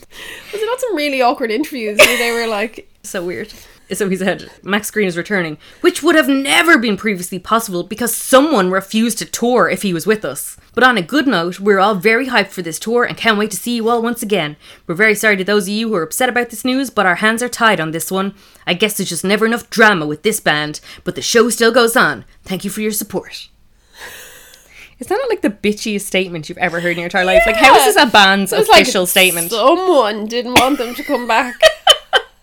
Was 0.52 0.62
it 0.62 0.66
not 0.66 0.80
some 0.82 0.96
really 0.96 1.22
awkward 1.22 1.52
interviews 1.52 1.98
where 1.98 2.18
they 2.18 2.32
were 2.32 2.48
like, 2.48 2.90
So 3.04 3.24
weird. 3.24 3.54
So 3.94 4.10
he 4.10 4.16
said, 4.16 4.50
Max 4.64 4.90
Green 4.90 5.08
is 5.08 5.16
returning, 5.16 5.58
which 5.82 6.02
would 6.02 6.16
have 6.16 6.28
never 6.28 6.78
been 6.78 6.98
previously 6.98 7.38
possible 7.38 7.84
because 7.84 8.16
someone 8.16 8.72
refused 8.72 9.20
to 9.20 9.26
tour 9.26 9.70
if 9.70 9.84
he 9.84 9.94
was 9.94 10.08
with 10.08 10.26
us. 10.26 10.58
But 10.74 10.84
on 10.84 10.98
a 10.98 11.04
good 11.04 11.28
note, 11.28 11.60
we're 11.60 11.80
all 11.80 11.94
very 11.94 12.28
hyped 12.28 12.48
for 12.50 12.64
this 12.64 12.80
tour 12.80 13.04
and 13.04 13.16
can't 13.16 13.38
wait 13.38 13.52
to 13.52 13.58
see 13.58 13.76
you 13.76 13.88
all 13.88 14.02
once 14.02 14.24
again. 14.24 14.58
We're 14.88 14.96
very 14.96 15.14
sorry 15.14 15.38
to 15.38 15.44
those 15.44 15.66
of 15.66 15.70
you 15.70 15.90
who 15.90 15.96
are 15.96 16.04
upset 16.04 16.30
about 16.30 16.50
this 16.50 16.66
news, 16.66 16.90
but 16.90 17.06
our 17.06 17.16
hands 17.16 17.44
are 17.44 17.50
tied 17.50 17.80
on 17.80 17.92
this 17.92 18.10
one. 18.10 18.34
I 18.66 18.74
guess 18.74 18.98
there's 18.98 19.10
just 19.10 19.24
never 19.24 19.46
enough 19.46 19.70
drama 19.70 20.08
with 20.08 20.24
this 20.24 20.40
band, 20.40 20.80
but 21.04 21.14
the 21.14 21.22
show 21.22 21.50
still 21.50 21.72
goes 21.72 21.96
on. 21.96 22.26
Thank 22.44 22.64
you 22.64 22.72
for 22.72 22.82
your 22.82 22.92
support. 22.92 23.50
Is 24.98 25.08
that 25.08 25.16
not 25.16 25.30
like 25.30 25.42
the 25.42 25.50
bitchiest 25.50 26.02
statement 26.02 26.48
you've 26.48 26.58
ever 26.58 26.80
heard 26.80 26.94
in 26.94 27.00
your 27.00 27.06
entire 27.06 27.26
life? 27.26 27.44
Like, 27.46 27.58
how 27.58 27.76
is 27.76 27.94
this 27.94 28.02
a 28.02 28.10
band's 28.10 28.54
was 28.54 28.70
like 28.70 28.84
official 28.84 29.06
statement? 29.06 29.52
Someone 29.52 30.26
didn't 30.26 30.54
want 30.54 30.78
them 30.78 30.96
to 30.96 31.04
come 31.04 31.28
back. 31.28 31.56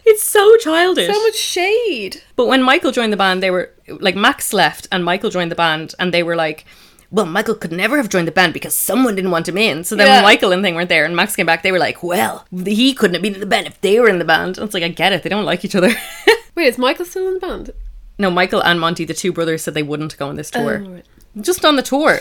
it's 0.04 0.22
so 0.22 0.56
childish. 0.58 1.06
so 1.12 1.22
much 1.22 1.36
shade. 1.36 2.22
But 2.36 2.46
when 2.46 2.62
Michael 2.62 2.92
joined 2.92 3.12
the 3.12 3.16
band, 3.16 3.42
they 3.42 3.50
were 3.50 3.70
like 3.88 4.16
Max 4.16 4.52
left 4.52 4.88
and 4.92 5.04
Michael 5.04 5.30
joined 5.30 5.50
the 5.50 5.56
band, 5.56 5.94
and 5.98 6.12
they 6.12 6.22
were 6.22 6.36
like, 6.36 6.64
"Well, 7.10 7.26
Michael 7.26 7.54
could 7.54 7.72
never 7.72 7.96
have 7.98 8.08
joined 8.08 8.26
the 8.28 8.32
band 8.32 8.52
because 8.52 8.74
someone 8.74 9.14
didn't 9.14 9.30
want 9.30 9.48
him 9.48 9.58
in." 9.58 9.84
So 9.84 9.94
then 9.96 10.06
Yeah. 10.06 10.16
when 10.16 10.24
Michael 10.24 10.52
and 10.52 10.62
thing 10.62 10.74
weren't 10.74 10.88
there, 10.88 11.04
and 11.04 11.14
Max 11.16 11.36
came 11.36 11.46
back, 11.46 11.62
they 11.62 11.72
were 11.72 11.78
like, 11.78 12.02
"Well, 12.02 12.44
he 12.64 12.94
couldn't 12.94 13.14
have 13.14 13.22
been 13.22 13.34
in 13.34 13.40
the 13.40 13.46
band 13.46 13.66
if 13.66 13.80
they 13.80 14.00
were 14.00 14.08
in 14.08 14.18
the 14.18 14.24
band." 14.24 14.58
And 14.58 14.64
it's 14.64 14.74
like 14.74 14.82
I 14.82 14.88
get 14.88 15.12
it; 15.12 15.22
they 15.22 15.28
don't 15.30 15.44
like 15.44 15.64
each 15.64 15.74
other. 15.76 15.94
Wait, 16.54 16.66
is 16.66 16.78
Michael 16.78 17.04
still 17.06 17.28
in 17.28 17.34
the 17.34 17.40
band? 17.40 17.70
no, 18.18 18.30
Michael 18.30 18.62
and 18.62 18.78
Monte, 18.78 19.04
the 19.06 19.14
two 19.14 19.32
brothers, 19.32 19.62
said 19.62 19.74
they 19.74 19.82
wouldn't 19.82 20.16
go 20.18 20.28
on 20.28 20.36
this 20.36 20.50
tour, 20.50 20.82
Oh, 20.86 20.90
right. 20.90 21.04
just 21.40 21.64
on 21.64 21.76
the 21.76 21.82
tour. 21.82 22.20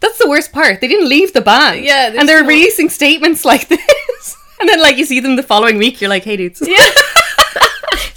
That's 0.00 0.18
the 0.18 0.28
worst 0.28 0.50
part. 0.52 0.80
They 0.80 0.88
didn't 0.88 1.08
leave 1.08 1.32
the 1.34 1.40
band. 1.40 1.84
Yeah, 1.84 2.10
they 2.10 2.18
and 2.18 2.28
they're 2.28 2.40
just- 2.40 2.48
releasing 2.48 2.88
statements 2.88 3.44
like 3.52 3.68
this, 3.68 4.36
and 4.60 4.68
then 4.68 4.80
like 4.80 4.96
you 4.96 5.04
see 5.04 5.20
them 5.20 5.36
the 5.36 5.42
following 5.42 5.78
week, 5.78 6.00
you're 6.00 6.10
like, 6.10 6.24
"Hey, 6.24 6.36
dudes." 6.36 6.62
Yeah. 6.66 6.76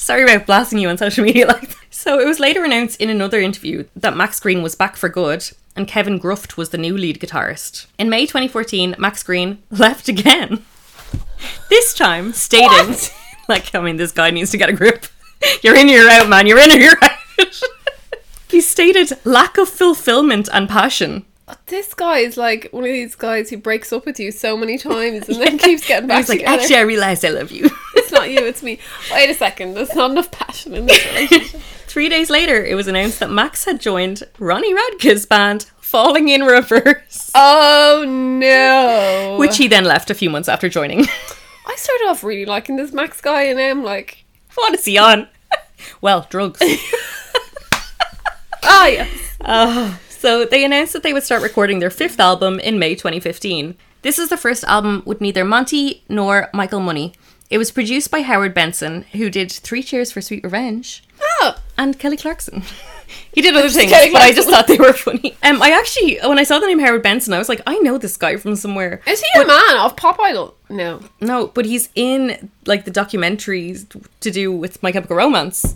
Sorry 0.09 0.23
about 0.23 0.47
blasting 0.47 0.79
you 0.79 0.89
on 0.89 0.97
social 0.97 1.23
media 1.23 1.45
like 1.47 1.69
that. 1.69 1.77
So 1.91 2.19
it 2.19 2.25
was 2.25 2.39
later 2.39 2.63
announced 2.63 2.99
in 2.99 3.11
another 3.11 3.39
interview 3.39 3.85
that 3.95 4.17
Max 4.17 4.39
Green 4.39 4.63
was 4.63 4.73
back 4.73 4.97
for 4.97 5.07
good 5.07 5.47
and 5.75 5.87
Kevin 5.87 6.19
Gruft 6.19 6.57
was 6.57 6.71
the 6.71 6.79
new 6.79 6.97
lead 6.97 7.19
guitarist. 7.19 7.85
In 7.99 8.09
May 8.09 8.25
2014, 8.25 8.95
Max 8.97 9.21
Green 9.21 9.61
left 9.69 10.09
again. 10.09 10.65
This 11.69 11.93
time 11.93 12.33
stating, 12.33 12.95
like, 13.47 13.75
I 13.75 13.81
mean, 13.81 13.97
this 13.97 14.11
guy 14.11 14.31
needs 14.31 14.49
to 14.49 14.57
get 14.57 14.69
a 14.69 14.73
grip. 14.73 15.05
You're 15.61 15.75
in 15.75 15.85
or 15.87 15.91
you're 15.91 16.09
out, 16.09 16.27
man. 16.27 16.47
You're 16.47 16.57
in 16.57 16.71
or 16.71 16.77
you're 16.77 16.97
out. 17.03 17.61
he 18.49 18.61
stated 18.61 19.11
lack 19.25 19.59
of 19.59 19.69
fulfillment 19.69 20.49
and 20.51 20.67
passion. 20.67 21.23
This 21.67 21.93
guy 21.93 22.19
is 22.19 22.35
like 22.37 22.69
one 22.71 22.83
of 22.83 22.89
these 22.89 23.15
guys 23.15 23.49
who 23.49 23.57
breaks 23.57 23.93
up 23.93 24.05
with 24.05 24.19
you 24.19 24.31
so 24.31 24.57
many 24.57 24.77
times 24.77 25.29
and 25.29 25.39
then 25.39 25.57
keeps 25.59 25.87
getting 25.87 26.07
back 26.07 26.19
was 26.19 26.29
like, 26.29 26.39
together. 26.39 26.61
actually, 26.61 26.75
I 26.77 26.81
realized 26.81 27.23
I 27.25 27.29
love 27.29 27.51
you. 27.51 27.69
it's 27.95 28.11
not 28.11 28.29
you, 28.29 28.39
it's 28.39 28.63
me. 28.63 28.79
Wait 29.11 29.29
a 29.29 29.33
second, 29.33 29.73
there's 29.75 29.93
not 29.95 30.11
enough 30.11 30.31
passion 30.31 30.73
in 30.73 30.85
this 30.85 31.05
relationship. 31.07 31.61
Three 31.87 32.09
days 32.09 32.29
later, 32.29 32.63
it 32.63 32.75
was 32.75 32.87
announced 32.87 33.19
that 33.19 33.31
Max 33.31 33.65
had 33.65 33.79
joined 33.81 34.23
Ronnie 34.37 34.73
Radke's 34.73 35.25
band, 35.25 35.69
Falling 35.79 36.29
in 36.29 36.43
Reverse, 36.43 37.31
Oh 37.33 38.05
no! 38.07 39.37
which 39.39 39.57
he 39.57 39.67
then 39.67 39.85
left 39.85 40.11
a 40.11 40.13
few 40.15 40.29
months 40.29 40.47
after 40.49 40.69
joining. 40.69 41.05
I 41.65 41.75
started 41.75 42.05
off 42.09 42.23
really 42.23 42.45
liking 42.45 42.75
this 42.75 42.91
Max 42.93 43.21
guy, 43.21 43.43
and 43.43 43.59
I'm 43.59 43.83
like, 43.83 44.23
what 44.55 44.73
is 44.75 44.85
he 44.85 44.97
on? 44.99 45.27
well, 46.01 46.27
drugs. 46.29 46.61
ah, 48.63 48.87
yes. 48.87 49.09
So 50.19 50.43
they 50.43 50.65
announced 50.65 50.91
that 50.93 51.01
they 51.03 51.13
would 51.13 51.23
start 51.23 51.41
recording 51.41 51.79
their 51.79 51.89
fifth 51.89 52.19
album 52.19 52.59
in 52.59 52.77
May 52.77 52.93
2015. 52.93 53.75
This 54.01 54.19
is 54.19 54.27
the 54.27 54.35
first 54.35 54.65
album 54.65 55.01
with 55.05 55.21
neither 55.21 55.45
Monte 55.45 56.03
nor 56.09 56.49
Michael 56.53 56.81
Money. 56.81 57.13
It 57.49 57.57
was 57.57 57.71
produced 57.71 58.11
by 58.11 58.21
Howard 58.21 58.53
Benson, 58.53 59.03
who 59.13 59.29
did 59.29 59.49
Three 59.49 59.81
Cheers 59.81 60.11
for 60.11 60.19
Sweet 60.21 60.43
Revenge, 60.43 61.03
Oh, 61.21 61.55
and 61.77 61.97
Kelly 61.97 62.17
Clarkson. 62.17 62.63
he 63.33 63.41
did 63.41 63.55
other 63.55 63.69
things, 63.69 63.91
but 63.91 64.21
I 64.21 64.33
just 64.33 64.49
thought 64.49 64.67
they 64.67 64.77
were 64.77 64.91
funny. 64.91 65.37
Um, 65.41 65.61
I 65.61 65.71
actually, 65.71 66.19
when 66.27 66.37
I 66.37 66.43
saw 66.43 66.59
the 66.59 66.67
name 66.67 66.79
Howard 66.79 67.01
Benson, 67.01 67.33
I 67.33 67.37
was 67.39 67.47
like, 67.47 67.61
I 67.65 67.77
know 67.79 67.97
this 67.97 68.17
guy 68.17 68.35
from 68.35 68.57
somewhere. 68.57 68.99
is 69.07 69.21
he 69.21 69.41
a 69.41 69.47
man 69.47 69.77
of 69.77 69.95
Pop 69.95 70.19
Idol? 70.19 70.55
No. 70.69 70.99
No, 71.21 71.47
but 71.47 71.65
he's 71.65 71.87
in 71.95 72.51
like 72.65 72.83
the 72.83 72.91
documentaries 72.91 73.87
to 74.19 74.31
do 74.31 74.51
with 74.51 74.83
My 74.83 74.91
Chemical 74.91 75.15
Romance. 75.15 75.75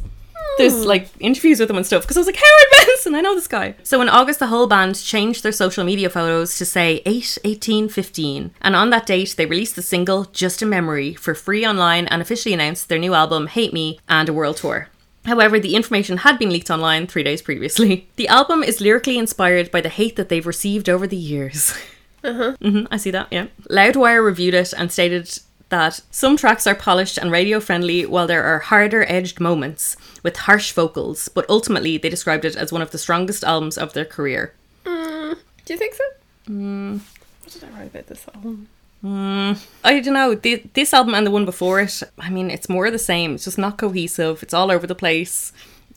There's 0.57 0.85
like 0.85 1.09
interviews 1.19 1.59
with 1.61 1.69
him 1.69 1.77
and 1.77 1.85
stuff 1.85 2.03
because 2.03 2.17
I 2.17 2.19
was 2.19 2.27
like 2.27 2.35
Howard 2.35 2.87
I 3.07 3.21
know 3.21 3.35
this 3.35 3.47
guy. 3.47 3.75
So 3.83 4.01
in 4.01 4.09
August, 4.09 4.39
the 4.39 4.47
whole 4.47 4.67
band 4.67 4.95
changed 4.95 5.43
their 5.43 5.51
social 5.51 5.83
media 5.83 6.09
photos 6.09 6.57
to 6.57 6.65
say 6.65 7.01
8, 7.05 7.37
18, 7.43 7.89
15, 7.89 8.51
and 8.61 8.75
on 8.75 8.89
that 8.89 9.05
date 9.05 9.35
they 9.37 9.45
released 9.45 9.75
the 9.75 9.81
single 9.81 10.25
"Just 10.25 10.61
a 10.61 10.65
Memory" 10.65 11.13
for 11.13 11.35
free 11.35 11.65
online 11.65 12.07
and 12.07 12.21
officially 12.21 12.53
announced 12.53 12.89
their 12.89 12.99
new 12.99 13.13
album 13.13 13.47
"Hate 13.47 13.73
Me" 13.73 13.99
and 14.07 14.29
a 14.29 14.33
world 14.33 14.57
tour. 14.57 14.89
However, 15.25 15.59
the 15.59 15.75
information 15.75 16.17
had 16.17 16.37
been 16.37 16.49
leaked 16.49 16.69
online 16.69 17.07
three 17.07 17.23
days 17.23 17.41
previously. 17.41 18.09
The 18.15 18.27
album 18.27 18.63
is 18.63 18.81
lyrically 18.81 19.17
inspired 19.17 19.71
by 19.71 19.81
the 19.81 19.89
hate 19.89 20.15
that 20.15 20.29
they've 20.29 20.45
received 20.45 20.89
over 20.89 21.07
the 21.07 21.15
years. 21.17 21.75
hmm 22.25 22.85
I 22.91 22.97
see 22.97 23.11
that, 23.11 23.27
yeah. 23.31 23.47
Loudwire 23.69 24.23
reviewed 24.23 24.53
it 24.53 24.73
and 24.73 24.91
stated 24.91 25.39
that 25.73 26.01
some 26.11 26.37
tracks 26.37 26.67
are 26.67 26.75
polished 26.75 27.17
and 27.17 27.31
radio 27.31 27.59
friendly 27.59 28.05
while 28.05 28.27
there 28.27 28.43
are 28.43 28.59
harder 28.59 29.03
edged 29.09 29.39
moments 29.39 29.97
with 30.21 30.37
harsh 30.37 30.71
vocals, 30.71 31.29
but 31.29 31.49
ultimately 31.49 31.97
they 31.97 32.09
described 32.09 32.45
it 32.45 32.55
as 32.55 32.71
one 32.71 32.83
of 32.83 32.91
the 32.91 32.99
strongest 32.99 33.43
albums 33.43 33.75
of 33.75 33.93
their 33.93 34.05
career. 34.05 34.53
Mm. 34.85 35.35
Do 35.65 35.73
you 35.73 35.79
think 35.79 35.95
so? 35.95 36.03
Mm. 36.47 36.99
What 37.41 37.53
did 37.53 37.63
I 37.63 37.69
write 37.75 37.87
about 37.87 38.05
this 38.05 38.23
album? 38.35 38.69
Mm. 39.03 39.65
I 39.83 39.99
don't 39.99 40.13
know, 40.13 40.35
th- 40.35 40.67
this 40.73 40.93
album 40.93 41.15
and 41.15 41.25
the 41.25 41.31
one 41.31 41.45
before 41.45 41.81
it, 41.81 42.03
I 42.19 42.29
mean, 42.29 42.51
it's 42.51 42.69
more 42.69 42.91
the 42.91 42.99
same. 42.99 43.33
It's 43.33 43.45
just 43.45 43.57
not 43.57 43.79
cohesive, 43.79 44.43
it's 44.43 44.53
all 44.53 44.69
over 44.69 44.85
the 44.85 45.01
place. 45.05 45.51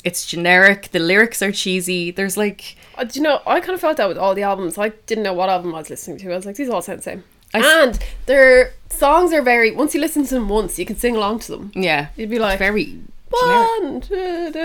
It's 0.05 0.25
generic, 0.25 0.89
the 0.93 1.01
lyrics 1.01 1.43
are 1.43 1.53
cheesy. 1.53 2.11
There's 2.11 2.39
like 2.39 2.77
Uh, 2.97 3.05
do 3.05 3.19
you 3.19 3.23
know, 3.23 3.43
I 3.47 3.61
kind 3.61 3.75
of 3.75 3.81
felt 3.83 3.99
that 3.99 4.09
with 4.09 4.17
all 4.17 4.35
the 4.35 4.43
albums. 4.43 4.79
I 4.79 4.89
didn't 5.05 5.25
know 5.25 5.35
what 5.35 5.51
album 5.51 5.75
I 5.75 5.79
was 5.81 5.91
listening 5.91 6.17
to. 6.21 6.33
I 6.33 6.37
was 6.37 6.47
like, 6.47 6.57
these 6.57 6.71
all 6.71 6.81
sound 6.81 7.01
the 7.01 7.03
same. 7.03 7.25
I 7.55 7.83
and 7.85 7.99
their 8.27 8.73
songs 8.91 9.33
are 9.33 9.43
very, 9.43 9.71
once 9.71 9.95
you 9.95 10.01
listen 10.01 10.25
to 10.27 10.35
them 10.35 10.49
once, 10.49 10.79
you 10.79 10.87
can 10.87 10.97
sing 10.97 11.17
along 11.17 11.41
to 11.41 11.53
them. 11.53 11.73
yeah, 11.75 12.09
You'd 12.17 12.31
be 12.31 12.39
like, 12.39 12.59
very 12.59 13.01
one, 13.31 14.01
two, 14.01 14.53
two. 14.53 14.59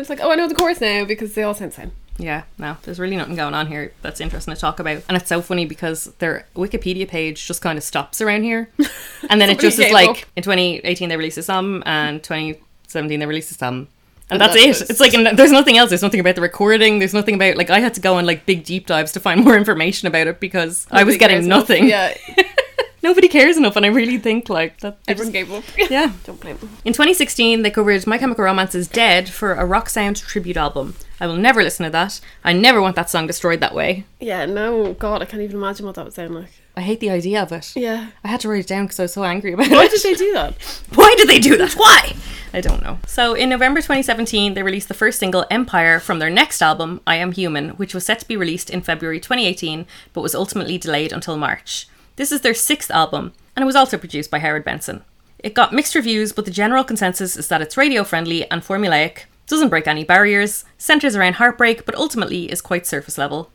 It's 0.00 0.08
like, 0.10 0.20
oh, 0.20 0.30
I 0.30 0.34
know 0.36 0.48
the 0.48 0.54
chorus 0.54 0.80
now 0.80 1.04
because 1.04 1.34
they 1.34 1.42
all 1.42 1.54
sound 1.54 1.72
the 1.72 1.76
same. 1.76 1.92
Yeah, 2.18 2.44
no, 2.58 2.78
there's 2.82 2.98
really 2.98 3.16
nothing 3.16 3.36
going 3.36 3.52
on 3.52 3.66
here 3.66 3.92
that's 4.00 4.20
interesting 4.22 4.54
to 4.54 4.60
talk 4.60 4.80
about. 4.80 5.02
And 5.08 5.16
it's 5.18 5.28
so 5.28 5.42
funny 5.42 5.66
because 5.66 6.06
their 6.18 6.46
Wikipedia 6.56 7.06
page 7.06 7.46
just 7.46 7.60
kind 7.60 7.76
of 7.76 7.84
stops 7.84 8.20
around 8.20 8.42
here. 8.44 8.70
And 9.28 9.40
then 9.40 9.50
it 9.50 9.58
just 9.58 9.78
is 9.78 9.90
like 9.92 10.08
up. 10.08 10.16
in 10.36 10.42
2018 10.42 11.08
they 11.08 11.16
released 11.16 11.36
this 11.36 11.50
album 11.50 11.82
and 11.84 12.22
2017 12.22 13.18
they 13.18 13.26
released 13.26 13.48
this 13.50 13.60
album. 13.62 13.88
And 14.28 14.40
And 14.42 14.50
that's, 14.50 14.60
that's 14.60 14.80
it. 14.80 14.84
it. 14.84 14.90
It's 14.90 15.00
like 15.00 15.14
and 15.14 15.38
there's 15.38 15.52
nothing 15.52 15.76
else. 15.78 15.88
There's 15.90 16.02
nothing 16.02 16.20
about 16.20 16.34
the 16.34 16.40
recording. 16.40 16.98
There's 16.98 17.14
nothing 17.14 17.36
about 17.36 17.56
like 17.56 17.70
I 17.70 17.78
had 17.80 17.94
to 17.94 18.00
go 18.00 18.16
on 18.16 18.26
like 18.26 18.44
big 18.46 18.64
deep 18.64 18.86
dives 18.86 19.12
to 19.12 19.20
find 19.20 19.40
more 19.44 19.56
information 19.56 20.08
about 20.08 20.26
it 20.26 20.40
because 20.40 20.86
I 20.90 21.04
was 21.04 21.16
getting 21.16 21.44
enough. 21.44 21.68
nothing. 21.68 21.88
Yeah, 21.88 22.14
Nobody 23.02 23.28
cares 23.28 23.56
enough, 23.56 23.76
and 23.76 23.86
I 23.86 23.88
really 23.90 24.18
think 24.18 24.48
like 24.48 24.80
that. 24.80 24.98
everyone 25.06 25.30
gave 25.32 25.52
up. 25.52 25.62
yeah. 25.90 26.12
Don't 26.24 26.40
blame 26.40 26.56
them. 26.56 26.70
In 26.84 26.92
2016, 26.92 27.62
they 27.62 27.70
covered 27.70 28.04
My 28.04 28.18
Chemical 28.18 28.42
Romance's 28.42 28.88
Dead 28.88 29.28
for 29.28 29.52
a 29.54 29.64
rock 29.64 29.88
sound 29.88 30.16
tribute 30.16 30.56
album. 30.56 30.96
I 31.20 31.28
will 31.28 31.36
never 31.36 31.62
listen 31.62 31.84
to 31.84 31.90
that. 31.90 32.20
I 32.42 32.52
never 32.52 32.80
want 32.82 32.96
that 32.96 33.08
song 33.08 33.28
destroyed 33.28 33.60
that 33.60 33.74
way. 33.76 34.06
Yeah, 34.18 34.44
no, 34.46 34.94
God, 34.94 35.22
I 35.22 35.24
can't 35.26 35.42
even 35.42 35.56
imagine 35.56 35.86
what 35.86 35.94
that 35.94 36.04
would 36.04 36.14
sound 36.14 36.34
like. 36.34 36.50
I 36.76 36.82
hate 36.82 37.00
the 37.00 37.10
idea 37.10 37.42
of 37.42 37.52
it. 37.52 37.74
Yeah. 37.74 38.10
I 38.22 38.28
had 38.28 38.40
to 38.40 38.48
write 38.48 38.60
it 38.60 38.66
down 38.66 38.84
because 38.84 39.00
I 39.00 39.04
was 39.04 39.12
so 39.14 39.24
angry 39.24 39.52
about 39.52 39.70
Why 39.70 39.76
it. 39.76 39.76
Why 39.76 39.88
did 39.88 40.02
they 40.02 40.14
do 40.14 40.32
that? 40.34 40.62
Why 40.94 41.14
did 41.16 41.28
they 41.28 41.38
do 41.38 41.56
that? 41.56 41.72
Why? 41.72 42.14
I 42.52 42.60
don't 42.60 42.82
know. 42.82 42.98
So 43.06 43.34
in 43.34 43.48
November 43.48 43.80
2017, 43.80 44.54
they 44.54 44.62
released 44.62 44.88
the 44.88 44.94
first 44.94 45.18
single, 45.18 45.46
Empire, 45.50 45.98
from 45.98 46.18
their 46.18 46.30
next 46.30 46.60
album, 46.60 47.00
I 47.06 47.16
Am 47.16 47.32
Human, 47.32 47.70
which 47.70 47.94
was 47.94 48.04
set 48.04 48.18
to 48.20 48.28
be 48.28 48.36
released 48.36 48.70
in 48.70 48.82
February 48.82 49.20
2018, 49.20 49.86
but 50.12 50.20
was 50.20 50.34
ultimately 50.34 50.76
delayed 50.76 51.12
until 51.12 51.36
March. 51.36 51.88
This 52.16 52.30
is 52.30 52.42
their 52.42 52.54
sixth 52.54 52.90
album, 52.90 53.32
and 53.54 53.62
it 53.62 53.66
was 53.66 53.76
also 53.76 53.98
produced 53.98 54.30
by 54.30 54.38
Howard 54.38 54.64
Benson. 54.64 55.02
It 55.38 55.54
got 55.54 55.72
mixed 55.72 55.94
reviews, 55.94 56.32
but 56.32 56.44
the 56.44 56.50
general 56.50 56.84
consensus 56.84 57.36
is 57.36 57.48
that 57.48 57.62
it's 57.62 57.76
radio 57.76 58.04
friendly 58.04 58.50
and 58.50 58.62
formulaic, 58.62 59.24
doesn't 59.46 59.68
break 59.68 59.86
any 59.86 60.04
barriers, 60.04 60.64
centers 60.78 61.14
around 61.14 61.34
heartbreak, 61.34 61.86
but 61.86 61.94
ultimately 61.94 62.50
is 62.50 62.60
quite 62.60 62.86
surface 62.86 63.18
level. 63.18 63.50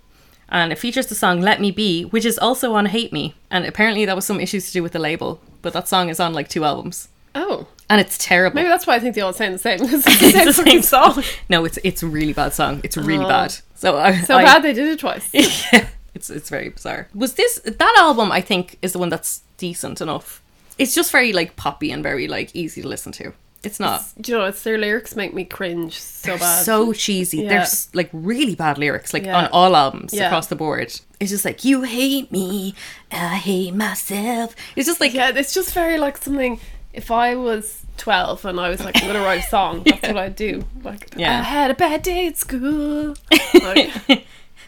And 0.52 0.72
it 0.72 0.78
features 0.80 1.08
the 1.08 1.16
song 1.16 1.40
Let 1.42 1.62
Me 1.62 1.72
Be, 1.72 2.04
which 2.04 2.26
is 2.26 2.38
also 2.38 2.74
on 2.74 2.88
Hate 2.88 3.14
Me. 3.14 3.34
And 3.50 3.66
apparently 3.66 4.04
that 4.06 4.16
was 4.16 4.26
some 4.26 4.40
issues 4.42 4.68
to 4.68 4.74
do 4.74 4.84
with 4.84 4.92
the 4.92 5.00
label, 5.00 5.40
but 5.62 5.72
that 5.74 5.88
song 5.88 6.10
is 6.10 6.20
on 6.20 6.34
like 6.34 6.50
two 6.50 6.66
albums. 6.66 7.08
Oh, 7.34 7.68
And 7.90 8.02
it's 8.02 8.18
terrible. 8.18 8.56
maybe 8.56 8.68
that's 8.68 8.86
why 8.86 8.96
I 8.96 9.00
think 9.00 9.16
they 9.16 9.22
all 9.22 9.32
sound 9.32 9.54
the 9.54 9.60
same. 9.60 9.80
It's 9.82 10.04
the 10.04 10.12
same, 10.12 10.48
It's 10.48 10.58
the 10.58 10.64
same 10.66 10.82
song. 10.82 11.24
No, 11.50 11.64
it's 11.64 11.80
it's 11.84 12.04
a 12.04 12.08
really 12.08 12.34
bad 12.34 12.54
song. 12.54 12.82
It's 12.84 12.98
really 12.98 13.24
Oh. 13.26 13.30
bad. 13.30 13.56
So 13.76 13.98
I, 13.98 14.20
So 14.22 14.36
I- 14.36 14.44
bad 14.44 14.62
they 14.64 14.74
did 14.74 14.88
it 14.90 15.00
twice. 15.00 15.30
yeah, 15.34 15.88
it's 16.14 16.30
it's 16.30 16.50
very 16.50 16.68
bizarre. 16.70 17.08
Was 17.16 17.36
this 17.36 17.62
that 17.64 17.96
album? 17.98 18.32
I 18.34 18.42
think 18.42 18.78
is 18.82 18.92
the 18.92 19.00
one 19.00 19.10
that's 19.10 19.42
decent 19.58 20.02
enough. 20.02 20.42
It's 20.78 20.94
just 20.94 21.12
very 21.12 21.32
like 21.32 21.56
poppy 21.56 21.92
and 21.92 22.04
very 22.04 22.28
like 22.28 22.54
easy 22.54 22.82
to 22.82 22.88
listen 22.90 23.14
to. 23.14 23.32
It's 23.64 23.80
not 23.80 24.04
Do 24.20 24.32
you 24.32 24.38
know, 24.40 24.46
it's 24.46 24.64
their 24.64 24.78
lyrics 24.80 25.16
make 25.16 25.34
me 25.36 25.46
cringe 25.46 26.00
so 26.00 26.38
bad. 26.38 26.64
so 26.66 26.94
cheesy. 26.94 27.40
Yeah. 27.44 27.50
There's 27.50 27.94
like 27.94 28.10
really 28.12 28.56
bad 28.56 28.78
lyrics, 28.80 29.14
like 29.14 29.26
Yeah. 29.26 29.38
on 29.38 29.46
all 29.52 29.76
albums 29.76 30.14
Yeah. 30.14 30.26
across 30.28 30.48
the 30.48 30.56
board. 30.56 31.00
It's 31.20 31.30
just 31.32 31.46
like 31.46 31.64
you 31.64 31.84
hate 31.84 32.32
me, 32.32 32.74
I 33.12 33.36
hate 33.36 33.76
myself. 33.76 34.56
It's 34.76 34.88
just 34.88 35.00
like 35.00 35.14
yeah, 35.14 35.30
it's 35.36 35.54
just 35.54 35.74
very 35.74 36.00
like 36.00 36.18
something. 36.18 36.60
If 36.94 37.12
I 37.12 37.36
was 37.36 37.84
twelve 37.98 38.44
and 38.46 38.60
I 38.60 38.70
was 38.70 38.84
like, 38.84 38.98
I'm 39.00 39.06
gonna 39.08 39.22
write 39.22 39.44
a 39.46 39.48
song, 39.48 39.84
that's 39.86 40.08
what 40.08 40.18
I'd 40.18 40.36
do. 40.36 40.66
Like, 40.84 41.14
Yeah. 41.16 41.40
I 41.40 41.44
had 41.44 41.70
a 41.70 41.76
bad 41.76 42.02
day 42.02 42.26
at 42.28 42.38
school. 42.38 43.14
Like, 43.54 43.92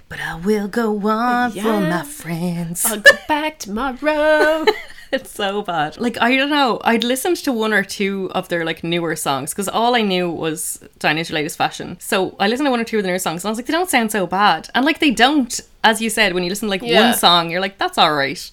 but 0.07 0.19
I 0.19 0.35
will 0.35 0.67
go 0.67 0.95
on 1.07 1.51
for 1.51 1.79
my 1.81 2.03
friends. 2.03 2.85
I'll 2.85 2.99
go 2.99 3.11
back 3.27 3.57
tomorrow. 3.59 4.65
It's 5.17 5.29
so 5.31 5.61
bad. 5.61 5.99
Like 5.99 6.19
I 6.21 6.35
don't 6.35 6.49
know. 6.49 6.79
I'd 6.83 7.03
listened 7.03 7.37
to 7.37 7.51
one 7.53 7.71
or 7.73 7.83
two 7.83 8.31
of 8.33 8.49
their 8.49 8.65
like 8.65 8.83
newer 8.83 9.15
songs 9.15 9.51
because 9.51 9.69
all 9.69 9.95
I 9.95 10.01
knew 10.01 10.29
was 10.29 10.83
Dinah's 10.99 11.29
latest 11.31 11.57
fashion. 11.57 11.97
So 11.99 12.35
I 12.39 12.47
listened 12.47 12.65
to 12.67 12.71
one 12.71 12.79
or 12.79 12.83
two 12.83 12.97
of 12.97 13.03
their 13.03 13.11
newer 13.13 13.19
songs 13.19 13.43
and 13.43 13.49
I 13.49 13.51
was 13.51 13.59
like, 13.59 13.67
they 13.67 13.73
don't 13.73 13.89
sound 13.89 14.11
so 14.11 14.25
bad. 14.25 14.69
And 14.73 14.83
like 14.85 14.99
they 14.99 15.11
don't, 15.11 15.59
as 15.83 16.01
you 16.01 16.09
said, 16.09 16.33
when 16.33 16.43
you 16.43 16.49
listen 16.49 16.65
to 16.67 16.71
like 16.71 16.81
Yeah. 16.81 17.09
one 17.09 17.17
song, 17.17 17.51
you're 17.51 17.61
like, 17.61 17.77
that's 17.77 17.97
all 17.99 18.13
right. 18.15 18.49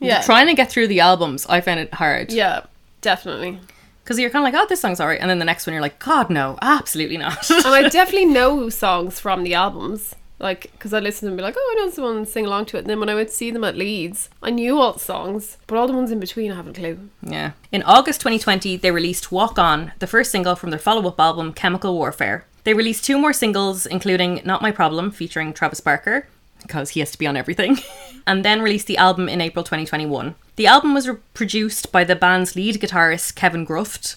Yeah. 0.00 0.22
Trying 0.22 0.46
to 0.46 0.54
get 0.54 0.70
through 0.70 0.86
the 0.86 1.00
albums, 1.00 1.44
I 1.46 1.60
found 1.60 1.80
it 1.80 1.92
hard. 1.94 2.32
yeah, 2.32 2.66
definitely. 3.00 3.58
Because 4.04 4.18
you're 4.20 4.30
kind 4.30 4.46
of 4.46 4.52
like, 4.52 4.62
oh, 4.62 4.66
this 4.68 4.80
song's 4.80 5.00
alright, 5.00 5.20
and 5.20 5.28
then 5.28 5.38
the 5.38 5.44
next 5.44 5.66
one 5.66 5.74
you're 5.74 5.82
like, 5.82 5.98
God, 5.98 6.30
no, 6.30 6.56
absolutely 6.62 7.18
not. 7.18 7.50
And 7.50 7.66
I 7.66 7.88
definitely 7.90 8.24
know 8.26 8.70
songs 8.70 9.20
from 9.20 9.42
the 9.42 9.52
albums. 9.54 10.14
Like, 10.40 10.70
because 10.72 10.94
I 10.94 11.00
listen 11.00 11.26
and 11.26 11.36
be 11.36 11.42
like, 11.42 11.56
oh, 11.58 11.74
I 11.76 11.80
know 11.80 11.90
someone 11.90 12.16
and 12.18 12.28
sing 12.28 12.46
along 12.46 12.66
to 12.66 12.76
it. 12.76 12.80
And 12.80 12.90
then 12.90 13.00
when 13.00 13.08
I 13.08 13.14
would 13.14 13.30
see 13.30 13.50
them 13.50 13.64
at 13.64 13.76
Leeds, 13.76 14.28
I 14.42 14.50
knew 14.50 14.78
all 14.78 14.92
the 14.92 15.00
songs, 15.00 15.56
but 15.66 15.76
all 15.76 15.88
the 15.88 15.92
ones 15.92 16.12
in 16.12 16.20
between, 16.20 16.52
I 16.52 16.56
haven't 16.56 16.78
a 16.78 16.80
clue. 16.80 17.10
Yeah. 17.22 17.52
In 17.72 17.82
August 17.82 18.20
2020, 18.20 18.76
they 18.76 18.90
released 18.90 19.32
Walk 19.32 19.58
On, 19.58 19.92
the 19.98 20.06
first 20.06 20.30
single 20.30 20.54
from 20.54 20.70
their 20.70 20.78
follow 20.78 21.08
up 21.08 21.18
album, 21.18 21.52
Chemical 21.52 21.94
Warfare. 21.94 22.46
They 22.64 22.74
released 22.74 23.04
two 23.04 23.18
more 23.18 23.32
singles, 23.32 23.86
including 23.86 24.42
Not 24.44 24.62
My 24.62 24.70
Problem, 24.70 25.10
featuring 25.10 25.52
Travis 25.52 25.80
Barker, 25.80 26.28
because 26.62 26.90
he 26.90 27.00
has 27.00 27.10
to 27.12 27.18
be 27.18 27.26
on 27.26 27.36
everything, 27.36 27.78
and 28.26 28.44
then 28.44 28.62
released 28.62 28.86
the 28.86 28.96
album 28.96 29.28
in 29.28 29.40
April 29.40 29.64
2021. 29.64 30.34
The 30.56 30.66
album 30.66 30.94
was 30.94 31.08
re- 31.08 31.16
produced 31.34 31.90
by 31.90 32.04
the 32.04 32.16
band's 32.16 32.54
lead 32.54 32.76
guitarist, 32.80 33.34
Kevin 33.34 33.66
Gruft, 33.66 34.16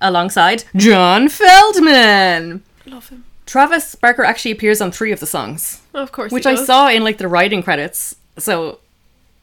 alongside 0.00 0.64
John 0.74 1.28
Feldmann. 1.28 2.62
Love 2.86 3.10
him. 3.10 3.24
Travis 3.50 3.96
Barker 3.96 4.22
actually 4.22 4.52
appears 4.52 4.80
on 4.80 4.92
three 4.92 5.10
of 5.10 5.18
the 5.18 5.26
songs, 5.26 5.82
of 5.92 6.12
course. 6.12 6.30
which 6.30 6.46
I 6.46 6.54
saw 6.54 6.88
in 6.88 7.02
like 7.02 7.18
the 7.18 7.26
writing 7.26 7.64
credits. 7.64 8.14
So 8.38 8.78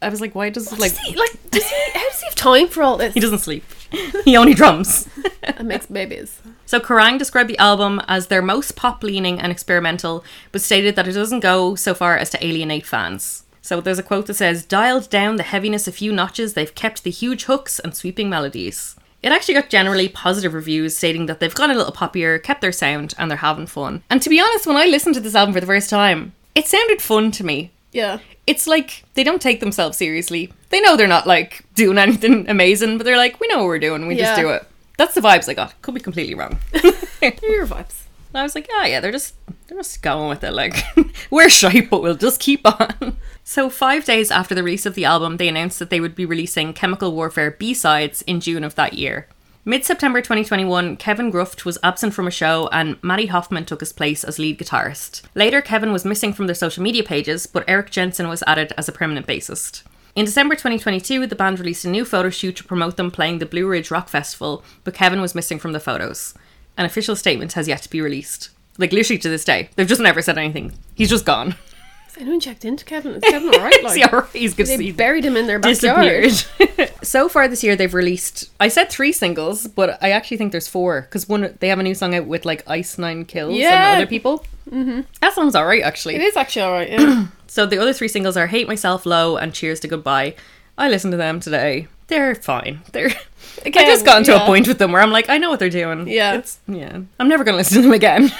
I 0.01 0.07
was 0.07 0.21
like, 0.21 0.33
why 0.33 0.49
does 0.49 0.71
like 0.79 0.91
Does 0.91 0.99
he, 0.99 1.15
like, 1.17 1.51
does 1.51 1.69
he, 1.69 1.75
how 1.93 2.07
does 2.07 2.21
he 2.21 2.25
have 2.27 2.35
time 2.35 2.69
for 2.69 2.83
all 2.83 2.95
this? 2.95 3.13
he 3.13 3.19
doesn't 3.19 3.39
sleep? 3.39 3.65
he 4.23 4.37
only 4.37 4.53
drums. 4.53 5.09
and 5.43 5.67
makes 5.67 5.87
babies. 5.87 6.41
So 6.65 6.79
Kerrang 6.79 7.19
described 7.19 7.49
the 7.49 7.57
album 7.57 7.99
as 8.07 8.27
their 8.27 8.41
most 8.41 8.77
pop 8.77 9.03
leaning 9.03 9.41
and 9.41 9.51
experimental, 9.51 10.23
but 10.53 10.61
stated 10.61 10.95
that 10.95 11.09
it 11.09 11.11
doesn't 11.11 11.41
go 11.41 11.75
so 11.75 11.93
far 11.93 12.15
as 12.15 12.29
to 12.29 12.45
alienate 12.45 12.85
fans. 12.85 13.43
So 13.61 13.81
there's 13.81 13.99
a 13.99 14.03
quote 14.03 14.27
that 14.27 14.35
says, 14.35 14.65
Dialed 14.65 15.09
down 15.09 15.35
the 15.35 15.43
heaviness 15.43 15.85
a 15.85 15.91
few 15.91 16.13
notches, 16.13 16.53
they've 16.53 16.73
kept 16.73 17.03
the 17.03 17.11
huge 17.11 17.43
hooks 17.43 17.77
and 17.77 17.93
sweeping 17.93 18.29
melodies. 18.29 18.95
It 19.23 19.31
actually 19.31 19.55
got 19.55 19.69
generally 19.69 20.07
positive 20.07 20.53
reviews 20.53 20.95
stating 20.95 21.25
that 21.25 21.39
they've 21.39 21.53
gone 21.53 21.71
a 21.71 21.75
little 21.75 21.91
poppier, 21.91 22.41
kept 22.41 22.61
their 22.61 22.71
sound, 22.71 23.13
and 23.17 23.29
they're 23.29 23.37
having 23.37 23.65
fun. 23.67 24.03
And 24.09 24.21
to 24.21 24.29
be 24.29 24.39
honest, 24.39 24.67
when 24.67 24.77
I 24.77 24.85
listened 24.85 25.15
to 25.15 25.21
this 25.21 25.35
album 25.35 25.53
for 25.53 25.59
the 25.59 25.65
first 25.65 25.89
time, 25.89 26.33
it 26.53 26.67
sounded 26.67 27.01
fun 27.01 27.31
to 27.31 27.43
me. 27.43 27.71
Yeah. 27.91 28.19
It's 28.45 28.67
like 28.67 29.03
they 29.15 29.23
don't 29.23 29.41
take 29.41 29.59
themselves 29.59 29.97
seriously. 29.97 30.53
They 30.69 30.81
know 30.81 30.95
they're 30.95 31.07
not 31.07 31.25
like 31.27 31.65
doing 31.73 31.97
anything 32.07 32.47
amazing, 32.49 32.97
but 32.97 33.05
they're 33.05 33.17
like, 33.17 33.39
we 33.39 33.47
know 33.47 33.57
what 33.57 33.67
we're 33.67 33.79
doing, 33.79 34.07
we 34.07 34.15
just 34.15 34.39
do 34.39 34.49
it. 34.49 34.65
That's 34.97 35.13
the 35.13 35.21
vibes 35.21 35.47
I 35.47 35.53
got. 35.53 35.79
Could 35.81 35.93
be 35.93 35.99
completely 35.99 36.33
wrong. 36.33 36.59
They're 36.71 37.33
your 37.43 37.67
vibes. 37.67 38.07
And 38.29 38.41
I 38.41 38.43
was 38.43 38.55
like, 38.55 38.67
oh 38.71 38.83
yeah, 38.83 38.99
they're 38.99 39.11
just 39.11 39.35
they're 39.67 39.77
just 39.77 40.01
going 40.01 40.29
with 40.29 40.43
it. 40.43 40.51
Like 40.53 40.75
we're 41.31 41.49
shy, 41.49 41.81
but 41.81 42.01
we'll 42.01 42.15
just 42.15 42.39
keep 42.39 42.65
on. 42.65 43.17
So 43.49 43.69
five 43.69 44.03
days 44.03 44.29
after 44.29 44.53
the 44.53 44.61
release 44.61 44.85
of 44.85 44.93
the 44.93 45.05
album, 45.05 45.37
they 45.37 45.47
announced 45.47 45.79
that 45.79 45.89
they 45.89 46.01
would 46.01 46.15
be 46.15 46.25
releasing 46.25 46.73
Chemical 46.73 47.13
Warfare 47.13 47.51
B 47.51 47.73
sides 47.73 48.21
in 48.23 48.41
June 48.41 48.61
of 48.61 48.75
that 48.75 48.95
year. 48.95 49.29
Mid 49.63 49.85
September 49.85 50.19
2021, 50.19 50.97
Kevin 50.97 51.31
Gruft 51.31 51.63
was 51.63 51.77
absent 51.81 52.13
from 52.13 52.27
a 52.27 52.29
show 52.29 52.67
and 52.73 53.01
Matty 53.01 53.27
Hoffman 53.27 53.63
took 53.63 53.79
his 53.79 53.93
place 53.93 54.25
as 54.25 54.37
lead 54.37 54.59
guitarist. 54.59 55.21
Later, 55.33 55.61
Kevin 55.61 55.93
was 55.93 56.03
missing 56.03 56.33
from 56.33 56.47
their 56.47 56.55
social 56.55 56.83
media 56.83 57.05
pages, 57.05 57.47
but 57.47 57.63
Eric 57.69 57.89
Jensen 57.89 58.27
was 58.27 58.43
added 58.45 58.73
as 58.77 58.89
a 58.89 58.91
permanent 58.91 59.25
bassist. 59.25 59.83
In 60.13 60.25
December 60.25 60.55
2022, 60.55 61.25
the 61.25 61.33
band 61.33 61.57
released 61.57 61.85
a 61.85 61.89
new 61.89 62.03
photo 62.03 62.29
shoot 62.29 62.57
to 62.57 62.65
promote 62.65 62.97
them 62.97 63.09
playing 63.09 63.39
the 63.39 63.45
Blue 63.45 63.65
Ridge 63.65 63.89
Rock 63.89 64.09
Festival, 64.09 64.61
but 64.83 64.93
Kevin 64.93 65.21
was 65.21 65.35
missing 65.35 65.57
from 65.57 65.71
the 65.71 65.79
photos. 65.79 66.33
An 66.75 66.85
official 66.85 67.15
statement 67.15 67.53
has 67.53 67.69
yet 67.69 67.83
to 67.83 67.89
be 67.89 68.01
released. 68.01 68.49
Like, 68.77 68.91
literally 68.91 69.19
to 69.19 69.29
this 69.29 69.45
day. 69.45 69.69
They've 69.77 69.87
just 69.87 70.01
never 70.01 70.21
said 70.21 70.37
anything. 70.37 70.73
He's 70.95 71.09
just 71.09 71.25
gone. 71.25 71.55
Anyone 72.19 72.39
checked 72.39 72.65
into 72.65 72.83
Kevin? 72.83 73.13
Is 73.13 73.23
Kevin 73.23 73.49
alright? 73.53 73.75
Like, 73.83 74.11
alright? 74.13 74.29
He's 74.33 74.53
good 74.53 74.65
to 74.65 74.77
they 74.77 74.91
buried 74.91 75.23
him 75.23 75.37
in 75.37 75.47
their 75.47 75.59
backyard. 75.59 76.31
So 77.03 77.29
far 77.29 77.47
this 77.47 77.63
year, 77.63 77.75
they've 77.75 77.93
released. 77.93 78.49
I 78.59 78.67
said 78.67 78.89
three 78.89 79.13
singles, 79.13 79.67
but 79.67 79.97
I 80.03 80.11
actually 80.11 80.37
think 80.37 80.51
there's 80.51 80.67
four 80.67 81.01
because 81.01 81.29
one 81.29 81.55
they 81.59 81.69
have 81.69 81.79
a 81.79 81.83
new 81.83 81.95
song 81.95 82.15
out 82.15 82.25
with 82.25 82.43
like 82.43 82.67
Ice 82.67 82.97
Nine 82.97 83.23
Kills 83.23 83.55
Yeah. 83.55 83.93
and 83.93 83.97
other 84.01 84.07
people. 84.07 84.45
Mm-hmm. 84.69 85.01
That 85.21 85.33
song's 85.33 85.55
alright 85.55 85.83
actually. 85.83 86.15
It 86.15 86.21
is 86.21 86.35
actually 86.35 86.63
alright, 86.63 86.89
yeah. 86.89 87.27
So 87.47 87.65
the 87.65 87.77
other 87.77 87.93
three 87.93 88.09
singles 88.09 88.35
are 88.35 88.47
Hate 88.47 88.67
Myself 88.67 89.05
Low 89.05 89.37
and 89.37 89.53
Cheers 89.53 89.79
to 89.81 89.87
Goodbye. 89.87 90.35
I 90.77 90.89
listened 90.89 91.11
to 91.13 91.17
them 91.17 91.39
today. 91.39 91.87
They're 92.07 92.35
fine. 92.35 92.81
They're 92.91 93.09
I 93.09 93.67
Again, 93.67 93.85
just 93.85 94.05
gotten 94.05 94.23
to 94.25 94.31
yeah. 94.33 94.43
a 94.43 94.45
point 94.45 94.67
with 94.67 94.77
them 94.79 94.91
where 94.91 95.01
I'm 95.01 95.11
like, 95.11 95.29
I 95.29 95.37
know 95.37 95.49
what 95.49 95.59
they're 95.59 95.69
doing. 95.69 96.07
Yeah. 96.07 96.35
It's 96.35 96.59
yeah. 96.67 96.99
I'm 97.19 97.27
never 97.29 97.43
gonna 97.43 97.57
listen 97.57 97.77
to 97.77 97.81
them 97.83 97.93
again. 97.93 98.31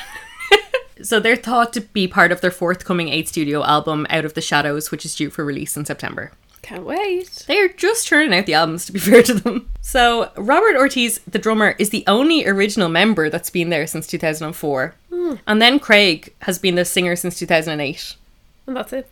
So 1.02 1.20
they're 1.20 1.36
thought 1.36 1.74
to 1.74 1.82
be 1.82 2.08
part 2.08 2.32
of 2.32 2.42
their 2.42 2.52
forthcoming 2.52 3.10
eight 3.10 3.28
studio 3.28 3.64
album, 3.64 4.08
Out 4.10 4.26
of 4.26 4.34
the 4.34 4.42
Shadows, 4.42 4.92
which 4.92 5.06
is 5.06 5.16
due 5.16 5.30
for 5.30 5.46
release 5.46 5.78
in 5.78 5.86
September. 5.86 6.32
Can't 6.62 6.86
wait. 6.86 7.46
They're 7.48 7.70
just 7.70 8.08
churning 8.08 8.38
out 8.38 8.46
the 8.46 8.54
albums, 8.56 8.86
to 8.86 8.92
be 8.92 9.00
fair 9.00 9.24
to 9.24 9.34
them. 9.34 9.70
So, 9.82 10.32
Robert 10.36 10.76
Ortiz, 10.76 11.20
the 11.20 11.40
drummer, 11.40 11.76
is 11.80 11.92
the 11.92 12.04
only 12.08 12.46
original 12.46 12.90
member 12.90 13.30
that's 13.30 13.50
been 13.50 13.70
there 13.70 13.88
since 13.88 14.06
2004. 14.08 14.96
Hmm. 15.10 15.36
And 15.48 15.62
then 15.62 15.80
Craig 15.80 16.34
has 16.42 16.60
been 16.60 16.76
the 16.76 16.84
singer 16.84 17.16
since 17.16 17.40
2008. 17.40 18.16
And 18.66 18.76
that's 18.76 18.92
it. 18.92 19.10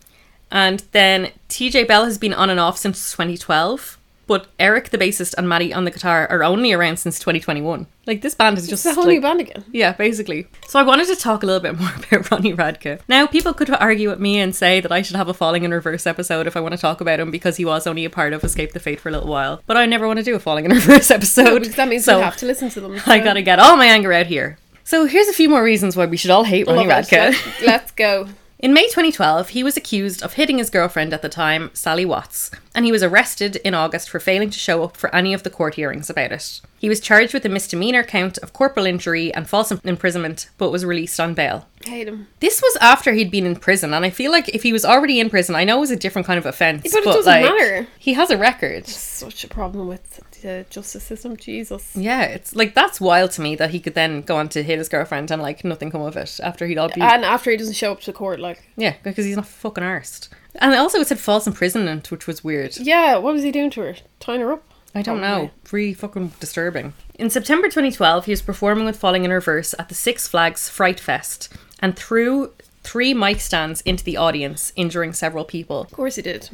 And 0.50 0.80
then 0.92 1.32
TJ 1.48 1.88
Bell 1.88 2.04
has 2.04 2.18
been 2.18 2.34
on 2.34 2.50
and 2.50 2.60
off 2.60 2.76
since 2.78 3.10
2012. 3.12 3.95
But 4.26 4.48
Eric, 4.58 4.90
the 4.90 4.98
bassist, 4.98 5.34
and 5.38 5.48
Maddie 5.48 5.72
on 5.72 5.84
the 5.84 5.90
guitar 5.90 6.26
are 6.28 6.42
only 6.42 6.72
around 6.72 6.98
since 6.98 7.18
2021. 7.20 7.86
Like, 8.06 8.22
this 8.22 8.34
band 8.34 8.58
is 8.58 8.66
just. 8.66 8.84
It's 8.84 8.92
a 8.92 8.94
whole 8.94 9.04
like, 9.04 9.14
new 9.14 9.20
band 9.20 9.40
again. 9.40 9.64
yeah, 9.72 9.92
basically. 9.92 10.48
So 10.66 10.80
I 10.80 10.82
wanted 10.82 11.06
to 11.08 11.16
talk 11.16 11.42
a 11.42 11.46
little 11.46 11.60
bit 11.60 11.78
more 11.80 11.92
about 11.94 12.30
Ronnie 12.30 12.54
Radke. 12.54 13.00
Now, 13.08 13.26
people 13.26 13.54
could 13.54 13.70
argue 13.70 14.08
with 14.10 14.18
me 14.18 14.38
and 14.38 14.54
say 14.54 14.80
that 14.80 14.90
I 14.90 15.02
should 15.02 15.16
have 15.16 15.28
a 15.28 15.34
Falling 15.34 15.62
in 15.62 15.70
Reverse 15.70 16.06
episode 16.06 16.46
if 16.46 16.56
I 16.56 16.60
want 16.60 16.72
to 16.72 16.78
talk 16.78 17.00
about 17.00 17.20
him 17.20 17.30
because 17.30 17.56
he 17.56 17.64
was 17.64 17.86
only 17.86 18.04
a 18.04 18.10
part 18.10 18.32
of 18.32 18.42
Escape 18.42 18.72
the 18.72 18.80
Fate 18.80 19.00
for 19.00 19.08
a 19.08 19.12
little 19.12 19.28
while. 19.28 19.62
But 19.66 19.76
I 19.76 19.86
never 19.86 20.06
want 20.06 20.18
to 20.18 20.24
do 20.24 20.34
a 20.34 20.40
Falling 20.40 20.64
in 20.64 20.72
Reverse 20.74 21.10
episode. 21.10 21.60
Because 21.60 21.76
that 21.76 21.88
means 21.88 22.04
so 22.04 22.18
we 22.18 22.24
have 22.24 22.36
to 22.38 22.46
listen 22.46 22.68
to 22.70 22.80
them. 22.80 23.00
I 23.06 23.20
gotta 23.20 23.42
get 23.42 23.58
all 23.60 23.76
my 23.76 23.86
anger 23.86 24.12
out 24.12 24.26
here. 24.26 24.58
So 24.82 25.04
here's 25.06 25.28
a 25.28 25.32
few 25.32 25.48
more 25.48 25.62
reasons 25.62 25.96
why 25.96 26.06
we 26.06 26.16
should 26.16 26.30
all 26.30 26.44
hate 26.44 26.66
Ronnie. 26.66 26.84
Radke. 26.84 27.12
Let's, 27.12 27.62
let's 27.62 27.90
go. 27.92 28.28
In 28.66 28.74
May 28.74 28.88
2012, 28.88 29.50
he 29.50 29.62
was 29.62 29.76
accused 29.76 30.24
of 30.24 30.32
hitting 30.32 30.58
his 30.58 30.70
girlfriend 30.70 31.14
at 31.14 31.22
the 31.22 31.28
time, 31.28 31.70
Sally 31.72 32.04
Watts, 32.04 32.50
and 32.74 32.84
he 32.84 32.90
was 32.90 33.00
arrested 33.00 33.54
in 33.64 33.74
August 33.74 34.10
for 34.10 34.18
failing 34.18 34.50
to 34.50 34.58
show 34.58 34.82
up 34.82 34.96
for 34.96 35.14
any 35.14 35.32
of 35.32 35.44
the 35.44 35.50
court 35.50 35.76
hearings 35.76 36.10
about 36.10 36.32
it. 36.32 36.60
He 36.76 36.88
was 36.88 36.98
charged 36.98 37.32
with 37.32 37.44
a 37.44 37.48
misdemeanor 37.48 38.02
count 38.02 38.38
of 38.38 38.52
corporal 38.52 38.84
injury 38.84 39.32
and 39.32 39.48
false 39.48 39.70
imprisonment, 39.70 40.50
but 40.58 40.72
was 40.72 40.84
released 40.84 41.20
on 41.20 41.32
bail. 41.32 41.68
Hate 41.84 42.08
him. 42.08 42.26
This 42.40 42.60
was 42.60 42.76
after 42.80 43.12
he'd 43.12 43.30
been 43.30 43.46
in 43.46 43.54
prison, 43.54 43.94
and 43.94 44.04
I 44.04 44.10
feel 44.10 44.32
like 44.32 44.48
if 44.48 44.64
he 44.64 44.72
was 44.72 44.84
already 44.84 45.20
in 45.20 45.30
prison, 45.30 45.54
I 45.54 45.62
know 45.62 45.76
it 45.76 45.82
was 45.82 45.92
a 45.92 45.96
different 45.96 46.26
kind 46.26 46.38
of 46.38 46.44
offence, 46.44 46.86
Yeah, 46.86 46.90
but 46.94 47.02
it 47.02 47.04
doesn't 47.04 47.32
like, 47.32 47.44
matter. 47.44 47.86
He 48.00 48.14
has 48.14 48.32
a 48.32 48.36
record. 48.36 48.88
Such 48.88 49.44
a 49.44 49.48
problem 49.48 49.86
with 49.86 50.20
the 50.42 50.66
justice 50.70 51.04
system. 51.04 51.36
Jesus. 51.36 51.94
Yeah, 51.94 52.22
it's 52.22 52.54
like 52.54 52.74
that's 52.74 53.00
wild 53.00 53.30
to 53.32 53.40
me 53.40 53.56
that 53.56 53.70
he 53.70 53.80
could 53.80 53.94
then 53.94 54.22
go 54.22 54.36
on 54.36 54.48
to 54.50 54.62
hit 54.62 54.78
his 54.78 54.88
girlfriend 54.88 55.30
and 55.30 55.40
like 55.42 55.64
nothing 55.64 55.90
come 55.90 56.02
of 56.02 56.16
it 56.16 56.38
after 56.42 56.66
he'd 56.66 56.78
all 56.78 56.88
been 56.88 57.02
And 57.02 57.24
after 57.24 57.50
he 57.50 57.56
doesn't 57.56 57.74
show 57.74 57.92
up 57.92 58.00
to 58.02 58.12
court, 58.12 58.40
like, 58.40 58.62
yeah 58.76 58.94
because 59.02 59.24
he's 59.24 59.36
not 59.36 59.46
fucking 59.46 59.84
arsed. 59.84 60.28
And 60.56 60.74
also 60.74 60.98
it 61.00 61.06
said 61.06 61.18
false 61.18 61.46
imprisonment, 61.46 62.10
which 62.10 62.26
was 62.26 62.42
weird. 62.42 62.76
yeah, 62.78 63.16
what 63.18 63.34
was 63.34 63.42
he 63.42 63.50
doing 63.52 63.70
to 63.70 63.80
her? 63.82 63.96
Tying 64.20 64.40
her 64.40 64.52
up? 64.52 64.62
I 64.94 65.02
don't 65.02 65.18
Probably. 65.18 65.46
know. 65.46 65.50
Really 65.72 65.92
fucking 65.92 66.32
disturbing. 66.40 66.94
In 67.18 67.28
September 67.28 67.66
2012, 67.66 68.24
he 68.24 68.32
was 68.32 68.40
performing 68.40 68.86
with 68.86 68.96
Falling 68.96 69.24
in 69.26 69.30
Reverse 69.30 69.74
at 69.78 69.90
the 69.90 69.94
Six 69.94 70.26
Flags 70.26 70.70
Fright 70.70 70.98
Fest 70.98 71.52
and 71.80 71.94
threw 71.94 72.52
three 72.82 73.12
mic 73.12 73.40
stands 73.40 73.82
into 73.82 74.02
the 74.04 74.16
audience, 74.16 74.72
injuring 74.74 75.12
several 75.12 75.44
people. 75.44 75.82
Of 75.82 75.90
course 75.92 76.16
he 76.16 76.22
did. 76.22 76.48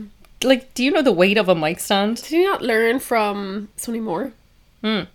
Like, 0.44 0.74
do 0.74 0.84
you 0.84 0.90
know 0.90 1.02
the 1.02 1.12
weight 1.12 1.38
of 1.38 1.48
a 1.48 1.54
mic 1.54 1.80
stand? 1.80 2.16
Did 2.16 2.26
he 2.26 2.44
not 2.44 2.62
learn 2.62 2.98
from 3.00 3.68
Sonny 3.76 4.00
Moore? 4.00 4.32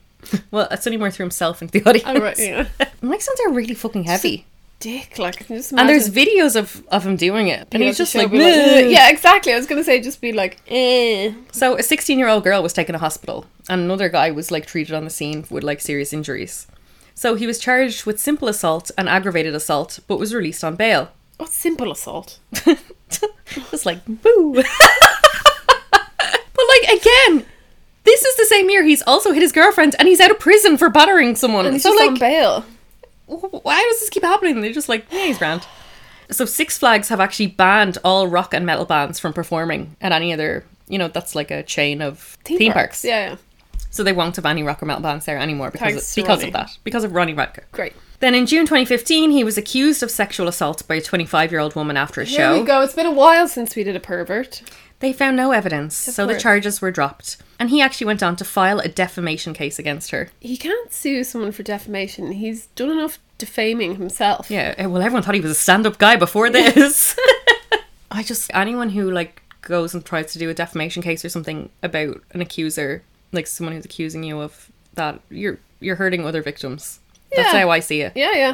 Well, 0.52 0.68
Sonny 0.78 0.98
Moore 0.98 1.12
threw 1.12 1.24
himself 1.24 1.62
into 1.62 1.80
the 1.80 1.88
audience. 1.90 2.08
Oh, 2.10 2.20
right, 2.20 2.38
yeah. 2.38 2.68
Mic 3.02 3.22
stands 3.22 3.42
are 3.46 3.52
really 3.52 3.76
fucking 3.76 4.06
heavy. 4.06 4.46
Dick, 4.80 5.18
like, 5.18 5.50
you 5.50 5.56
And 5.76 5.90
there's 5.90 6.10
videos 6.10 6.56
of, 6.56 6.86
of 6.90 7.06
him 7.06 7.16
doing 7.16 7.48
it. 7.48 7.68
And 7.72 7.82
he's 7.82 7.98
just 7.98 8.14
show 8.14 8.24
like, 8.24 8.32
yeah, 8.32 9.10
exactly. 9.10 9.54
I 9.54 9.58
was 9.58 9.66
gonna 9.66 9.84
say 9.84 10.00
just 10.02 10.22
be 10.22 10.34
like, 10.34 10.60
eh. 10.68 11.34
So 11.52 11.78
a 11.78 11.84
16 11.84 12.20
year 12.20 12.28
old 12.28 12.44
girl 12.44 12.62
was 12.62 12.74
taken 12.74 12.94
to 12.94 13.00
hospital, 13.00 13.46
and 13.70 13.82
another 13.82 14.08
guy 14.10 14.30
was 14.30 14.52
like 14.52 14.66
treated 14.68 14.94
on 14.94 15.04
the 15.04 15.10
scene 15.10 15.46
with 15.50 15.64
like 15.64 15.82
serious 15.82 16.14
injuries. 16.14 16.68
So 17.16 17.34
he 17.34 17.48
was 17.48 17.58
charged 17.58 18.06
with 18.06 18.20
simple 18.20 18.48
assault 18.48 18.92
and 18.98 19.10
aggravated 19.10 19.56
assault, 19.56 20.00
but 20.08 20.20
was 20.20 20.36
released 20.36 20.64
on 20.64 20.76
bail. 20.76 21.10
What 21.38 21.50
simple 21.50 21.92
assault? 21.92 22.40
Just 23.10 23.86
like 23.86 24.04
boo. 24.06 24.54
but 24.54 24.66
like 25.94 27.00
again, 27.00 27.46
this 28.04 28.24
is 28.24 28.36
the 28.38 28.46
same 28.46 28.70
year 28.70 28.84
he's 28.84 29.04
also 29.04 29.32
hit 29.32 29.42
his 29.42 29.52
girlfriend, 29.52 29.96
and 30.00 30.08
he's 30.08 30.20
out 30.20 30.32
of 30.32 30.40
prison 30.40 30.78
for 30.78 30.90
battering 30.90 31.36
someone. 31.36 31.66
And 31.66 31.76
he's 31.76 31.84
so 31.84 31.92
just 31.92 32.00
like, 32.00 32.10
on 32.12 32.20
bail. 32.20 32.66
why 33.28 33.84
does 33.90 34.00
this 34.00 34.10
keep 34.10 34.24
happening? 34.24 34.62
They're 34.62 34.74
just 34.74 34.90
like, 34.90 35.06
yeah, 35.12 35.26
he's 35.26 35.38
grand. 35.38 35.66
So 36.32 36.46
Six 36.46 36.78
Flags 36.78 37.10
have 37.10 37.20
actually 37.20 37.48
banned 37.48 37.98
all 38.04 38.28
rock 38.28 38.54
and 38.54 38.66
metal 38.66 38.86
bands 38.86 39.20
from 39.20 39.34
performing 39.34 39.96
at 40.02 40.12
any 40.12 40.34
other. 40.34 40.66
You 40.90 40.98
know, 40.98 41.08
that's 41.08 41.36
like 41.36 41.52
a 41.52 41.64
chain 41.64 42.02
of 42.02 42.38
theme, 42.44 42.72
parks. 42.72 43.04
Yeah, 43.04 43.32
yeah. 43.32 43.36
So 43.90 44.04
they 44.04 44.14
won't 44.14 44.36
have 44.36 44.46
any 44.46 44.64
rock 44.64 44.82
or 44.84 44.86
metal 44.86 45.02
bands 45.02 45.26
there 45.26 45.38
anymore 45.38 45.72
because 45.72 45.92
Thanks 45.94 46.12
of, 46.12 46.16
because 46.16 46.40
Ronnie. 46.40 46.48
of 46.50 46.54
that. 46.54 46.78
Because 46.84 47.04
of 47.04 47.14
Ronnie 47.14 47.34
Radke. 47.34 47.64
Great. 47.72 47.94
Then 48.20 48.34
in 48.34 48.46
June 48.46 48.66
2015, 48.66 49.32
he 49.32 49.44
was 49.44 49.58
accused 49.58 50.02
of 50.02 50.10
sexual 50.12 50.48
assault 50.48 50.88
by 50.88 50.96
a 50.96 51.02
25 51.02 51.52
year 51.52 51.62
old 51.62 51.76
woman 51.76 51.98
after 51.98 52.22
a 52.22 52.26
Here 52.26 52.38
show. 52.40 52.60
we 52.60 52.66
go. 52.66 52.82
It's 52.82 52.96
been 52.96 53.06
a 53.06 53.12
while 53.12 53.48
since 53.48 53.76
we 53.76 53.84
did 53.84 53.96
a 53.96 54.00
pervert. 54.00 54.62
They 55.00 55.14
found 55.14 55.38
no 55.38 55.52
evidence, 55.52 55.96
so 55.96 56.26
the 56.26 56.40
charges 56.40 56.82
were 56.82 56.90
dropped. 56.90 57.38
And 57.60 57.70
he 57.70 57.82
actually 57.82 58.08
went 58.08 58.24
on 58.24 58.36
to 58.38 58.44
file 58.44 58.80
a 58.80 58.88
defamation 58.88 59.54
case 59.54 59.78
against 59.78 60.10
her. 60.10 60.30
He 60.40 60.58
can't 60.58 60.92
sue 60.92 61.24
someone 61.24 61.52
for 61.52 61.62
defamation. 61.62 62.32
He's 62.32 62.66
done 62.68 62.90
enough 62.90 63.20
defaming 63.38 63.98
himself. 63.98 64.50
Yeah, 64.50 64.74
eh, 64.76 64.88
well, 64.88 65.04
everyone 65.04 65.22
thought 65.22 65.36
he 65.36 65.42
was 65.42 65.52
a 65.52 65.56
stand 65.56 65.86
up 65.86 66.00
guy 66.00 66.16
before 66.16 66.50
this. 66.50 67.16
I 68.12 68.24
just, 68.24 68.50
anyone 68.56 68.90
who 68.90 69.12
like 69.12 69.44
goes 69.62 69.94
and 69.94 70.04
tries 70.04 70.34
to 70.34 70.40
do 70.40 70.50
a 70.50 70.54
defamation 70.56 71.04
case 71.04 71.24
or 71.24 71.30
something 71.30 71.70
about 71.84 72.20
an 72.32 72.42
accuser, 72.42 73.04
like 73.38 73.48
someone 73.48 73.74
who's 73.76 73.86
accusing 73.86 74.24
you 74.24 74.42
of 74.42 74.70
that, 74.96 75.22
you're 75.30 75.60
you're 75.80 75.96
hurting 75.96 76.26
other 76.26 76.42
victims. 76.42 77.00
That's 77.34 77.54
how 77.54 77.70
I 77.70 77.80
see 77.80 78.02
it. 78.02 78.14
Yeah, 78.16 78.34
yeah. 78.34 78.54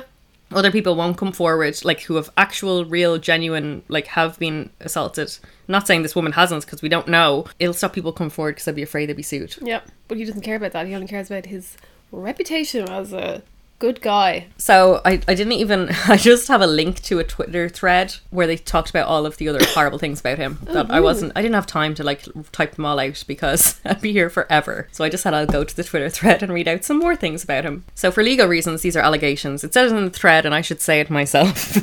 other 0.51 0.71
people 0.71 0.95
won't 0.95 1.17
come 1.17 1.31
forward 1.31 1.83
like 1.83 2.01
who 2.01 2.15
have 2.15 2.29
actual 2.37 2.85
real 2.85 3.17
genuine 3.17 3.81
like 3.87 4.05
have 4.07 4.37
been 4.37 4.69
assaulted 4.81 5.35
not 5.67 5.87
saying 5.87 6.03
this 6.03 6.15
woman 6.15 6.31
hasn't 6.33 6.63
because 6.65 6.81
we 6.83 6.89
don't 6.89 7.07
know 7.07 7.45
it'll 7.59 7.73
stop 7.73 7.93
people 7.93 8.11
coming 8.11 8.29
forward 8.29 8.51
because 8.53 8.65
they'd 8.65 8.75
be 8.75 8.83
afraid 8.83 9.07
they'd 9.07 9.15
be 9.15 9.23
sued 9.23 9.55
Yeah. 9.61 9.81
But 10.07 10.17
he 10.19 10.25
doesn't 10.25 10.41
care 10.41 10.57
about 10.57 10.73
that. 10.73 10.85
He 10.85 10.93
only 10.93 11.07
cares 11.07 11.31
about 11.31 11.47
his 11.47 11.75
reputation 12.11 12.87
as 12.89 13.13
a 13.13 13.41
good 13.83 14.01
guy. 14.01 14.47
so 14.57 15.01
I, 15.03 15.19
I 15.27 15.35
didn't 15.35 15.51
even 15.51 15.89
i 16.07 16.15
just 16.15 16.47
have 16.47 16.61
a 16.61 16.67
link 16.67 17.01
to 17.01 17.19
a 17.19 17.23
twitter 17.25 17.67
thread 17.67 18.15
where 18.29 18.47
they 18.47 18.55
talked 18.55 18.89
about 18.89 19.09
all 19.09 19.25
of 19.25 19.35
the 19.35 19.49
other 19.49 19.59
horrible 19.67 19.97
things 19.97 20.21
about 20.21 20.37
him 20.37 20.57
that 20.63 20.89
i 20.89 20.99
oh, 20.99 21.01
wasn't 21.01 21.33
i 21.35 21.41
didn't 21.41 21.55
have 21.55 21.67
time 21.67 21.93
to 21.95 22.03
like 22.03 22.25
type 22.53 22.75
them 22.75 22.85
all 22.85 22.97
out 22.97 23.21
because 23.27 23.81
i'd 23.85 23.99
be 23.99 24.13
here 24.13 24.29
forever. 24.29 24.87
So 24.93 25.03
i 25.03 25.09
just 25.09 25.21
said 25.21 25.33
i'll 25.33 25.45
go 25.45 25.65
to 25.65 25.75
the 25.75 25.83
twitter 25.83 26.09
thread 26.17 26.41
and 26.41 26.53
read 26.53 26.69
out 26.69 26.85
some 26.85 26.97
more 26.97 27.17
things 27.17 27.43
about 27.43 27.65
him. 27.65 27.83
So 27.93 28.09
for 28.09 28.23
legal 28.23 28.47
reasons 28.47 28.83
these 28.83 28.95
are 28.95 29.01
allegations. 29.01 29.65
It 29.65 29.73
says 29.73 29.91
in 29.91 30.05
the 30.05 30.09
thread 30.09 30.45
and 30.45 30.55
i 30.55 30.61
should 30.61 30.79
say 30.79 31.01
it 31.01 31.09
myself. 31.09 31.77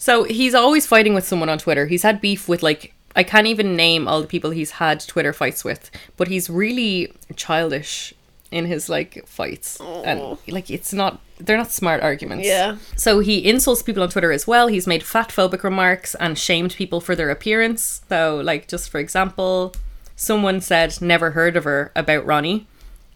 So 0.00 0.24
he's 0.24 0.54
always 0.54 0.86
fighting 0.86 1.12
with 1.12 1.26
someone 1.26 1.50
on 1.50 1.58
Twitter. 1.58 1.86
He's 1.86 2.02
had 2.02 2.22
beef 2.22 2.48
with 2.48 2.62
like 2.62 2.94
I 3.14 3.22
can't 3.22 3.46
even 3.46 3.76
name 3.76 4.08
all 4.08 4.22
the 4.22 4.26
people 4.26 4.50
he's 4.50 4.72
had 4.72 5.00
Twitter 5.00 5.32
fights 5.32 5.62
with, 5.62 5.90
but 6.16 6.28
he's 6.28 6.48
really 6.48 7.12
childish 7.36 8.14
in 8.50 8.66
his 8.66 8.88
like 8.88 9.26
fights, 9.26 9.80
and 9.80 10.20
oh. 10.20 10.38
like 10.48 10.70
it's 10.70 10.92
not 10.92 11.20
they're 11.38 11.56
not 11.56 11.70
smart 11.70 12.02
arguments. 12.02 12.46
Yeah. 12.46 12.76
So 12.96 13.20
he 13.20 13.48
insults 13.48 13.82
people 13.82 14.02
on 14.02 14.10
Twitter 14.10 14.32
as 14.32 14.46
well. 14.46 14.68
He's 14.68 14.86
made 14.86 15.02
fat 15.02 15.30
phobic 15.30 15.62
remarks 15.62 16.14
and 16.16 16.38
shamed 16.38 16.74
people 16.74 17.00
for 17.00 17.16
their 17.16 17.30
appearance. 17.30 18.02
So, 18.08 18.40
like, 18.44 18.68
just 18.68 18.90
for 18.90 18.98
example, 18.98 19.74
someone 20.16 20.60
said 20.60 21.00
never 21.00 21.30
heard 21.30 21.56
of 21.56 21.64
her 21.64 21.92
about 21.96 22.26
Ronnie. 22.26 22.66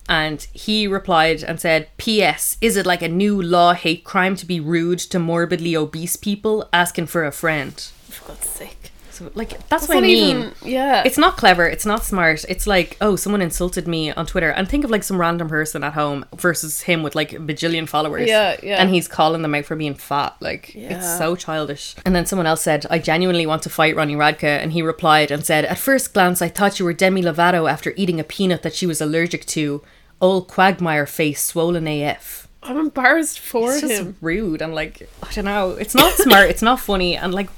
And 0.06 0.46
he 0.52 0.86
replied 0.86 1.42
and 1.42 1.58
said, 1.58 1.88
P.S. 1.96 2.58
Is 2.60 2.76
it 2.76 2.84
like 2.84 3.00
a 3.00 3.08
new 3.08 3.40
law 3.40 3.72
hate 3.72 4.04
crime 4.04 4.36
to 4.36 4.44
be 4.44 4.60
rude 4.60 4.98
to 4.98 5.18
morbidly 5.18 5.74
obese 5.74 6.16
people 6.16 6.68
asking 6.74 7.06
for 7.06 7.24
a 7.24 7.32
friend? 7.32 7.80
For 8.10 8.28
God's 8.28 8.46
sake. 8.46 8.90
So, 9.14 9.30
like, 9.34 9.50
that's, 9.68 9.84
It's 9.84 9.88
what 9.88 9.98
I 9.98 10.00
mean. 10.00 10.36
even- 10.38 10.52
yeah. 10.64 11.02
It's 11.06 11.16
not 11.18 11.36
clever. 11.36 11.66
It's 11.66 11.86
not 11.86 12.04
smart. 12.04 12.44
It's 12.48 12.66
like, 12.66 12.96
oh, 13.00 13.16
someone 13.16 13.40
insulted 13.40 13.86
me 13.86 14.10
on 14.12 14.26
Twitter. 14.26 14.50
And 14.50 14.68
think 14.68 14.84
of 14.84 14.90
like 14.90 15.04
some 15.04 15.20
random 15.20 15.48
person 15.48 15.84
at 15.84 15.92
home 15.92 16.24
versus 16.36 16.82
him 16.82 17.02
with 17.02 17.14
like 17.14 17.32
a 17.32 17.36
bajillion 17.36 17.88
followers. 17.88 18.28
Yeah, 18.28 18.56
yeah. 18.62 18.76
And 18.76 18.90
he's 18.90 19.06
calling 19.08 19.42
them 19.42 19.54
out 19.54 19.64
for 19.66 19.76
being 19.76 19.94
fat. 19.94 20.34
Like, 20.40 20.74
it's 20.74 21.16
so 21.18 21.36
childish. 21.36 21.94
And 22.04 22.14
then 22.14 22.26
someone 22.26 22.46
else 22.46 22.62
said, 22.62 22.86
I 22.90 22.98
genuinely 22.98 23.46
want 23.46 23.62
to 23.62 23.70
fight 23.70 23.96
Ronnie 23.96 24.16
Radke. 24.16 24.42
And 24.44 24.72
he 24.72 24.82
replied 24.82 25.30
and 25.30 25.44
said, 25.44 25.64
At 25.64 25.78
first 25.78 26.12
glance, 26.12 26.42
I 26.42 26.48
thought 26.48 26.78
you 26.78 26.84
were 26.84 26.92
Demi 26.92 27.22
Lovato 27.22 27.70
after 27.70 27.92
eating 27.96 28.18
a 28.18 28.24
peanut 28.24 28.62
that 28.62 28.74
she 28.74 28.86
was 28.86 29.00
allergic 29.00 29.46
to. 29.46 29.82
Old 30.20 30.48
quagmire 30.48 31.06
face 31.06 31.42
swollen 31.42 31.86
AF. 31.86 32.48
I'm 32.62 32.78
embarrassed 32.78 33.38
for 33.40 33.72
It's 33.72 33.82
just 33.82 33.92
him. 34.00 34.16
rude 34.22 34.62
and 34.62 34.74
like, 34.74 35.06
I 35.22 35.30
don't 35.32 35.44
know. 35.44 35.72
It's 35.72 35.94
not 35.94 36.12
smart. 36.14 36.48
it's 36.48 36.62
not 36.62 36.80
funny. 36.80 37.14
And 37.14 37.34
like, 37.34 37.50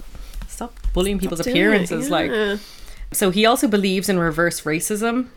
bullying 0.96 1.18
people's 1.20 1.40
Doing 1.42 1.54
it, 1.56 1.60
appearances. 1.60 2.10
Like, 2.10 2.58
so 3.12 3.30
he 3.30 3.46
also 3.46 3.68
believes 3.68 4.08
in 4.08 4.18
reverse 4.18 4.62
racism. 4.62 5.28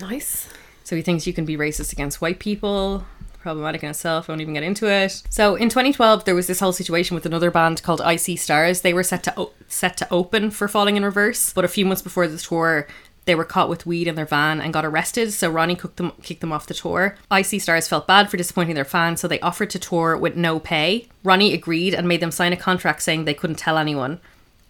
nice. 0.00 0.48
So 0.84 0.94
he 0.94 1.02
thinks 1.02 1.26
you 1.26 1.32
can 1.32 1.44
be 1.44 1.56
racist 1.56 1.92
against 1.92 2.20
white 2.20 2.38
people. 2.38 3.04
Problematic 3.40 3.82
in 3.82 3.90
itself. 3.90 4.28
I 4.28 4.32
won't 4.32 4.40
even 4.42 4.54
get 4.54 4.62
into 4.62 4.86
it. 4.86 5.22
So 5.30 5.54
in 5.54 5.68
2012, 5.68 6.24
there 6.24 6.34
was 6.34 6.46
this 6.46 6.60
whole 6.60 6.72
situation 6.72 7.14
with 7.14 7.26
another 7.26 7.50
band 7.50 7.82
called 7.82 8.00
I 8.00 8.16
See 8.16 8.36
Stars. 8.36 8.80
They 8.82 8.94
were 8.94 9.02
set 9.02 9.22
to 9.24 9.34
o- 9.38 9.52
set 9.68 9.96
to 9.98 10.06
open 10.10 10.50
for 10.50 10.68
Falling 10.68 10.96
in 10.96 11.04
Reverse, 11.04 11.52
but 11.52 11.64
a 11.64 11.68
few 11.68 11.84
months 11.84 12.00
before 12.02 12.26
the 12.26 12.38
tour, 12.38 12.86
they 13.26 13.34
were 13.34 13.44
caught 13.44 13.68
with 13.70 13.84
weed 13.86 14.06
in 14.08 14.14
their 14.14 14.24
van 14.26 14.60
and 14.62 14.72
got 14.72 14.84
arrested. 14.86 15.32
So 15.32 15.50
Ronnie 15.50 15.76
cooked 15.76 15.96
them, 15.98 16.12
kicked 16.22 16.40
them 16.42 16.52
off 16.52 16.66
the 16.66 16.74
tour. 16.74 17.16
I 17.30 17.42
See 17.42 17.58
Stars 17.58 17.88
felt 17.88 18.06
bad 18.06 18.30
for 18.30 18.36
disappointing 18.38 18.74
their 18.76 18.84
fans, 18.84 19.20
so 19.20 19.28
they 19.28 19.40
offered 19.40 19.70
to 19.70 19.78
tour 19.78 20.16
with 20.16 20.36
no 20.36 20.58
pay. 20.58 21.08
Ronnie 21.22 21.52
agreed 21.54 21.92
and 21.94 22.08
made 22.08 22.20
them 22.20 22.30
sign 22.30 22.52
a 22.54 22.56
contract 22.56 23.02
saying 23.02 23.24
they 23.24 23.34
couldn't 23.34 23.56
tell 23.56 23.76
anyone. 23.78 24.20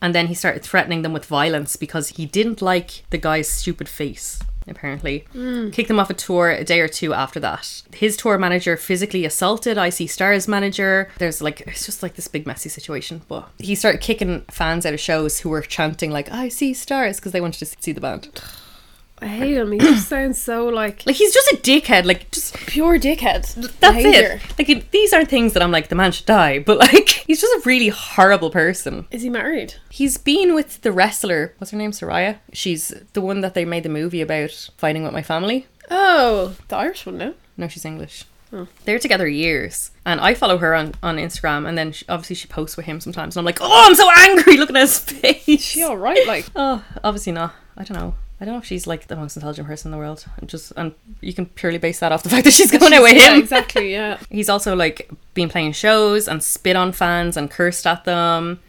And 0.04 0.14
then 0.14 0.26
he 0.26 0.34
started 0.34 0.62
threatening 0.62 1.00
them 1.00 1.14
with 1.14 1.24
violence 1.24 1.76
because 1.76 2.10
he 2.10 2.26
didn't 2.26 2.60
like 2.60 3.04
the 3.08 3.16
guy's 3.16 3.48
stupid 3.48 3.88
face, 3.88 4.38
apparently. 4.68 5.24
Hmm. 5.32 5.70
Kicked 5.70 5.88
them 5.88 5.98
off 5.98 6.10
a 6.10 6.14
tour 6.14 6.50
a 6.50 6.62
day 6.62 6.80
or 6.80 6.88
two 6.88 7.14
after 7.14 7.40
that. 7.40 7.80
His 7.94 8.14
tour 8.14 8.36
manager 8.36 8.76
physically 8.76 9.24
assaulted 9.24 9.78
I 9.78 9.88
See 9.88 10.06
Stars 10.06 10.46
manager. 10.46 11.08
There's 11.16 11.40
like, 11.40 11.62
it's 11.62 11.86
just 11.86 12.02
like 12.02 12.16
this 12.16 12.28
big 12.28 12.46
messy 12.46 12.68
situation. 12.68 13.22
But 13.28 13.48
he 13.58 13.74
started 13.74 14.02
kicking 14.02 14.42
fans 14.50 14.84
out 14.84 14.92
of 14.92 15.00
shows 15.00 15.38
who 15.40 15.48
were 15.48 15.62
chanting, 15.62 16.10
like, 16.10 16.30
I 16.30 16.50
See 16.50 16.74
Stars, 16.74 17.16
because 17.16 17.32
they 17.32 17.40
wanted 17.40 17.60
to 17.60 17.76
see 17.80 17.92
the 17.92 18.02
band. 18.02 18.28
I 19.20 19.26
hate 19.26 19.56
him. 19.56 19.72
He 19.72 19.78
just 19.78 20.08
sounds 20.08 20.38
so 20.40 20.66
like 20.66 21.04
Like, 21.06 21.16
he's 21.16 21.32
just 21.32 21.52
a 21.52 21.56
dickhead. 21.56 22.04
Like, 22.04 22.30
just 22.30 22.54
pure 22.66 22.98
dickhead. 22.98 23.42
that's 23.80 24.04
it. 24.04 24.42
Like, 24.58 24.68
it- 24.68 24.90
these 24.90 25.12
aren't 25.12 25.30
things 25.30 25.52
that 25.54 25.62
I'm 25.62 25.70
like, 25.70 25.88
the 25.88 25.94
man 25.94 26.12
should 26.12 26.26
die. 26.26 26.58
But 26.58 26.78
like, 26.78 27.08
he's 27.26 27.40
just 27.40 27.64
a 27.64 27.68
really 27.68 27.88
horrible 27.88 28.50
person. 28.50 29.06
Is 29.10 29.22
he 29.22 29.30
married? 29.30 29.74
He's 29.88 30.18
been 30.18 30.54
with 30.54 30.82
the 30.82 30.92
wrestler. 30.92 31.54
What's 31.58 31.70
her 31.70 31.78
name? 31.78 31.92
Saraya. 31.92 32.38
She's 32.52 32.92
the 33.12 33.20
one 33.20 33.40
that 33.40 33.54
they 33.54 33.64
made 33.64 33.82
the 33.84 33.88
movie 33.88 34.20
about 34.20 34.70
fighting 34.76 35.04
with 35.04 35.12
my 35.12 35.22
family. 35.22 35.66
Oh, 35.90 36.56
the 36.68 36.76
Irish 36.76 37.06
one, 37.06 37.18
no? 37.18 37.34
No, 37.56 37.68
she's 37.68 37.84
English. 37.84 38.24
Oh. 38.52 38.68
They're 38.84 38.98
together 39.00 39.26
years, 39.26 39.90
and 40.06 40.20
I 40.20 40.34
follow 40.34 40.58
her 40.58 40.74
on, 40.74 40.94
on 41.02 41.16
Instagram, 41.16 41.66
and 41.68 41.76
then 41.76 41.90
she, 41.92 42.04
obviously 42.08 42.36
she 42.36 42.46
posts 42.46 42.76
with 42.76 42.86
him 42.86 43.00
sometimes, 43.00 43.36
and 43.36 43.40
I'm 43.42 43.44
like, 43.44 43.58
oh, 43.60 43.86
I'm 43.86 43.94
so 43.96 44.08
angry 44.16 44.56
looking 44.58 44.76
at 44.76 44.82
his 44.82 44.98
face. 44.98 45.60
She 45.60 45.82
all 45.82 45.96
right? 45.96 46.24
Like, 46.26 46.46
Oh, 46.56 46.84
obviously 47.02 47.32
not. 47.32 47.52
I 47.76 47.82
don't 47.84 47.98
know. 47.98 48.14
I 48.44 48.46
don't 48.46 48.56
know 48.56 48.60
if 48.60 48.66
she's 48.66 48.86
like 48.86 49.06
the 49.06 49.16
most 49.16 49.36
intelligent 49.36 49.66
person 49.66 49.88
in 49.88 49.92
the 49.92 49.96
world. 49.96 50.26
And 50.36 50.50
just 50.50 50.70
and 50.76 50.94
you 51.22 51.32
can 51.32 51.46
purely 51.46 51.78
base 51.78 52.00
that 52.00 52.12
off 52.12 52.22
the 52.22 52.28
fact 52.34 52.44
that 52.44 52.52
she's 52.52 52.70
going 52.70 52.92
out 52.92 53.02
with 53.02 53.16
yeah, 53.16 53.36
exactly. 53.38 53.90
Yeah. 53.90 54.18
He's 54.28 54.50
also 54.50 54.76
like 54.76 55.10
been 55.32 55.48
playing 55.48 55.72
shows 55.72 56.28
and 56.28 56.42
spit 56.42 56.76
on 56.76 56.92
fans 56.92 57.38
and 57.38 57.50
cursed 57.50 57.86
at 57.86 58.04
them. 58.04 58.60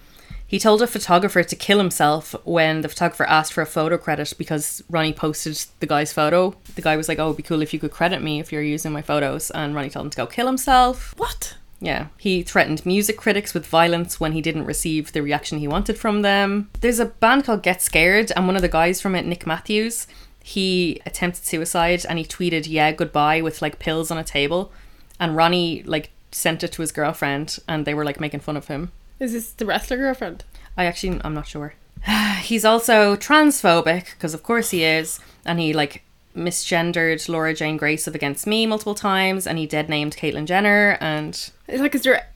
He 0.48 0.60
told 0.60 0.82
a 0.82 0.88
photographer 0.88 1.44
to 1.44 1.56
kill 1.58 1.78
himself 1.78 2.34
when 2.46 2.80
the 2.82 2.88
photographer 2.88 3.26
asked 3.26 3.52
for 3.52 3.62
a 3.62 3.66
photo 3.66 3.98
credit 3.98 4.32
because 4.38 4.82
Ronnie 4.90 5.12
posted 5.12 5.66
the 5.82 5.88
guy's 5.88 6.14
photo. 6.14 6.56
The 6.76 6.82
guy 6.82 6.96
was 6.96 7.10
like, 7.10 7.20
"Oh, 7.20 7.26
it'd 7.26 7.36
be 7.36 7.44
cool 7.44 7.62
if 7.62 7.74
you 7.74 7.80
could 7.80 7.92
credit 7.92 8.22
me 8.22 8.40
if 8.40 8.54
you're 8.54 8.62
using 8.62 8.94
my 8.94 9.02
photos." 9.02 9.52
And 9.52 9.76
Ronnie 9.76 9.90
told 9.90 10.06
him 10.06 10.12
to 10.12 10.18
go 10.18 10.26
kill 10.26 10.46
himself. 10.46 11.14
What? 11.18 11.58
Yeah. 11.86 12.08
He 12.18 12.42
threatened 12.42 12.84
music 12.84 13.16
critics 13.16 13.54
with 13.54 13.68
violence 13.68 14.20
when 14.20 14.32
he 14.32 14.42
didn't 14.42 14.66
receive 14.66 15.12
the 15.12 15.22
reaction 15.22 15.60
he 15.60 15.68
wanted 15.68 16.00
from 16.00 16.24
them. 16.24 16.72
There's 16.82 17.00
a 17.00 17.06
band 17.06 17.44
called 17.44 17.62
Get 17.62 17.80
Scared, 17.80 18.32
and 18.36 18.48
one 18.48 18.56
of 18.56 18.64
the 18.64 18.68
guys 18.68 19.00
from 19.00 19.14
it, 19.14 19.24
Nick 19.24 19.46
Matthews, 19.46 20.08
he 20.44 21.00
attempted 21.06 21.46
suicide 21.46 22.04
and 22.10 22.18
he 22.18 22.26
tweeted, 22.26 22.68
Yeah, 22.68 22.92
goodbye, 22.92 23.40
with 23.40 23.62
like 23.62 23.78
pills 23.78 24.10
on 24.10 24.18
a 24.18 24.24
table. 24.24 24.72
And 25.20 25.36
Ronnie, 25.36 25.84
like, 25.84 26.10
sent 26.32 26.64
it 26.64 26.72
to 26.72 26.82
his 26.82 26.92
girlfriend, 26.92 27.60
and 27.68 27.86
they 27.86 27.94
were 27.94 28.04
like 28.04 28.20
making 28.20 28.40
fun 28.40 28.58
of 28.58 28.68
him. 28.68 28.92
Is 29.20 29.34
this 29.34 29.52
the 29.52 29.68
wrestler 29.68 29.98
girlfriend? 29.98 30.44
I 30.76 30.86
actually, 30.86 31.22
I'm 31.24 31.36
not 31.36 31.48
sure. 31.48 31.76
He's 32.42 32.66
also 32.66 33.16
transphobic, 33.16 34.06
because 34.16 34.34
of 34.34 34.42
course 34.42 34.72
he 34.72 34.84
is, 34.84 35.20
and 35.46 35.60
he 35.60 35.72
like 35.72 36.02
misgendered 36.36 37.28
Laura 37.30 37.54
Jane 37.54 37.78
Grace 37.78 38.08
of 38.08 38.16
Against 38.16 38.46
Me 38.48 38.66
multiple 38.66 38.96
times, 38.96 39.48
and 39.48 39.58
he 39.58 39.66
dead 39.66 39.90
named 39.90 40.16
Caitlyn 40.16 40.46
Jenner, 40.46 40.98
and 41.02 41.52
Like, 41.68 41.96
is 41.96 42.04
there 42.04 42.28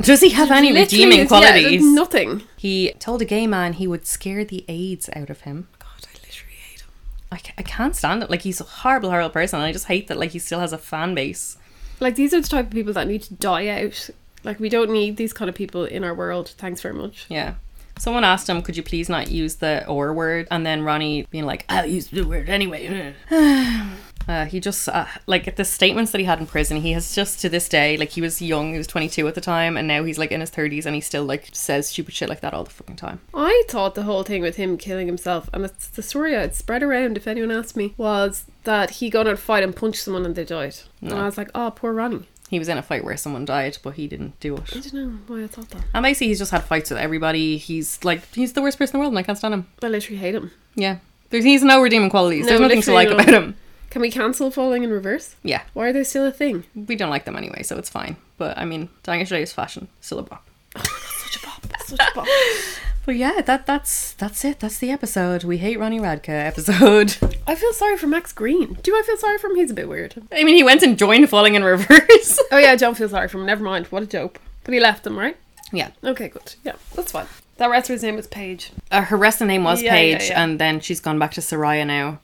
does 0.00 0.20
he 0.20 0.30
have 0.30 0.50
any 0.50 0.72
redeeming 0.72 1.20
is- 1.20 1.30
yeah, 1.30 1.40
qualities? 1.40 1.82
nothing. 1.84 2.42
he 2.56 2.92
told 2.98 3.20
a 3.22 3.24
gay 3.24 3.46
man 3.46 3.74
he 3.74 3.86
would 3.86 4.06
scare 4.06 4.44
the 4.44 4.64
AIDS 4.68 5.08
out 5.14 5.28
of 5.30 5.42
him. 5.42 5.68
God, 5.78 6.06
I 6.08 6.12
literally 6.26 6.54
hate 6.54 6.80
him. 6.80 6.88
I, 7.30 7.40
I 7.58 7.62
can't 7.62 7.94
stand 7.96 8.22
it. 8.22 8.30
Like, 8.30 8.42
he's 8.42 8.60
a 8.60 8.64
horrible, 8.64 9.10
horrible 9.10 9.30
person. 9.30 9.58
And 9.58 9.66
I 9.66 9.72
just 9.72 9.86
hate 9.86 10.08
that, 10.08 10.18
like, 10.18 10.30
he 10.30 10.38
still 10.38 10.60
has 10.60 10.72
a 10.72 10.78
fan 10.78 11.14
base. 11.14 11.56
Like, 12.00 12.14
these 12.16 12.32
are 12.34 12.40
the 12.40 12.48
type 12.48 12.66
of 12.66 12.72
people 12.72 12.92
that 12.94 13.06
need 13.06 13.22
to 13.22 13.34
die 13.34 13.68
out. 13.68 14.08
Like, 14.44 14.58
we 14.58 14.68
don't 14.68 14.90
need 14.90 15.16
these 15.18 15.32
kind 15.32 15.48
of 15.48 15.54
people 15.54 15.84
in 15.84 16.02
our 16.04 16.14
world. 16.14 16.48
Thanks 16.58 16.80
very 16.80 16.94
much. 16.94 17.26
Yeah. 17.28 17.54
Someone 17.98 18.24
asked 18.24 18.48
him, 18.48 18.62
could 18.62 18.76
you 18.76 18.82
please 18.82 19.08
not 19.08 19.30
use 19.30 19.56
the 19.56 19.86
or 19.86 20.12
word? 20.12 20.48
And 20.50 20.66
then 20.66 20.82
Ronnie 20.82 21.26
being 21.30 21.46
like, 21.46 21.64
I'll 21.68 21.86
use 21.86 22.08
the 22.08 22.22
word 22.22 22.48
anyway. 22.48 23.14
Uh, 24.28 24.44
he 24.44 24.60
just, 24.60 24.88
uh, 24.88 25.06
like, 25.26 25.56
the 25.56 25.64
statements 25.64 26.12
that 26.12 26.18
he 26.18 26.24
had 26.24 26.38
in 26.38 26.46
prison, 26.46 26.76
he 26.76 26.92
has 26.92 27.12
just 27.14 27.40
to 27.40 27.48
this 27.48 27.68
day, 27.68 27.96
like, 27.96 28.10
he 28.10 28.20
was 28.20 28.40
young, 28.40 28.70
he 28.72 28.78
was 28.78 28.86
22 28.86 29.26
at 29.26 29.34
the 29.34 29.40
time, 29.40 29.76
and 29.76 29.88
now 29.88 30.04
he's, 30.04 30.18
like, 30.18 30.30
in 30.30 30.40
his 30.40 30.50
30s, 30.50 30.86
and 30.86 30.94
he 30.94 31.00
still, 31.00 31.24
like, 31.24 31.48
says 31.52 31.88
stupid 31.88 32.14
shit 32.14 32.28
like 32.28 32.40
that 32.40 32.54
all 32.54 32.64
the 32.64 32.70
fucking 32.70 32.96
time. 32.96 33.20
I 33.34 33.64
thought 33.68 33.94
the 33.94 34.04
whole 34.04 34.22
thing 34.22 34.42
with 34.42 34.56
him 34.56 34.78
killing 34.78 35.08
himself, 35.08 35.50
and 35.52 35.64
it's 35.64 35.88
the 35.88 36.02
story 36.02 36.36
I'd 36.36 36.54
spread 36.54 36.82
around 36.84 37.16
if 37.16 37.26
anyone 37.26 37.50
asked 37.50 37.76
me, 37.76 37.94
was 37.96 38.44
that 38.64 38.90
he 38.90 39.10
got 39.10 39.26
in 39.26 39.32
a 39.32 39.36
fight 39.36 39.64
and 39.64 39.74
punched 39.74 40.02
someone 40.04 40.24
and 40.24 40.36
they 40.36 40.44
died. 40.44 40.76
And 41.00 41.12
I 41.14 41.24
was 41.24 41.36
like, 41.36 41.50
oh, 41.54 41.72
poor 41.74 41.92
Ronnie. 41.92 42.28
He 42.52 42.58
was 42.58 42.68
in 42.68 42.76
a 42.76 42.82
fight 42.82 43.02
where 43.02 43.16
someone 43.16 43.46
died, 43.46 43.78
but 43.82 43.94
he 43.94 44.06
didn't 44.06 44.38
do 44.38 44.54
it. 44.58 44.76
I 44.76 44.80
don't 44.80 44.92
know 44.92 45.18
why 45.26 45.44
I 45.44 45.46
thought 45.46 45.70
that. 45.70 45.84
And 45.94 46.02
basically, 46.02 46.26
he's 46.26 46.38
just 46.38 46.50
had 46.50 46.62
fights 46.64 46.90
with 46.90 46.98
everybody. 46.98 47.56
He's, 47.56 48.04
like, 48.04 48.30
he's 48.34 48.52
the 48.52 48.60
worst 48.60 48.76
person 48.76 48.96
in 48.96 48.98
the 48.98 49.00
world, 49.00 49.12
and 49.14 49.18
I 49.18 49.22
can't 49.22 49.38
stand 49.38 49.54
him. 49.54 49.66
I 49.82 49.88
literally 49.88 50.18
hate 50.18 50.34
him. 50.34 50.50
Yeah. 50.74 50.98
There's, 51.30 51.44
he's 51.44 51.64
no 51.64 51.80
redeeming 51.80 52.10
qualities. 52.10 52.42
No, 52.44 52.48
There's 52.50 52.60
nothing 52.60 52.82
to 52.82 52.92
like 52.92 53.08
none. 53.08 53.20
about 53.20 53.32
him. 53.32 53.56
Can 53.88 54.02
we 54.02 54.10
cancel 54.10 54.50
Falling 54.50 54.84
in 54.84 54.90
Reverse? 54.90 55.34
Yeah. 55.42 55.62
Why 55.72 55.86
are 55.88 55.92
they 55.94 56.04
still 56.04 56.26
a 56.26 56.30
thing? 56.30 56.64
We 56.74 56.94
don't 56.94 57.08
like 57.08 57.24
them 57.24 57.36
anyway, 57.36 57.62
so 57.62 57.78
it's 57.78 57.88
fine. 57.88 58.16
But 58.36 58.58
I 58.58 58.66
mean, 58.66 58.90
Dying 59.02 59.22
of 59.22 59.28
Today's 59.28 59.54
fashion, 59.54 59.88
still 60.02 60.18
a 60.18 60.22
bop. 60.22 60.46
Such 60.76 61.42
a 61.42 61.46
bop. 61.46 61.66
Such 61.86 62.00
a 62.00 62.14
bop. 62.14 62.26
But 63.04 63.16
yeah, 63.16 63.40
that 63.42 63.66
that's 63.66 64.12
that's 64.14 64.44
it. 64.44 64.60
That's 64.60 64.78
the 64.78 64.90
episode. 64.90 65.42
We 65.44 65.58
hate 65.58 65.78
Ronnie 65.78 65.98
Radke 65.98 66.28
episode. 66.28 67.16
I 67.46 67.54
feel 67.56 67.72
sorry 67.72 67.96
for 67.96 68.06
Max 68.06 68.32
Green. 68.32 68.74
Do 68.82 68.94
I 68.96 69.02
feel 69.04 69.16
sorry 69.16 69.38
for 69.38 69.48
him? 69.50 69.56
He's 69.56 69.72
a 69.72 69.74
bit 69.74 69.88
weird. 69.88 70.14
I 70.30 70.44
mean, 70.44 70.54
he 70.54 70.62
went 70.62 70.82
and 70.82 70.96
joined 70.96 71.28
Falling 71.28 71.54
in 71.56 71.64
Reverse. 71.64 72.40
Oh 72.52 72.58
yeah, 72.58 72.70
I 72.72 72.76
don't 72.76 72.96
feel 72.96 73.08
sorry 73.08 73.28
for 73.28 73.38
him. 73.38 73.46
Never 73.46 73.64
mind. 73.64 73.86
What 73.86 74.02
a 74.04 74.06
dope. 74.06 74.38
But 74.64 74.74
he 74.74 74.80
left 74.80 75.02
them, 75.04 75.18
right? 75.18 75.36
yeah. 75.72 75.90
Okay, 76.04 76.28
good. 76.28 76.54
Yeah, 76.64 76.74
that's 76.94 77.10
fine. 77.12 77.26
That 77.56 77.70
wrestler's 77.70 78.02
name 78.02 78.16
was 78.16 78.26
Paige. 78.26 78.70
Uh, 78.90 79.02
her 79.02 79.16
wrestling 79.16 79.48
name 79.48 79.64
was 79.64 79.82
Yeah, 79.82 79.94
yeah, 79.96 80.18
Paige, 80.18 80.30
yeah. 80.30 80.42
and 80.42 80.58
then 80.58 80.80
she's 80.80 81.00
gone 81.00 81.18
back 81.18 81.32
to 81.32 81.40
Saraya 81.40 81.86
now 81.86 82.20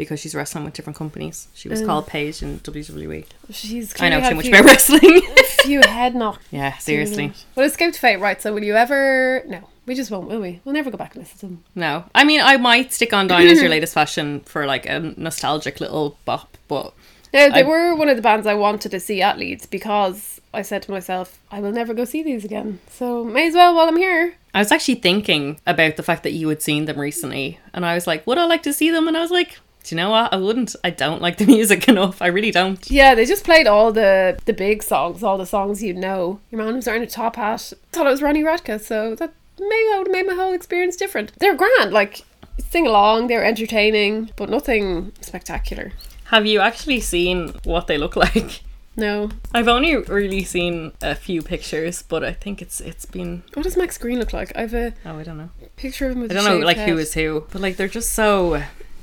because 0.00 0.18
she's 0.18 0.34
wrestling 0.34 0.64
with 0.64 0.72
different 0.74 0.96
companies. 0.96 1.48
She 1.54 1.68
was 1.68 1.82
Mm. 1.82 1.86
called 1.86 2.06
Paige 2.06 2.42
in 2.42 2.58
WWE. 2.60 3.26
She's 3.50 3.94
I 4.00 4.08
know 4.08 4.20
too 4.26 4.34
much 4.34 4.46
few- 4.46 4.54
about 4.54 4.64
wrestling. 4.64 5.22
a 5.38 5.42
few 5.64 5.80
head 5.86 6.14
knocks. 6.14 6.44
yeah, 6.50 6.76
seriously. 6.78 7.32
Well, 7.54 7.66
Escape 7.66 7.92
the 7.92 7.98
Fate, 7.98 8.16
right? 8.16 8.40
So, 8.40 8.52
will 8.54 8.64
you 8.64 8.76
ever? 8.76 9.42
No, 9.46 9.68
we 9.86 9.94
just 9.94 10.10
won't, 10.10 10.26
will 10.28 10.40
we? 10.40 10.60
We'll 10.64 10.74
never 10.74 10.90
go 10.90 10.96
back 10.96 11.14
and 11.14 11.22
listen 11.22 11.38
to 11.40 11.46
them. 11.46 11.64
No, 11.74 12.04
I 12.14 12.24
mean, 12.24 12.40
I 12.40 12.56
might 12.56 12.92
stick 12.94 13.12
on 13.12 13.26
Dying 13.26 13.48
as 13.48 13.60
your 13.60 13.68
latest 13.70 13.92
fashion 13.94 14.40
for 14.46 14.64
like 14.66 14.86
a 14.86 14.98
nostalgic 15.18 15.80
little 15.80 16.16
bop, 16.24 16.56
but 16.66 16.94
No, 17.34 17.50
they 17.50 17.60
I- 17.62 17.68
were 17.68 17.94
one 17.94 18.08
of 18.08 18.16
the 18.16 18.22
bands 18.22 18.46
I 18.46 18.54
wanted 18.54 18.90
to 18.92 19.00
see 19.00 19.20
at 19.20 19.38
Leeds 19.38 19.66
because 19.66 20.40
I 20.52 20.62
said 20.62 20.82
to 20.84 20.90
myself, 20.90 21.38
I 21.50 21.60
will 21.60 21.70
never 21.72 21.92
go 21.94 22.04
see 22.04 22.22
these 22.22 22.44
again. 22.44 22.80
So, 22.90 23.22
may 23.24 23.46
as 23.48 23.54
well 23.54 23.74
while 23.74 23.86
I'm 23.88 23.96
here. 23.98 24.34
I 24.52 24.58
was 24.58 24.72
actually 24.72 24.96
thinking 24.96 25.60
about 25.64 25.94
the 25.96 26.02
fact 26.02 26.24
that 26.24 26.32
you 26.32 26.48
had 26.48 26.60
seen 26.60 26.86
them 26.86 26.98
recently, 26.98 27.60
and 27.72 27.86
I 27.86 27.94
was 27.94 28.08
like, 28.08 28.26
would 28.26 28.36
I 28.38 28.46
like 28.46 28.64
to 28.64 28.72
see 28.72 28.90
them? 28.90 29.06
And 29.06 29.16
I 29.16 29.20
was 29.20 29.30
like, 29.30 29.58
Do 29.84 29.94
you 29.94 29.96
know 29.96 30.10
what? 30.10 30.32
I 30.32 30.36
wouldn't. 30.36 30.76
I 30.84 30.90
don't 30.90 31.22
like 31.22 31.38
the 31.38 31.46
music 31.56 31.88
enough. 31.88 32.20
I 32.22 32.26
really 32.26 32.50
don't. 32.50 32.90
Yeah, 32.90 33.14
they 33.14 33.24
just 33.26 33.44
played 33.44 33.66
all 33.66 33.92
the 33.92 34.38
the 34.44 34.52
big 34.52 34.82
songs, 34.82 35.22
all 35.22 35.38
the 35.38 35.46
songs 35.46 35.82
you 35.82 35.94
know. 35.94 36.40
Your 36.50 36.62
man 36.62 36.74
was 36.76 36.86
wearing 36.86 37.02
a 37.02 37.06
top 37.06 37.36
hat. 37.36 37.72
Thought 37.92 38.06
it 38.06 38.10
was 38.10 38.22
Ronnie 38.22 38.42
Radke, 38.44 38.80
so 38.80 39.14
that 39.14 39.32
maybe 39.58 39.84
that 39.90 39.98
would 39.98 40.06
have 40.08 40.12
made 40.14 40.26
my 40.26 40.34
whole 40.34 40.52
experience 40.52 40.96
different. 40.96 41.32
They're 41.38 41.56
grand, 41.56 41.92
like 41.92 42.22
sing 42.70 42.86
along, 42.86 43.26
they're 43.28 43.44
entertaining, 43.44 44.30
but 44.36 44.48
nothing 44.50 45.12
spectacular. 45.20 45.92
Have 46.24 46.46
you 46.46 46.60
actually 46.60 47.00
seen 47.00 47.54
what 47.64 47.86
they 47.86 47.98
look 47.98 48.16
like? 48.26 48.62
No. 48.96 49.30
I've 49.54 49.68
only 49.68 49.96
really 49.96 50.44
seen 50.44 50.92
a 51.00 51.14
few 51.14 51.42
pictures, 51.42 52.02
but 52.02 52.22
I 52.22 52.32
think 52.32 52.60
it's 52.60 52.80
it's 52.80 53.06
been 53.06 53.42
What 53.54 53.62
does 53.62 53.76
Max 53.76 53.96
Green 53.96 54.18
look 54.18 54.32
like? 54.32 54.52
I 54.54 54.60
have 54.62 54.74
a 54.74 54.92
oh 55.06 55.18
I 55.18 55.22
don't 55.22 55.38
know. 55.38 55.48
picture 55.76 56.06
of 56.06 56.12
him 56.16 56.20
with 56.22 56.32
I 56.32 56.34
don't 56.34 56.44
know 56.44 56.58
like 56.66 56.76
who 56.76 56.96
head. 56.96 56.98
is 56.98 57.14
who, 57.14 57.46
but 57.50 57.62
like 57.62 57.76
they're 57.76 57.88
just 57.88 58.12
so 58.12 58.62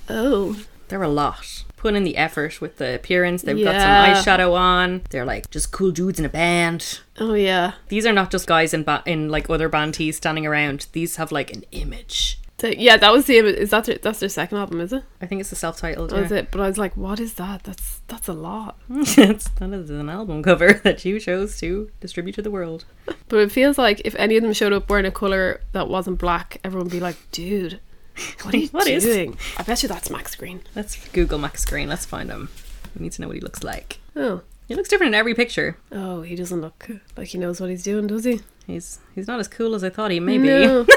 Oh. 0.10 0.56
they're 0.88 1.04
a 1.04 1.08
lot. 1.10 1.64
Put 1.76 1.94
in 1.96 2.04
the 2.04 2.18
effort 2.18 2.60
with 2.62 2.78
the 2.78 2.96
appearance. 2.96 3.42
They've 3.44 3.58
Yeah. 3.58 4.14
got 4.14 4.24
some 4.24 4.36
eyeshadow 4.40 4.54
on. 4.54 5.02
They're 5.10 5.26
like 5.26 5.50
just 5.52 5.72
cool 5.72 5.92
dudes 5.92 6.18
in 6.20 6.26
a 6.26 6.30
band. 6.30 7.00
Oh 7.20 7.34
yeah. 7.34 7.74
These 7.90 8.06
are 8.06 8.14
not 8.14 8.32
just 8.32 8.48
guys 8.48 8.74
in 8.74 8.84
ba- 8.84 9.04
in 9.06 9.30
like 9.30 9.50
other 9.50 9.70
band 9.70 9.94
tees 9.96 10.18
standing 10.18 10.46
around. 10.48 10.88
These 10.94 11.18
have 11.18 11.32
like 11.32 11.52
an 11.54 11.64
image. 11.72 12.40
The- 12.60 12.76
yeah, 12.80 12.98
that 12.98 13.14
was 13.14 13.26
the 13.28 13.36
is 13.38 13.70
that 13.70 13.84
their, 13.86 14.00
that's 14.00 14.20
their 14.20 14.30
second 14.30 14.58
album, 14.58 14.82
is 14.82 14.92
it? 14.92 15.04
I 15.22 15.28
think 15.28 15.40
it's 15.42 15.52
the 15.52 15.56
self-titled. 15.56 16.12
Oh, 16.12 16.22
was 16.24 16.32
Yeah. 16.32 16.38
it. 16.38 16.48
But 16.52 16.62
I 16.62 16.68
was 16.68 16.80
like, 16.80 16.98
what 16.98 17.20
is 17.20 17.36
that? 17.36 17.64
That's 17.66 18.02
that's 18.08 18.28
a 18.28 18.34
lot. 18.34 18.78
it's 18.90 19.50
that 19.50 19.72
is 19.74 19.92
an 19.92 20.10
album 20.10 20.42
cover 20.42 20.74
that 20.84 21.06
you 21.06 21.20
chose 21.20 21.60
to 21.60 21.92
distribute 22.00 22.34
to 22.36 22.42
the 22.42 22.50
world. 22.50 22.86
But 23.30 23.38
it 23.42 23.52
feels 23.52 23.78
like 23.78 24.02
if 24.04 24.16
any 24.16 24.36
of 24.38 24.42
them 24.42 24.54
showed 24.54 24.74
up 24.74 24.90
wearing 24.90 25.06
a 25.06 25.12
colour 25.12 25.62
that 25.74 25.90
wasn't 25.90 26.18
black, 26.18 26.60
everyone 26.64 26.86
would 26.86 26.92
be 26.92 27.00
like, 27.00 27.18
dude, 27.32 27.80
what 28.44 28.54
are 28.54 28.58
you 28.58 28.68
What 28.70 28.88
is- 28.88 29.04
doing? 29.04 29.38
I 29.58 29.64
bet 29.64 29.82
you 29.84 29.90
that's 29.90 30.10
Max 30.10 30.36
Green. 30.36 30.62
Let's 30.76 30.96
Google 31.10 31.40
Max 31.40 31.66
Green. 31.66 31.88
Let's 31.90 32.06
find 32.06 32.30
him. 32.30 32.50
We 32.98 33.04
need 33.04 33.12
to 33.14 33.22
know 33.22 33.28
what 33.28 33.36
he 33.36 33.42
looks 33.42 33.64
like. 33.64 34.00
Oh. 34.16 34.42
He 34.68 34.76
looks 34.76 34.90
different 34.90 35.12
in 35.14 35.20
every 35.20 35.34
picture. 35.34 35.78
Oh, 35.94 36.24
he 36.24 36.36
doesn't 36.36 36.60
look 36.60 36.88
like 37.16 37.30
he 37.30 37.38
knows 37.38 37.62
what 37.62 37.70
he's 37.70 37.84
doing, 37.84 38.08
does 38.08 38.26
he? 38.26 38.42
He's 38.66 39.00
he's 39.16 39.28
not 39.28 39.40
as 39.40 39.48
cool 39.48 39.76
as 39.76 39.84
I 39.84 39.90
thought 39.90 40.12
he 40.12 40.20
may 40.20 40.38
be. 40.38 40.48
No. 40.48 40.86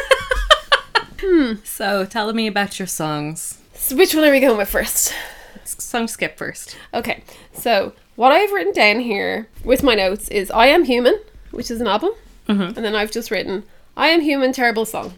So 1.65 2.05
tell 2.07 2.33
me 2.33 2.47
about 2.47 2.79
your 2.79 2.87
songs. 2.89 3.59
so 3.75 3.95
which 3.95 4.15
one 4.15 4.25
are 4.25 4.31
we 4.31 4.41
going 4.41 4.57
with 4.57 4.69
first? 4.71 5.15
Song 5.65 6.09
skip 6.09 6.37
first. 6.39 6.77
Okay, 6.95 7.23
so 7.53 7.93
what 8.17 8.33
I've 8.33 8.51
written 8.53 8.73
down 8.73 9.01
here 9.01 9.47
with 9.65 9.83
my 9.83 9.95
notes 9.95 10.29
is 10.29 10.51
I 10.51 10.67
Am 10.67 10.85
Human, 10.85 11.19
which 11.51 11.71
is 11.71 11.81
an 11.81 11.87
album. 11.87 12.11
Mhm. 12.49 12.75
And 12.77 12.85
then 12.85 12.97
I've 12.97 13.11
just 13.13 13.31
written 13.31 13.65
I 13.97 14.09
Am 14.09 14.23
Human, 14.23 14.53
terrible 14.53 14.85
song. 14.87 15.13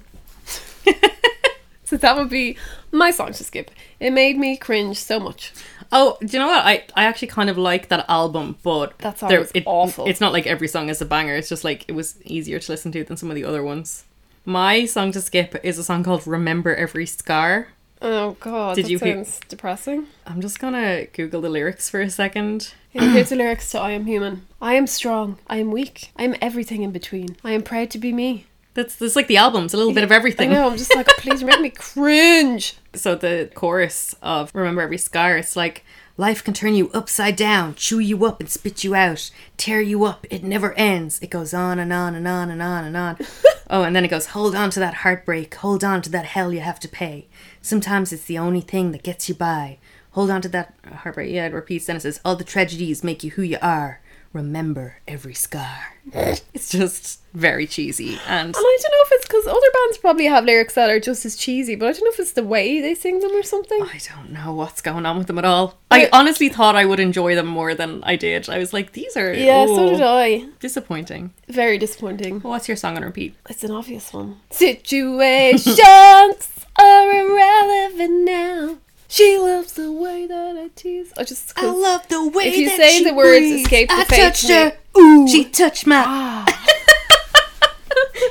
So 1.92 1.98
that 1.98 2.16
would 2.16 2.30
be 2.30 2.56
my 2.90 3.10
song 3.10 3.32
to 3.34 3.44
skip. 3.44 3.70
It 4.00 4.12
made 4.12 4.38
me 4.38 4.56
cringe 4.56 4.96
so 4.96 5.20
much. 5.20 5.52
Oh, 5.92 6.16
do 6.20 6.26
you 6.28 6.38
know 6.38 6.46
what? 6.46 6.64
I, 6.64 6.84
I 6.96 7.04
actually 7.04 7.28
kind 7.28 7.50
of 7.50 7.58
like 7.58 7.88
that 7.88 8.06
album, 8.08 8.56
but 8.62 8.96
That 8.98 9.18
song 9.18 9.28
there- 9.28 9.46
it- 9.52 9.64
awful. 9.66 10.06
It's 10.06 10.20
not 10.22 10.32
like 10.32 10.46
every 10.46 10.68
song 10.68 10.88
is 10.88 11.02
a 11.02 11.04
banger. 11.04 11.34
It's 11.36 11.50
just 11.50 11.64
like 11.64 11.84
it 11.88 11.92
was 11.92 12.16
easier 12.24 12.58
to 12.58 12.72
listen 12.72 12.92
to 12.92 13.04
than 13.04 13.18
some 13.18 13.30
of 13.30 13.34
the 13.34 13.44
other 13.44 13.62
ones. 13.62 14.04
My 14.46 14.86
song 14.86 15.12
to 15.12 15.20
skip 15.20 15.54
is 15.62 15.76
a 15.78 15.84
song 15.84 16.02
called 16.02 16.26
"Remember 16.26 16.74
Every 16.74 17.04
Scar." 17.06 17.68
Oh 18.00 18.36
god, 18.40 18.74
Did 18.74 18.86
that 18.86 18.90
you 18.90 18.98
sounds 18.98 19.38
depressing. 19.48 20.06
I'm 20.26 20.40
just 20.40 20.58
gonna 20.58 21.04
Google 21.12 21.40
the 21.42 21.48
lyrics 21.50 21.88
for 21.90 22.00
a 22.00 22.10
second. 22.10 22.72
Yeah, 22.92 23.12
here's 23.12 23.28
the 23.28 23.36
lyrics 23.36 23.70
to 23.72 23.78
I 23.80 23.92
Am 23.92 24.06
Human. 24.06 24.46
I 24.60 24.74
am 24.74 24.86
strong. 24.88 25.38
I 25.46 25.58
am 25.58 25.70
weak. 25.70 26.10
I 26.16 26.24
am 26.24 26.34
everything 26.40 26.82
in 26.82 26.90
between. 26.90 27.36
I 27.44 27.52
am 27.52 27.62
proud 27.62 27.90
to 27.90 27.98
be 27.98 28.12
me. 28.12 28.46
That's 28.74 28.96
that's 28.96 29.16
like 29.16 29.26
the 29.26 29.36
album's 29.36 29.74
a 29.74 29.76
little 29.76 29.92
bit 29.92 30.04
of 30.04 30.12
everything. 30.12 30.50
I 30.50 30.54
know, 30.54 30.70
I'm 30.70 30.78
just 30.78 30.94
like, 30.94 31.06
please 31.18 31.44
make 31.44 31.60
me 31.60 31.70
cringe. 31.70 32.76
So 32.94 33.14
the 33.14 33.50
chorus 33.54 34.14
of 34.22 34.54
Remember 34.54 34.80
Every 34.80 34.98
Scar, 34.98 35.36
it's 35.36 35.56
like 35.56 35.84
life 36.16 36.42
can 36.44 36.54
turn 36.54 36.74
you 36.74 36.90
upside 36.92 37.36
down, 37.36 37.74
chew 37.74 37.98
you 37.98 38.24
up 38.24 38.40
and 38.40 38.48
spit 38.48 38.84
you 38.84 38.94
out, 38.94 39.30
tear 39.56 39.80
you 39.80 40.04
up, 40.04 40.26
it 40.30 40.42
never 40.42 40.72
ends. 40.74 41.18
It 41.20 41.30
goes 41.30 41.52
on 41.52 41.78
and 41.78 41.92
on 41.92 42.14
and 42.14 42.26
on 42.28 42.50
and 42.50 42.62
on 42.62 42.84
and 42.84 42.96
on. 42.96 43.18
oh, 43.70 43.82
and 43.82 43.94
then 43.94 44.04
it 44.04 44.08
goes, 44.08 44.26
hold 44.26 44.54
on 44.54 44.70
to 44.70 44.80
that 44.80 44.94
heartbreak, 44.94 45.54
hold 45.54 45.84
on 45.84 46.02
to 46.02 46.10
that 46.10 46.26
hell 46.26 46.52
you 46.52 46.60
have 46.60 46.80
to 46.80 46.88
pay. 46.88 47.28
Sometimes 47.60 48.12
it's 48.12 48.24
the 48.24 48.38
only 48.38 48.60
thing 48.60 48.92
that 48.92 49.02
gets 49.02 49.28
you 49.28 49.34
by. 49.34 49.78
Hold 50.12 50.30
on 50.30 50.42
to 50.42 50.48
that 50.50 50.74
heartbreak. 50.86 51.32
Yeah, 51.32 51.46
it 51.46 51.54
repeats. 51.54 51.86
Then 51.86 51.96
it 51.96 52.02
says, 52.02 52.20
all 52.22 52.36
the 52.36 52.44
tragedies 52.44 53.02
make 53.02 53.24
you 53.24 53.30
who 53.30 53.42
you 53.42 53.56
are. 53.62 54.01
Remember 54.32 54.96
every 55.06 55.34
scar. 55.34 55.94
it's 56.12 56.70
just 56.70 57.20
very 57.32 57.66
cheesy 57.66 58.18
and 58.26 58.48
And 58.48 58.56
I 58.56 58.78
don't 58.82 58.92
know 58.92 59.04
if 59.04 59.12
it's 59.12 59.26
because 59.26 59.46
other 59.46 59.70
bands 59.72 59.98
probably 59.98 60.24
have 60.26 60.44
lyrics 60.44 60.74
that 60.74 60.90
are 60.90 60.98
just 61.00 61.24
as 61.24 61.36
cheesy, 61.36 61.74
but 61.76 61.88
I 61.88 61.92
don't 61.92 62.04
know 62.04 62.10
if 62.10 62.18
it's 62.20 62.32
the 62.32 62.42
way 62.42 62.80
they 62.80 62.94
sing 62.94 63.20
them 63.20 63.30
or 63.32 63.42
something. 63.42 63.80
I 63.82 64.00
don't 64.14 64.30
know 64.32 64.52
what's 64.54 64.80
going 64.82 65.06
on 65.06 65.18
with 65.18 65.26
them 65.28 65.38
at 65.38 65.44
all. 65.44 65.78
I 65.90 66.08
honestly 66.12 66.48
thought 66.48 66.74
I 66.76 66.84
would 66.84 66.98
enjoy 67.00 67.34
them 67.34 67.46
more 67.46 67.74
than 67.74 68.02
I 68.04 68.16
did. 68.16 68.48
I 68.48 68.58
was 68.58 68.72
like, 68.72 68.92
these 68.92 69.16
are 69.16 69.32
Yeah, 69.32 69.66
so 69.66 69.90
did 69.90 70.00
I. 70.00 70.46
disappointing. 70.60 71.32
Very 71.48 71.78
disappointing. 71.78 72.40
What's 72.40 72.68
your 72.68 72.76
song 72.76 72.96
on 72.96 73.04
repeat? 73.04 73.34
It's 73.48 73.64
an 73.64 73.70
obvious 73.70 74.12
one. 74.12 74.40
Situations 74.50 76.48
are 76.78 77.12
irrelevant 77.12 78.24
now. 78.24 78.78
She 79.12 79.36
loves 79.38 79.74
the 79.74 79.92
way 79.92 80.26
that 80.26 80.56
I 80.56 80.68
tease. 80.74 81.12
I 81.18 81.24
just 81.24 81.54
'cause- 81.54 81.76
love 81.76 82.08
the 82.08 82.26
way 82.28 82.44
If 82.48 82.56
you 82.56 82.68
that 82.70 82.76
say 82.78 82.98
she 82.98 83.04
the 83.04 83.12
words 83.12 83.38
breathes. 83.40 83.62
escape 83.62 83.88
the 83.90 83.94
I 83.94 84.04
fate 84.04 84.16
touched 84.16 84.48
her. 84.48 84.72
Ooh, 84.98 85.28
she 85.28 85.44
touched 85.44 85.86
my. 85.86 86.02
Ah. 86.06 86.46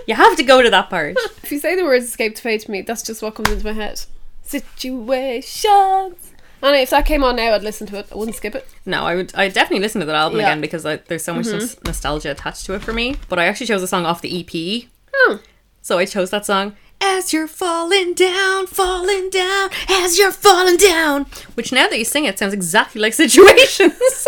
You 0.07 0.15
have 0.15 0.35
to 0.37 0.43
go 0.43 0.61
to 0.63 0.69
that 0.71 0.89
part. 0.89 1.15
if 1.43 1.51
you 1.51 1.59
say 1.59 1.75
the 1.75 1.83
words 1.83 2.05
escape 2.05 2.35
to 2.35 2.41
fade 2.41 2.61
to 2.61 2.71
me, 2.71 2.81
that's 2.81 3.03
just 3.03 3.21
what 3.21 3.35
comes 3.35 3.49
into 3.51 3.63
my 3.65 3.73
head. 3.73 4.01
Situations. 4.43 6.31
And 6.63 6.75
if 6.75 6.89
that 6.91 7.05
came 7.05 7.23
on 7.23 7.35
now, 7.35 7.53
I'd 7.53 7.63
listen 7.63 7.87
to 7.87 7.99
it. 7.99 8.07
I 8.11 8.15
wouldn't 8.15 8.35
skip 8.37 8.55
it. 8.55 8.67
No, 8.85 9.03
I 9.03 9.15
would. 9.15 9.33
I 9.35 9.47
definitely 9.49 9.79
listen 9.81 9.99
to 10.01 10.05
that 10.07 10.15
album 10.15 10.39
Yeah. 10.39 10.45
Mm-hmm. 10.45 10.51
again 10.53 10.61
because 10.61 10.85
I, 10.85 10.95
there's 10.97 11.23
so 11.23 11.33
much 11.33 11.45
nos- 11.47 11.77
nostalgia 11.85 12.31
attached 12.31 12.65
to 12.65 12.73
it 12.73 12.81
for 12.81 12.93
me. 12.93 13.15
But 13.29 13.37
I 13.39 13.45
actually 13.45 13.67
chose 13.67 13.83
a 13.83 13.87
song 13.87 14.05
off 14.05 14.21
the 14.21 14.39
EP, 14.41 14.89
Oh. 15.13 15.39
so 15.81 15.97
I 15.99 16.05
chose 16.05 16.29
that 16.31 16.45
song. 16.45 16.75
As 17.01 17.33
you're 17.33 17.47
falling 17.47 18.13
down, 18.13 18.67
falling 18.67 19.29
down, 19.29 19.69
as 19.89 20.17
you're 20.17 20.31
falling 20.31 20.77
down. 20.77 21.25
Which 21.55 21.71
now 21.71 21.87
that 21.87 21.97
you 21.97 22.05
sing 22.05 22.25
it 22.25 22.37
sounds 22.37 22.53
exactly 22.53 23.01
like 23.01 23.13
situations. 23.13 23.93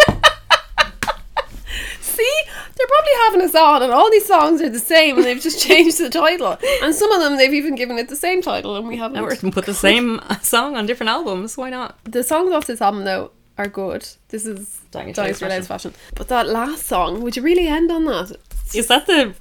See, 2.02 2.34
they're 2.76 2.88
probably 2.88 3.12
having 3.26 3.42
us 3.42 3.56
on, 3.56 3.84
and 3.84 3.92
all 3.92 4.10
these 4.12 4.26
songs 4.26 4.62
are 4.62 4.70
the 4.70 4.80
same, 4.80 5.18
and 5.18 5.26
they've 5.26 5.42
just 5.42 5.60
changed 5.68 6.00
the 6.00 6.10
title. 6.10 6.58
And 6.82 6.94
some 6.94 7.12
of 7.12 7.22
them 7.22 7.38
they've 7.38 7.54
even 7.54 7.76
given 7.76 7.98
it 7.98 8.10
the 8.10 8.16
same 8.16 8.42
title, 8.42 8.76
and 8.76 8.88
we 8.88 8.98
haven't. 8.98 9.20
Or 9.24 9.36
can 9.36 9.52
put 9.52 9.66
the 9.66 9.74
same 9.74 10.20
song 10.42 10.76
on 10.76 10.86
different 10.86 11.10
albums. 11.10 11.58
Why 11.58 11.70
not? 11.70 11.98
The 12.06 12.24
songs 12.24 12.52
off 12.52 12.68
this 12.68 12.82
album 12.82 13.04
though 13.04 13.32
are 13.58 13.68
good. 13.68 14.08
This 14.30 14.46
is 14.46 14.82
Street 14.90 15.16
Street 15.16 15.66
fashion. 15.66 15.94
But 16.16 16.28
that 16.30 16.48
last 16.48 16.86
song, 16.86 17.22
would 17.22 17.36
you 17.36 17.44
really 17.44 17.68
end 17.68 17.92
on 17.92 18.06
that? 18.06 18.36
Is 18.76 18.88
that 18.88 19.06
the 19.06 19.34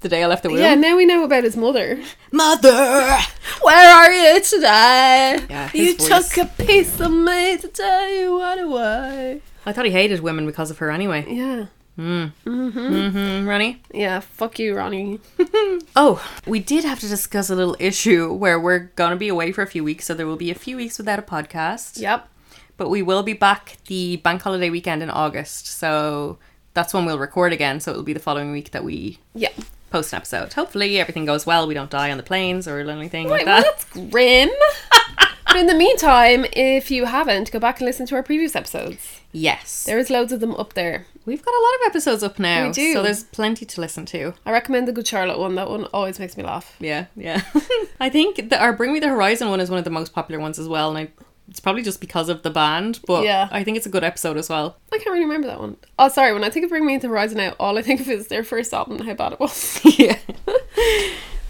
the 0.00 0.08
day 0.08 0.22
I 0.22 0.26
left 0.26 0.42
the 0.42 0.50
womb? 0.50 0.58
Yeah, 0.58 0.74
now 0.74 0.96
we 0.96 1.04
know 1.06 1.24
about 1.24 1.44
his 1.44 1.56
mother. 1.56 2.00
Mother. 2.32 3.18
Where 3.62 3.94
are 3.94 4.12
you 4.12 4.40
today? 4.40 5.40
Yeah, 5.50 5.70
you 5.74 5.96
voice. 5.96 6.34
took 6.34 6.44
a 6.44 6.62
piece 6.64 7.00
of 7.00 7.10
me 7.10 7.56
to 7.58 7.68
tell 7.68 8.08
you 8.08 8.36
what 8.36 8.58
it 8.58 8.68
was. 8.68 9.40
I 9.64 9.72
thought 9.72 9.84
he 9.84 9.90
hated 9.90 10.20
women 10.20 10.46
because 10.46 10.70
of 10.70 10.78
her 10.78 10.90
anyway. 10.90 11.26
Yeah. 11.28 11.66
Mm-hmm, 11.98 13.48
Ronnie. 13.48 13.82
Yeah, 13.92 14.20
fuck 14.20 14.58
you, 14.58 14.76
Ronnie. 14.76 15.20
Oh, 15.98 16.22
we 16.46 16.60
did 16.60 16.84
have 16.84 17.00
to 17.00 17.08
discuss 17.08 17.48
a 17.48 17.54
little 17.54 17.74
issue 17.78 18.30
where 18.32 18.60
we're 18.60 18.90
gonna 18.96 19.16
be 19.16 19.28
away 19.28 19.50
for 19.50 19.62
a 19.62 19.66
few 19.66 19.82
weeks, 19.82 20.04
so 20.04 20.12
there 20.12 20.26
will 20.26 20.36
be 20.36 20.50
a 20.50 20.54
few 20.54 20.76
weeks 20.76 20.98
without 20.98 21.18
a 21.18 21.22
podcast. 21.22 21.98
Yep. 21.98 22.28
But 22.76 22.90
we 22.90 23.00
will 23.00 23.22
be 23.22 23.32
back 23.32 23.78
the 23.86 24.16
bank 24.16 24.42
holiday 24.42 24.68
weekend 24.68 25.02
in 25.02 25.08
August, 25.08 25.66
so 25.66 26.38
that's 26.76 26.94
when 26.94 27.04
we'll 27.04 27.18
record 27.18 27.52
again. 27.52 27.80
So 27.80 27.90
it'll 27.90 28.04
be 28.04 28.12
the 28.12 28.20
following 28.20 28.52
week 28.52 28.70
that 28.70 28.84
we 28.84 29.18
Yeah. 29.34 29.48
post 29.90 30.12
an 30.12 30.18
episode. 30.18 30.52
Hopefully 30.52 31.00
everything 31.00 31.24
goes 31.24 31.44
well. 31.46 31.66
We 31.66 31.74
don't 31.74 31.90
die 31.90 32.12
on 32.12 32.16
the 32.18 32.22
planes 32.22 32.68
or 32.68 32.78
anything 32.78 33.28
Right, 33.28 33.44
like 33.44 33.46
well, 33.46 33.62
that. 33.62 33.78
that's 33.78 34.10
grim. 34.10 34.50
but 35.46 35.56
in 35.56 35.66
the 35.66 35.74
meantime, 35.74 36.44
if 36.52 36.90
you 36.90 37.06
haven't, 37.06 37.50
go 37.50 37.58
back 37.58 37.80
and 37.80 37.86
listen 37.86 38.06
to 38.06 38.14
our 38.14 38.22
previous 38.22 38.54
episodes. 38.54 39.20
Yes, 39.32 39.84
There 39.84 39.98
is 39.98 40.08
loads 40.10 40.32
of 40.32 40.40
them 40.40 40.54
up 40.54 40.74
there. 40.74 41.06
we've 41.26 41.44
got 41.44 41.52
a 41.52 41.62
lot 41.62 41.74
of 41.80 41.80
episodes 41.90 42.22
up 42.22 42.38
now, 42.38 42.66
We 42.68 42.72
do. 42.72 42.92
so 42.94 43.02
there's 43.02 43.24
plenty 43.24 43.64
to 43.66 43.80
listen 43.80 44.06
to. 44.06 44.34
I 44.46 44.50
recommend 44.52 44.86
the 44.88 44.92
Good 44.92 45.06
Charlotte 45.08 45.38
one. 45.38 45.54
That 45.56 45.68
one 45.68 45.84
always 45.86 46.18
makes 46.18 46.36
me 46.36 46.42
laugh. 46.44 46.74
Yeah, 46.78 47.06
yeah. 47.16 47.42
I 48.00 48.08
think 48.10 48.48
that 48.50 48.60
our 48.62 48.72
Bring 48.72 48.92
Me 48.92 49.00
the 49.00 49.08
Horizon 49.08 49.48
one 49.50 49.60
is 49.60 49.68
one 49.70 49.78
of 49.78 49.84
the 49.84 49.90
most 49.90 50.12
popular 50.14 50.40
ones 50.40 50.58
as 50.58 50.68
well, 50.68 50.88
and 50.94 50.98
I, 50.98 51.08
it's 51.48 51.60
probably 51.60 51.82
just 51.82 52.00
because 52.00 52.28
of 52.28 52.42
the 52.42 52.50
band, 52.50 53.00
but 53.06 53.24
Yeah. 53.24 53.48
I 53.50 53.62
think 53.64 53.76
it's 53.76 53.86
a 53.86 53.90
good 53.90 54.04
episode 54.04 54.36
as 54.36 54.48
well. 54.48 54.76
I 54.92 54.98
can't 54.98 55.10
really 55.10 55.24
remember 55.24 55.46
that 55.46 55.60
one. 55.60 55.76
Oh, 55.98 56.08
sorry. 56.08 56.32
When 56.32 56.44
I 56.44 56.50
think 56.50 56.64
of 56.64 56.70
Bring 56.70 56.84
Me 56.86 56.96
the 56.98 57.08
Horizon 57.08 57.38
now, 57.38 57.54
all 57.60 57.78
I 57.78 57.82
think 57.82 58.00
of 58.00 58.08
is 58.08 58.28
their 58.28 58.42
first 58.44 58.72
album 58.74 58.96
and 58.98 59.06
how 59.06 59.14
bad 59.14 59.32
it 59.34 59.40
was. 59.40 59.80
yeah. 59.98 60.18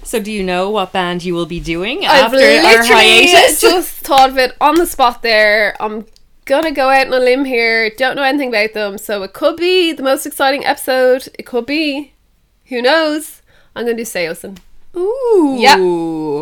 so, 0.02 0.20
do 0.20 0.30
you 0.30 0.42
know 0.42 0.70
what 0.70 0.92
band 0.92 1.24
you 1.24 1.34
will 1.34 1.46
be 1.46 1.60
doing 1.60 2.04
I've 2.04 2.32
after 2.34 2.36
our 2.38 2.84
hiatus? 2.84 3.60
just 3.60 3.90
thought 4.04 4.30
of 4.30 4.38
it 4.38 4.54
on 4.60 4.74
the 4.76 4.86
spot 4.86 5.22
there. 5.22 5.74
I'm 5.80 6.06
gonna 6.44 6.70
go 6.72 6.90
out 6.90 7.06
on 7.08 7.12
a 7.12 7.18
limb 7.18 7.44
here. 7.44 7.90
Don't 7.90 8.16
know 8.16 8.22
anything 8.22 8.50
about 8.50 8.72
them, 8.74 8.98
so 8.98 9.22
it 9.22 9.32
could 9.32 9.56
be 9.56 9.92
the 9.92 10.02
most 10.02 10.26
exciting 10.26 10.64
episode. 10.64 11.28
It 11.38 11.44
could 11.44 11.66
be, 11.66 12.12
who 12.66 12.82
knows? 12.82 13.42
I'm 13.74 13.84
gonna 13.84 13.96
do 13.96 14.02
Saosin. 14.04 14.58
Ooh. 14.96 15.56
Yeah. 15.58 15.76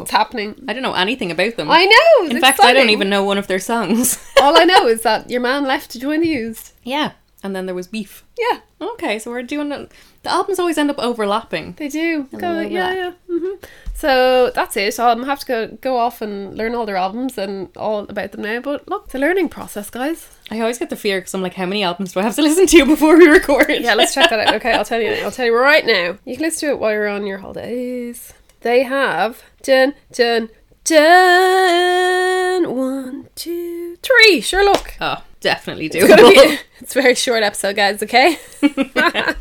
It's 0.02 0.10
happening. 0.10 0.54
I 0.68 0.72
don't 0.72 0.82
know 0.82 0.94
anything 0.94 1.30
about 1.30 1.56
them. 1.56 1.70
I 1.70 1.84
know. 1.84 2.28
In 2.30 2.40
fact, 2.40 2.60
I 2.62 2.72
don't 2.72 2.90
even 2.90 3.08
know 3.10 3.24
one 3.24 3.38
of 3.38 3.46
their 3.46 3.58
songs. 3.58 4.24
All 4.40 4.56
I 4.58 4.64
know 4.64 4.86
is 4.94 5.02
that 5.02 5.30
your 5.30 5.40
man 5.40 5.64
left 5.64 5.90
to 5.92 6.00
join 6.00 6.20
the 6.20 6.28
used. 6.28 6.72
yeah. 6.82 7.12
And 7.42 7.54
then 7.54 7.66
there 7.66 7.74
was 7.74 7.86
Beef. 7.88 8.24
Yeah, 8.38 8.60
Okay, 8.80 9.18
so 9.18 9.30
we're 9.30 9.42
doing 9.42 9.68
the, 9.68 9.90
the 10.22 10.30
albums 10.30 10.58
always 10.58 10.78
end 10.78 10.88
up 10.90 10.98
overlapping. 10.98 11.72
they 11.74 11.88
do. 11.88 12.22
Go, 12.38 12.60
yeah, 12.60 12.94
yeah. 12.94 13.12
hmm 13.28 13.56
So 13.94 14.48
that's 14.54 14.78
it. 14.78 14.98
I'm 14.98 15.24
have 15.24 15.40
to 15.40 15.46
go 15.46 15.66
go 15.82 15.98
off 15.98 16.22
and 16.22 16.56
learn 16.56 16.74
all 16.74 16.86
their 16.86 16.96
albums 16.96 17.36
and 17.36 17.68
all 17.76 17.98
about 18.08 18.32
them 18.32 18.40
now. 18.40 18.60
But 18.60 18.88
look, 18.88 19.04
it's 19.04 19.14
a 19.14 19.18
learning 19.18 19.50
process, 19.50 19.90
guys. 19.90 20.30
I 20.50 20.58
always 20.60 20.78
get 20.78 20.88
the 20.88 20.96
fear 20.96 21.20
because 21.20 21.34
I'm 21.34 21.42
like, 21.42 21.52
how 21.52 21.66
many 21.66 21.82
albums 21.84 22.14
do 22.14 22.20
I 22.20 22.22
have 22.22 22.34
to 22.36 22.42
listen 22.48 22.66
to 22.66 22.86
before 22.86 23.18
we 23.18 23.26
record? 23.28 23.68
Yeah, 23.68 23.92
let's 23.92 24.14
check 24.14 24.30
that 24.30 24.40
out. 24.48 24.54
Okay, 24.54 24.72
I'll 24.72 24.84
tell 24.86 25.02
you. 25.02 25.12
I'll 25.22 25.30
tell 25.30 25.44
you 25.44 25.54
right 25.54 25.84
now. 25.84 26.16
You 26.24 26.36
can 26.36 26.44
listen 26.46 26.68
to 26.70 26.74
it 26.74 26.78
while 26.78 26.92
you're 26.92 27.08
on 27.08 27.26
your 27.26 27.38
holidays. 27.38 28.32
They 28.64 28.82
have 28.84 29.42
dun 29.62 29.92
dun 30.10 30.48
dun 30.84 32.74
one 32.74 33.28
two 33.34 33.96
three. 33.96 34.40
Sure, 34.40 34.64
look. 34.64 34.94
Oh, 35.02 35.22
definitely 35.40 35.90
It's, 35.92 36.08
gonna 36.08 36.22
be, 36.22 36.58
it's 36.78 36.96
a 36.96 37.02
very 37.02 37.14
short 37.14 37.42
episode, 37.42 37.76
guys. 37.76 38.02
Okay. 38.02 38.38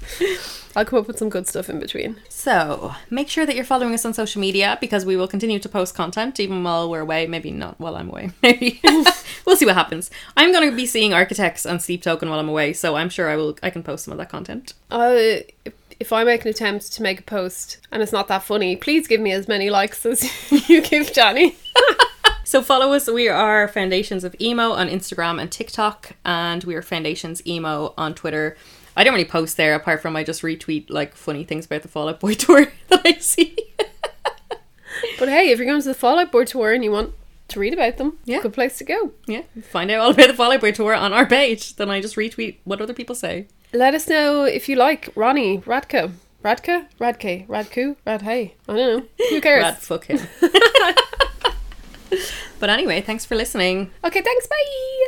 I'll 0.75 0.83
come 0.83 0.99
up 0.99 1.07
with 1.07 1.19
some 1.19 1.29
good 1.29 1.47
stuff 1.47 1.69
in 1.69 1.79
between. 1.79 2.17
So, 2.27 2.95
make 3.09 3.29
sure 3.29 3.45
that 3.45 3.55
you're 3.55 3.63
following 3.63 3.93
us 3.93 4.03
on 4.03 4.13
social 4.13 4.41
media 4.41 4.77
because 4.81 5.05
we 5.05 5.15
will 5.15 5.27
continue 5.29 5.59
to 5.59 5.69
post 5.69 5.95
content 5.95 6.37
even 6.41 6.61
while 6.61 6.89
we're 6.89 6.99
away. 6.99 7.25
Maybe 7.25 7.51
not 7.51 7.79
while 7.79 7.95
I'm 7.95 8.09
away. 8.09 8.31
Maybe 8.41 8.81
we'll 9.45 9.55
see 9.55 9.65
what 9.65 9.75
happens. 9.75 10.11
I'm 10.35 10.51
going 10.51 10.69
to 10.69 10.75
be 10.75 10.85
seeing 10.85 11.13
Architects 11.13 11.65
and 11.65 11.81
Sleep 11.81 12.01
Token 12.01 12.29
while 12.29 12.39
I'm 12.39 12.49
away, 12.49 12.73
so 12.73 12.95
I'm 12.97 13.07
sure 13.09 13.29
I 13.29 13.37
will. 13.37 13.57
I 13.63 13.69
can 13.69 13.83
post 13.83 14.03
some 14.03 14.11
of 14.11 14.17
that 14.17 14.29
content. 14.29 14.73
Uh, 14.91 15.15
if, 15.99 16.13
I 16.13 16.23
make 16.23 16.43
an 16.43 16.49
attempt 16.49 16.91
to 16.93 17.01
make 17.03 17.19
a 17.19 17.23
post 17.23 17.77
and 17.91 18.01
it's 18.03 18.11
not 18.11 18.27
that 18.27 18.43
funny, 18.43 18.75
please 18.75 19.07
give 19.07 19.21
me 19.21 19.31
as 19.31 19.47
many 19.47 19.69
likes 19.69 20.05
as 20.05 20.23
you 20.69 20.81
give 20.81 21.11
Johnny. 21.13 21.55
So 22.45 22.61
follow 22.61 22.91
us. 22.93 23.09
We 23.09 23.29
are 23.29 23.69
Foundations 23.69 24.25
of 24.25 24.35
Emo 24.39 24.71
on 24.71 24.89
Instagram 24.89 25.41
and 25.41 25.49
TikTok, 25.49 26.11
and 26.25 26.61
we 26.65 26.75
are 26.75 26.81
Foundations 26.81 27.41
Emo 27.47 27.93
on 27.97 28.13
Twitter. 28.13 28.57
I 28.97 29.03
don't 29.05 29.13
really 29.13 29.25
post 29.25 29.55
there 29.55 29.73
apart 29.75 30.01
from 30.01 30.15
I 30.17 30.23
just 30.25 30.41
retweet 30.41 30.87
like 30.89 31.15
funny 31.15 31.45
things 31.45 31.65
about 31.65 31.83
the 31.83 31.87
Fall 31.87 32.09
Out 32.09 32.19
Boy 32.19 32.33
tour 32.35 32.67
that 32.89 33.01
I 33.05 33.13
see. 33.13 33.55
But 35.17 35.29
hey, 35.29 35.49
if 35.51 35.57
you're 35.57 35.65
going 35.65 35.81
to 35.81 35.87
the 35.87 35.93
Fall 35.93 36.19
Out 36.19 36.31
Boy 36.33 36.43
tour 36.43 36.73
and 36.73 36.83
you 36.83 36.91
want 36.91 37.13
to 37.47 37.59
read 37.61 37.73
about 37.73 37.97
them, 37.97 38.17
Yeah. 38.25 38.41
good 38.41 38.53
place 38.53 38.77
to 38.79 38.83
go. 38.83 39.13
yeah, 39.25 39.43
find 39.71 39.89
out 39.89 40.01
all 40.01 40.11
about 40.11 40.27
the 40.27 40.33
Fall 40.33 40.51
Out 40.51 40.61
Boy 40.61 40.73
tour 40.73 40.93
on 40.93 41.13
our 41.13 41.25
page. 41.25 41.77
Then 41.77 41.89
I 41.89 42.01
just 42.01 42.17
retweet 42.17 42.57
what 42.65 42.81
other 42.81 42.93
people 42.93 43.15
say. 43.15 43.47
Let 43.73 43.95
us 43.95 44.07
know 44.07 44.43
if 44.43 44.69
you 44.69 44.75
like 44.75 45.09
Ronnie 45.15 45.57
Radka. 45.57 46.11
Radka? 46.43 46.85
Radke? 46.99 47.47
Radku? 47.47 47.95
Radhey? 48.05 48.51
I 48.69 48.75
don't 48.75 48.77
know. 48.77 49.05
Who 49.29 49.41
cares? 49.41 49.63
Rad 49.63 49.77
fuck 49.79 50.05
him. 50.05 50.19
but 52.59 52.69
anyway, 52.69 53.01
thanks 53.01 53.25
for 53.25 53.35
listening. 53.35 53.89
Okay, 54.03 54.21
thanks. 54.21 54.45
Bye. 54.45 55.07